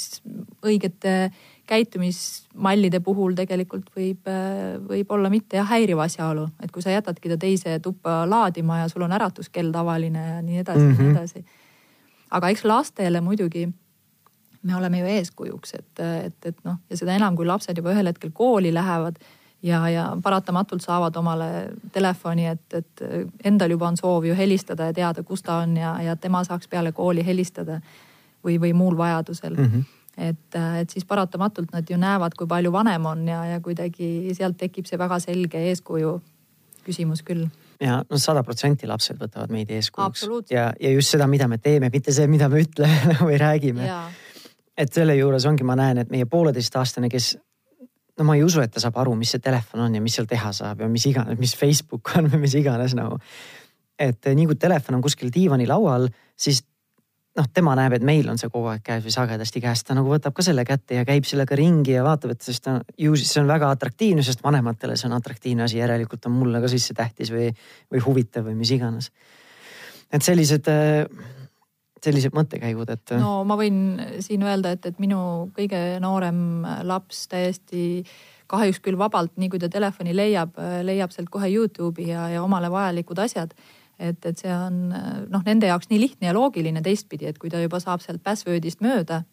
õigete 0.65 1.29
käitumismallide 1.69 2.99
puhul 3.05 3.35
tegelikult 3.37 3.91
võib, 3.95 4.29
võib 4.89 5.11
olla 5.13 5.29
mitte 5.29 5.59
jah 5.59 5.69
häiriv 5.69 6.01
asjaolu, 6.01 6.47
et 6.63 6.73
kui 6.73 6.81
sa 6.81 6.95
jätadki 6.95 7.29
ta 7.29 7.37
teise 7.37 7.77
tuppa 7.83 8.23
laadima 8.29 8.81
ja 8.81 8.89
sul 8.89 9.05
on 9.05 9.13
äratuskell 9.13 9.69
tavaline 9.73 10.25
ja 10.25 10.39
nii 10.41 10.63
edasi 10.63 10.79
mm, 10.79 10.91
-hmm. 10.91 11.01
nii 11.01 11.09
mhm. 11.09 11.17
edasi. 11.17 11.45
Aga 12.31 12.49
eks 12.53 12.63
lastele 12.63 13.21
muidugi 13.21 13.67
me 14.63 14.75
oleme 14.75 14.99
ju 14.99 15.05
eeskujuks, 15.05 15.73
et, 15.73 15.99
et, 16.25 16.45
et 16.45 16.63
noh, 16.67 16.79
ja 16.89 16.97
seda 16.99 17.15
enam, 17.15 17.35
kui 17.35 17.47
lapsed 17.47 17.77
juba 17.77 17.93
ühel 17.93 18.09
hetkel 18.11 18.33
kooli 18.35 18.73
lähevad 18.75 19.19
ja, 19.63 19.79
ja 19.89 20.05
paratamatult 20.23 20.83
saavad 20.83 21.15
omale 21.15 21.69
telefoni, 21.95 22.49
et, 22.51 22.65
et 22.73 23.05
endal 23.47 23.71
juba 23.75 23.87
on 23.87 23.97
soov 23.97 24.27
ju 24.27 24.35
helistada 24.35 24.89
ja 24.89 24.95
teada, 24.95 25.23
kus 25.23 25.45
ta 25.47 25.61
on 25.63 25.77
ja, 25.79 25.93
ja 26.03 26.15
tema 26.15 26.43
saaks 26.43 26.67
peale 26.67 26.91
kooli 26.91 27.23
helistada 27.25 27.79
või, 28.43 28.59
või 28.59 28.73
muul 28.73 28.97
vajadusel 28.97 29.55
mm. 29.55 29.71
-hmm 29.71 29.95
et, 30.19 30.55
et 30.81 30.89
siis 30.89 31.05
paratamatult 31.05 31.71
nad 31.71 31.89
ju 31.89 31.97
näevad, 31.97 32.33
kui 32.35 32.47
palju 32.47 32.71
vanem 32.71 33.05
on 33.05 33.27
ja, 33.27 33.45
ja 33.45 33.59
kuidagi 33.63 34.33
sealt 34.35 34.57
tekib 34.57 34.85
see 34.89 34.99
väga 34.99 35.19
selge 35.23 35.61
eeskuju 35.69 36.17
küsimus 36.83 37.23
küll 37.23 37.45
ja 37.79 37.99
no 38.09 38.19
sada 38.19 38.43
protsenti 38.43 38.87
lapsed 38.87 39.19
võtavad 39.19 39.51
meid 39.53 39.69
eeskujuks 39.71 40.25
ja, 40.51 40.69
ja 40.79 40.93
just 40.93 41.15
seda, 41.15 41.27
mida 41.31 41.47
me 41.47 41.59
teeme, 41.63 41.91
mitte 41.93 42.13
see, 42.15 42.27
mida 42.31 42.49
me 42.51 42.63
ütleme 42.65 43.15
või 43.27 43.37
räägime. 43.39 43.91
et 44.77 44.93
selle 44.93 45.15
juures 45.15 45.45
ongi, 45.45 45.63
ma 45.67 45.77
näen, 45.79 46.03
et 46.03 46.11
meie 46.11 46.27
pooleteistaastane, 46.29 47.09
kes 47.11 47.35
no 48.19 48.27
ma 48.27 48.35
ei 48.35 48.43
usu, 48.43 48.61
et 48.63 48.73
ta 48.73 48.83
saab 48.83 48.99
aru, 48.99 49.15
mis 49.19 49.31
see 49.35 49.43
telefon 49.43 49.85
on 49.87 49.95
ja 49.95 50.03
mis 50.03 50.17
seal 50.19 50.27
teha 50.29 50.51
saab 50.55 50.83
ja 50.83 50.89
mis 50.91 51.07
iganes, 51.07 51.39
mis 51.39 51.55
Facebook 51.55 52.11
on 52.19 52.27
või 52.33 52.43
mis 52.45 52.55
iganes 52.59 52.95
nagu. 52.99 53.19
et 53.99 54.31
nii 54.35 54.47
kui 54.47 54.55
telefon 54.59 54.95
on 54.99 55.03
kuskil 55.03 55.31
diivanilaual, 55.33 56.07
siis 56.39 56.63
noh, 57.39 57.47
tema 57.53 57.73
näeb, 57.79 57.95
et 57.97 58.05
meil 58.05 58.27
on 58.31 58.39
see 58.41 58.51
kogu 58.51 58.69
aeg 58.73 58.83
käes 58.85 59.03
või 59.05 59.15
sagedasti 59.15 59.61
käes, 59.63 59.83
ta 59.87 59.95
nagu 59.97 60.11
võtab 60.11 60.35
ka 60.35 60.45
selle 60.45 60.65
kätte 60.67 60.99
ja 60.99 61.05
käib 61.07 61.27
sellega 61.29 61.57
ringi 61.57 61.95
ja 61.95 62.03
vaatab, 62.05 62.35
et 62.35 62.45
sest 62.45 62.65
ta 62.65 62.77
ju 62.99 63.15
siis 63.19 63.31
see 63.33 63.43
on 63.43 63.49
väga 63.49 63.71
atraktiivne, 63.75 64.25
sest 64.25 64.43
vanematele 64.45 64.97
see 64.99 65.09
on 65.09 65.17
atraktiivne 65.17 65.65
asi, 65.65 65.79
järelikult 65.81 66.27
on 66.29 66.37
mulle 66.37 66.61
ka 66.63 66.71
siis 66.71 66.89
see 66.89 66.97
tähtis 66.97 67.33
või, 67.33 67.49
või 67.93 68.03
huvitav 68.05 68.49
või 68.49 68.57
mis 68.59 68.73
iganes. 68.75 69.11
et 70.11 70.25
sellised 70.25 70.67
äh, 70.71 71.05
sellised 72.03 72.35
mõttekäigud, 72.35 72.89
et. 72.93 73.15
no 73.19 73.41
ma 73.47 73.57
võin 73.59 73.99
siin 74.23 74.43
öelda, 74.47 74.73
et, 74.75 74.85
et 74.87 74.99
minu 75.03 75.49
kõige 75.55 75.99
noorem 76.03 76.63
laps 76.87 77.25
täiesti 77.31 78.03
kahjuks 78.49 78.79
küll 78.81 78.97
vabalt, 78.97 79.35
nii 79.37 79.51
kui 79.51 79.59
ta 79.61 79.69
telefoni 79.69 80.15
leiab, 80.15 80.55
leiab 80.83 81.11
sealt 81.13 81.29
kohe 81.29 81.51
Youtube'i 81.51 82.09
ja, 82.09 82.29
ja 82.33 82.43
omale 82.43 82.71
vajalikud 82.73 83.19
asjad 83.21 83.53
et, 83.99 84.25
et 84.25 84.39
see 84.39 84.53
on 84.53 84.77
noh, 84.89 85.43
nende 85.45 85.67
jaoks 85.69 85.89
nii 85.91 85.99
lihtne 85.99 86.29
ja 86.29 86.35
loogiline 86.35 86.81
teistpidi, 86.85 87.27
et 87.29 87.37
kui 87.41 87.51
ta 87.51 87.61
juba 87.61 87.81
saab 87.83 88.03
sealt 88.03 88.23
password'ist 88.23 88.81
mööda, 88.85 89.23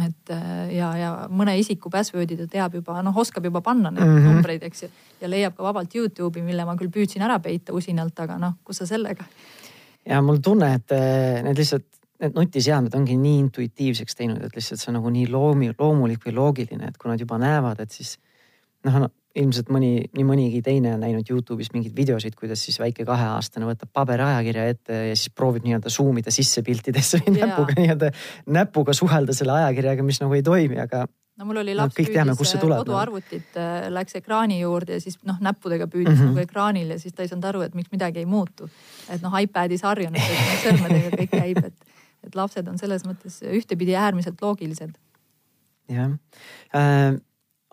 et 0.00 0.32
ja, 0.72 0.90
ja 0.96 1.08
mõne 1.28 1.54
isiku 1.60 1.90
password'i 1.92 2.38
ta 2.38 2.46
teab 2.50 2.76
juba, 2.78 3.00
noh, 3.04 3.16
oskab 3.18 3.44
juba 3.44 3.60
panna 3.64 3.90
neid 3.92 4.04
mm 4.06 4.18
-hmm. 4.18 4.34
numbreid, 4.34 4.62
eks 4.68 4.82
ju. 4.82 4.88
ja 5.20 5.28
leiab 5.28 5.56
ka 5.56 5.62
vabalt 5.62 5.94
Youtube'i, 5.94 6.42
mille 6.42 6.64
ma 6.64 6.76
küll 6.76 6.92
püüdsin 6.92 7.22
ära 7.22 7.38
peita 7.38 7.72
usinalt, 7.72 8.20
aga 8.20 8.38
noh, 8.38 8.54
kus 8.64 8.76
sa 8.76 8.86
sellega. 8.86 9.24
ja 10.06 10.22
mul 10.22 10.36
tunne, 10.36 10.74
et 10.74 10.92
eh, 10.92 11.42
need 11.42 11.58
lihtsalt, 11.58 11.86
need 12.20 12.34
nutiseadmed 12.34 12.94
ongi 12.94 13.16
nii 13.16 13.38
intuitiivseks 13.38 14.14
teinud, 14.14 14.42
et 14.44 14.56
lihtsalt 14.56 14.80
see 14.80 14.90
on 14.90 15.00
nagu 15.00 15.10
nii 15.10 15.28
loomi, 15.30 15.72
loomulik 15.78 16.24
või 16.26 16.34
loogiline, 16.34 16.88
et 16.88 16.98
kui 16.98 17.10
nad 17.10 17.20
juba 17.20 17.38
näevad, 17.38 17.80
et 17.80 17.90
siis 17.90 18.18
noh 18.84 18.98
no, 18.98 19.08
ilmselt 19.38 19.70
mõni, 19.72 19.92
nii 20.12 20.24
mõnigi 20.26 20.60
teine 20.64 20.92
on 20.96 21.02
näinud 21.02 21.28
Youtube'is 21.30 21.70
mingeid 21.72 21.94
videosid, 21.96 22.34
kuidas 22.38 22.62
siis 22.66 22.76
väike 22.80 23.06
kaheaastane 23.08 23.66
võtab 23.68 23.90
paberajakirja 23.94 24.66
ette 24.74 24.98
ja 25.08 25.16
siis 25.16 25.32
proovib 25.34 25.64
nii-öelda 25.66 25.92
zoom 25.92 26.20
ida 26.20 26.32
sisse 26.34 26.64
piltidesse 26.66 27.22
või 27.22 27.38
näpuga 27.38 27.76
nii-öelda, 27.78 28.12
näpuga 28.52 28.96
suhelda 28.96 29.36
selle 29.36 29.56
ajakirjaga, 29.56 30.04
mis 30.06 30.20
nagu 30.22 30.36
ei 30.36 30.44
toimi, 30.44 30.80
aga. 30.82 31.06
no 31.40 31.48
mul 31.48 31.62
oli 31.62 31.76
laps 31.78 31.96
no, 31.96 32.04
püüdis 32.04 32.54
koduarvutit 32.60 33.56
äh,, 33.56 33.88
läks 33.94 34.20
ekraani 34.20 34.60
juurde 34.60 34.98
ja 34.98 35.04
siis 35.04 35.16
noh, 35.28 35.40
näppudega 35.40 35.88
püüdis 35.88 36.12
mm 36.18 36.20
-hmm. 36.20 36.34
nagu 36.34 36.44
ekraanil 36.44 36.92
ja 36.92 37.00
siis 37.00 37.16
ta 37.16 37.24
ei 37.24 37.32
saanud 37.32 37.48
aru, 37.48 37.64
et 37.68 37.74
miks 37.78 37.92
midagi 37.92 38.20
ei 38.20 38.28
muutu. 38.28 38.68
et 39.08 39.22
noh, 39.22 39.40
iPadis 39.40 39.82
harjunud, 39.82 40.20
et 40.20 40.62
sõrmedega 40.66 41.16
kõik 41.16 41.32
käib, 41.32 41.64
et, 41.64 41.98
et 42.26 42.34
lapsed 42.34 42.68
on 42.68 42.78
selles 42.78 43.08
mõttes 43.08 43.40
ühtepidi 43.42 43.96
äärmiselt 43.96 44.42
loogilised. 44.42 44.92
jah 45.88 46.18
äh, 46.76 47.16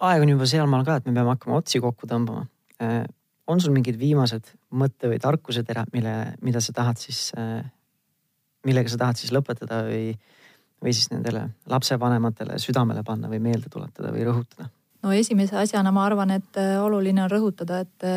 aeg 0.08 0.24
on 0.24 0.34
juba 0.34 0.48
sealmaal 0.50 0.86
ka, 0.88 1.00
et 1.00 1.08
me 1.08 1.16
peame 1.16 1.34
hakkama 1.34 1.60
otsi 1.60 1.82
kokku 1.84 2.08
tõmbama. 2.10 2.46
Äh, 2.84 3.04
on 3.50 3.62
sul 3.62 3.74
mingid 3.76 3.98
viimased 4.00 4.52
mõtte 4.80 5.10
või 5.12 5.20
tarkuseterad, 5.22 5.92
mille, 5.94 6.16
mida 6.46 6.62
sa 6.64 6.76
tahad 6.76 7.00
siis, 7.02 7.30
äh, 7.38 7.64
millega 8.68 8.92
sa 8.92 9.00
tahad 9.02 9.20
siis 9.20 9.34
lõpetada 9.36 9.82
või, 9.88 10.14
või 10.84 10.94
siis 10.96 11.10
nendele 11.14 11.48
lapsevanematele 11.70 12.60
südamele 12.62 13.04
panna 13.08 13.32
või 13.32 13.42
meelde 13.44 13.72
tuletada 13.72 14.14
või 14.16 14.28
rõhutada? 14.30 14.70
no 15.00 15.14
esimese 15.16 15.56
asjana 15.56 15.94
ma 15.96 16.04
arvan, 16.10 16.34
et 16.36 16.60
äh, 16.60 16.76
oluline 16.84 17.24
on 17.24 17.32
rõhutada, 17.32 17.82
et 17.86 18.08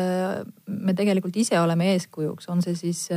me 0.67 0.95
tegelikult 0.95 1.35
ise 1.39 1.59
oleme 1.59 1.93
eeskujuks, 1.93 2.49
on 2.51 2.63
see 2.65 2.75
siis 2.75 3.07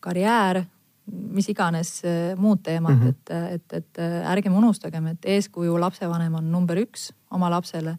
karjäär 0.00 0.64
mis 1.10 1.48
iganes 1.48 2.00
äh, 2.04 2.38
muud 2.38 2.62
teemad 2.62 2.96
mm, 2.96 3.02
-hmm. 3.02 3.08
et, 3.08 3.54
et, 3.54 3.72
et 3.72 3.98
äh, 3.98 4.32
ärgem 4.32 4.54
unustagem, 4.54 5.06
et 5.06 5.24
eeskuju 5.24 5.80
lapsevanem 5.80 6.34
on 6.34 6.52
number 6.52 6.78
üks 6.78 7.12
oma 7.30 7.50
lapsele 7.50 7.96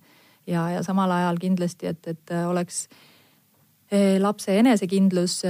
ja, 0.47 0.70
ja 0.70 0.84
samal 0.84 1.12
ajal 1.12 1.38
kindlasti, 1.38 1.88
et, 1.88 2.07
et 2.07 2.32
äh, 2.32 2.49
oleks 2.49 2.88
lapse 4.20 4.53
enesekindlus, 4.55 5.41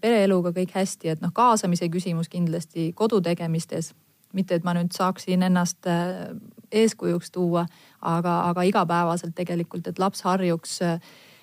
pereeluga 0.00 0.52
kõik 0.54 0.70
hästi, 0.74 1.08
et 1.08 1.20
noh, 1.20 1.32
kaasamise 1.34 1.88
küsimus 1.88 2.28
kindlasti 2.28 2.92
kodutegemistes. 2.94 3.94
mitte, 4.32 4.54
et 4.54 4.64
ma 4.64 4.74
nüüd 4.74 4.92
saaksin 4.94 5.42
ennast 5.42 5.86
eeskujuks 6.72 7.30
tuua, 7.30 7.66
aga, 8.00 8.40
aga 8.50 8.62
igapäevaselt 8.68 9.34
tegelikult, 9.34 9.86
et 9.86 9.98
laps 9.98 10.22
harjuks 10.26 10.82
äh, 10.82 11.00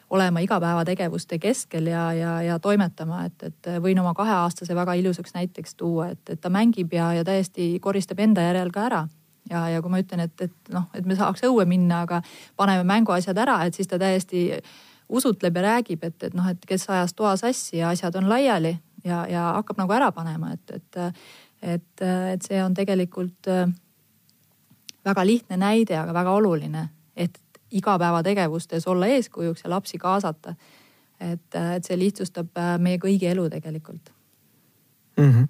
olema 0.09 0.39
igapäevategevuste 0.39 1.39
keskel 1.39 1.87
ja, 1.87 2.13
ja, 2.13 2.41
ja 2.41 2.59
toimetama, 2.59 3.25
et, 3.25 3.43
et 3.43 3.69
võin 3.81 3.99
oma 3.99 4.13
kaheaastase 4.13 4.75
väga 4.75 4.93
ilusaks 4.93 5.33
näiteks 5.33 5.75
tuua, 5.75 6.11
et, 6.13 6.21
et 6.29 6.41
ta 6.41 6.49
mängib 6.53 6.93
ja, 6.93 7.11
ja 7.13 7.23
täiesti 7.25 7.73
koristab 7.81 8.19
enda 8.19 8.45
järel 8.45 8.71
ka 8.73 8.85
ära. 8.89 9.05
Ja, 9.49 9.67
ja 9.69 9.81
kui 9.81 9.93
ma 9.93 10.01
ütlen, 10.01 10.23
et, 10.25 10.41
et 10.41 10.73
noh, 10.73 10.87
et 10.97 11.05
me 11.05 11.17
saaks 11.17 11.43
õue 11.45 11.67
minna, 11.69 12.01
aga 12.07 12.21
paneme 12.57 12.85
mänguasjad 12.89 13.37
ära, 13.37 13.59
et 13.65 13.77
siis 13.77 13.89
ta 13.89 13.99
täiesti 14.01 14.47
usutleb 15.09 15.59
ja 15.59 15.65
räägib, 15.67 16.03
et, 16.03 16.17
et 16.25 16.33
noh, 16.33 16.47
et 16.49 16.65
kes 16.65 16.87
ajas 16.89 17.13
toa 17.13 17.35
sassi 17.37 17.77
ja 17.77 17.91
asjad 17.93 18.17
on 18.17 18.29
laiali 18.29 18.73
ja, 19.05 19.25
ja 19.29 19.51
hakkab 19.59 19.83
nagu 19.83 19.93
ära 19.93 20.09
panema, 20.15 20.55
et, 20.57 20.79
et, 20.79 21.21
et, 21.61 22.05
et 22.33 22.47
see 22.47 22.61
on 22.63 22.73
tegelikult 22.73 23.51
väga 25.05 25.25
lihtne 25.25 25.61
näide, 25.61 25.97
aga 26.01 26.13
väga 26.13 26.33
oluline, 26.39 26.87
et 27.15 27.37
igapäevategevustes 27.71 28.87
olla 28.87 29.07
eeskujuks 29.07 29.63
ja 29.63 29.69
lapsi 29.69 29.97
kaasata. 29.97 30.55
et, 31.19 31.55
et 31.75 31.83
see 31.83 31.95
lihtsustab 31.99 32.57
äh, 32.59 32.75
meie 32.79 32.97
kõigi 32.99 33.29
elu 33.31 33.49
tegelikult 33.49 34.11
mm. 35.17 35.31
-hmm 35.31 35.47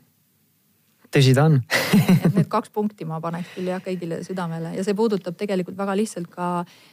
tõsi 1.16 1.34
ta 1.36 1.46
on 1.48 1.62
et 2.26 2.34
need 2.36 2.48
kaks 2.56 2.70
punkti 2.76 3.06
ma 3.08 3.22
paneks 3.24 3.56
küll 3.56 3.72
jah 3.72 3.82
kõigile 3.84 4.22
südamele 4.24 4.76
ja 4.76 4.84
see 4.84 4.98
puudutab 4.98 5.38
tegelikult 5.40 5.78
väga 5.78 5.96
lihtsalt 5.98 6.30
ka 6.32 6.48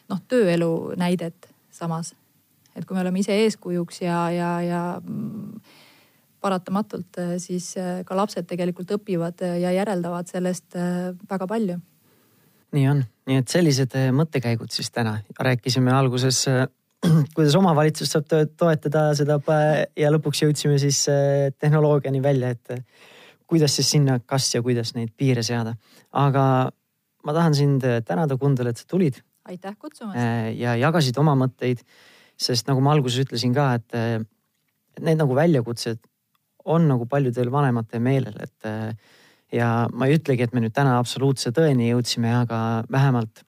noh, 0.08 0.20
tööelu 0.28 0.94
näidet 0.96 1.48
samas. 1.70 2.14
et 2.76 2.86
kui 2.86 2.96
me 2.96 3.00
oleme 3.00 3.18
ise 3.18 3.36
eeskujuks 3.44 4.02
ja, 4.02 4.30
ja, 4.30 4.50
ja 4.62 4.82
mm, 5.00 5.60
paratamatult 6.40 7.18
äh, 7.18 7.34
siis 7.38 7.74
äh, 7.76 8.04
ka 8.04 8.16
lapsed 8.16 8.46
tegelikult 8.46 8.90
õpivad 8.90 9.42
ja 9.42 9.72
järeldavad 9.72 10.26
sellest 10.26 10.78
väga 11.30 11.46
palju 11.46 11.80
nii 12.72 12.88
on, 12.88 13.04
nii 13.28 13.38
et 13.42 13.52
sellised 13.52 13.94
äh, 13.98 14.10
mõttekäigud 14.14 14.72
siis 14.74 14.90
täna, 14.94 15.18
rääkisime 15.38 15.92
alguses 15.94 16.44
äh, 16.50 16.66
kuidas 17.36 17.56
omavalitsus 17.58 18.12
saab 18.14 18.28
toetada 18.58 19.08
seda 19.18 19.38
ja 19.98 20.10
lõpuks 20.12 20.44
jõudsime 20.44 20.78
siis 20.78 21.00
tehnoloogiani 21.58 22.22
välja, 22.22 22.52
et 22.54 22.84
kuidas 23.50 23.74
siis 23.76 23.90
sinna, 23.96 24.20
kas 24.26 24.46
ja 24.54 24.62
kuidas 24.62 24.94
neid 24.94 25.10
piire 25.16 25.42
seada. 25.42 25.74
aga 26.12 26.44
ma 27.26 27.34
tahan 27.34 27.54
sind 27.54 27.84
tänada, 28.06 28.36
Kundel, 28.38 28.70
et 28.70 28.78
sa 28.78 28.86
tulid. 28.88 29.18
aitäh 29.44 29.74
kutsumast. 29.78 30.18
ja 30.54 30.76
jagasid 30.78 31.18
oma 31.18 31.34
mõtteid, 31.34 31.82
sest 32.38 32.70
nagu 32.70 32.80
ma 32.80 32.94
alguses 32.94 33.26
ütlesin 33.26 33.54
ka, 33.54 33.74
et, 33.74 34.28
need 35.00 35.18
nagu 35.18 35.34
väljakutsed 35.34 35.98
on 36.64 36.86
nagu 36.86 37.06
paljudel 37.10 37.50
vanematel 37.50 38.00
meelel, 38.00 38.38
et 38.38 38.70
ja 39.52 39.86
ma 39.92 40.08
ei 40.08 40.18
ütlegi, 40.18 40.46
et 40.46 40.54
me 40.54 40.62
nüüd 40.64 40.74
täna 40.74 40.98
absoluutse 40.98 41.52
tõeni 41.54 41.90
jõudsime, 41.90 42.32
aga 42.42 42.58
vähemalt 42.90 43.44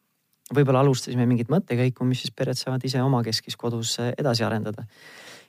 võib-olla 0.55 0.82
alustasime 0.84 1.26
mingit 1.28 1.50
mõttekäiku, 1.52 2.05
mis 2.05 2.24
siis 2.24 2.34
pered 2.36 2.59
saavad 2.59 2.82
ise 2.84 3.02
omakeskis 3.02 3.57
kodus 3.57 3.96
edasi 4.16 4.44
arendada. 4.44 4.84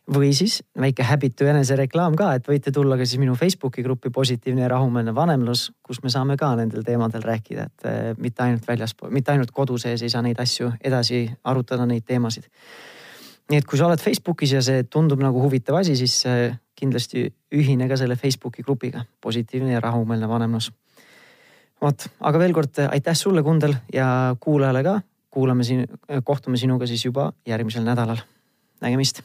või 0.05 0.35
siis 0.37 0.59
väike 0.77 1.01
häbitu 1.03 1.47
enesereklaam 1.49 2.13
ka, 2.15 2.35
et 2.37 2.47
võite 2.47 2.71
tulla 2.71 2.93
ka 2.97 3.05
siis 3.05 3.17
minu 3.17 3.33
Facebooki 3.35 3.81
gruppi 3.83 4.09
Positiivne 4.13 4.61
ja 4.61 4.67
rahumeelne 4.69 5.15
vanemlus, 5.15 5.71
kus 5.81 6.03
me 6.03 6.09
saame 6.13 6.37
ka 6.37 6.51
nendel 6.55 6.83
teemadel 6.85 7.25
rääkida, 7.25 7.63
et 7.63 7.85
eh, 7.89 8.11
mitte 8.17 8.43
ainult 8.43 8.67
väljaspool, 8.67 9.09
mitte 9.09 9.31
ainult 9.31 9.51
kodu 9.51 9.77
sees 9.81 10.01
ei 10.01 10.09
saa 10.09 10.21
neid 10.21 10.39
asju 10.39 10.71
edasi 10.83 11.25
arutada, 11.43 11.85
neid 11.85 12.05
teemasid. 12.05 12.45
Nii 13.51 13.61
et 13.61 13.67
kui 13.69 13.77
sa 13.77 13.87
oled 13.89 14.01
Facebookis 14.01 14.55
ja 14.55 14.61
see 14.65 14.85
tundub 14.89 15.21
nagu 15.21 15.41
huvitav 15.43 15.77
asi, 15.81 15.95
siis 15.99 16.23
kindlasti 16.75 17.27
ühine 17.55 17.87
ka 17.89 17.97
selle 17.99 18.17
Facebooki 18.19 18.63
grupiga, 18.65 19.05
positiivne 19.21 19.75
ja 19.75 19.83
rahumeelne 19.83 20.29
vanemlus. 20.29 20.71
vot, 21.81 22.07
aga 22.19 22.39
veel 22.39 22.53
kord 22.53 22.79
aitäh 22.89 23.15
sulle, 23.15 23.43
Kundel 23.43 23.75
ja 23.93 24.35
kuulajale 24.39 24.83
ka. 24.83 25.01
kuulame 25.29 25.63
siin, 25.63 25.85
kohtume 26.23 26.57
sinuga 26.57 26.87
siis 26.87 27.05
juba 27.05 27.31
järgmisel 27.45 27.83
nädalal. 27.83 28.17
nägemist 28.81 29.21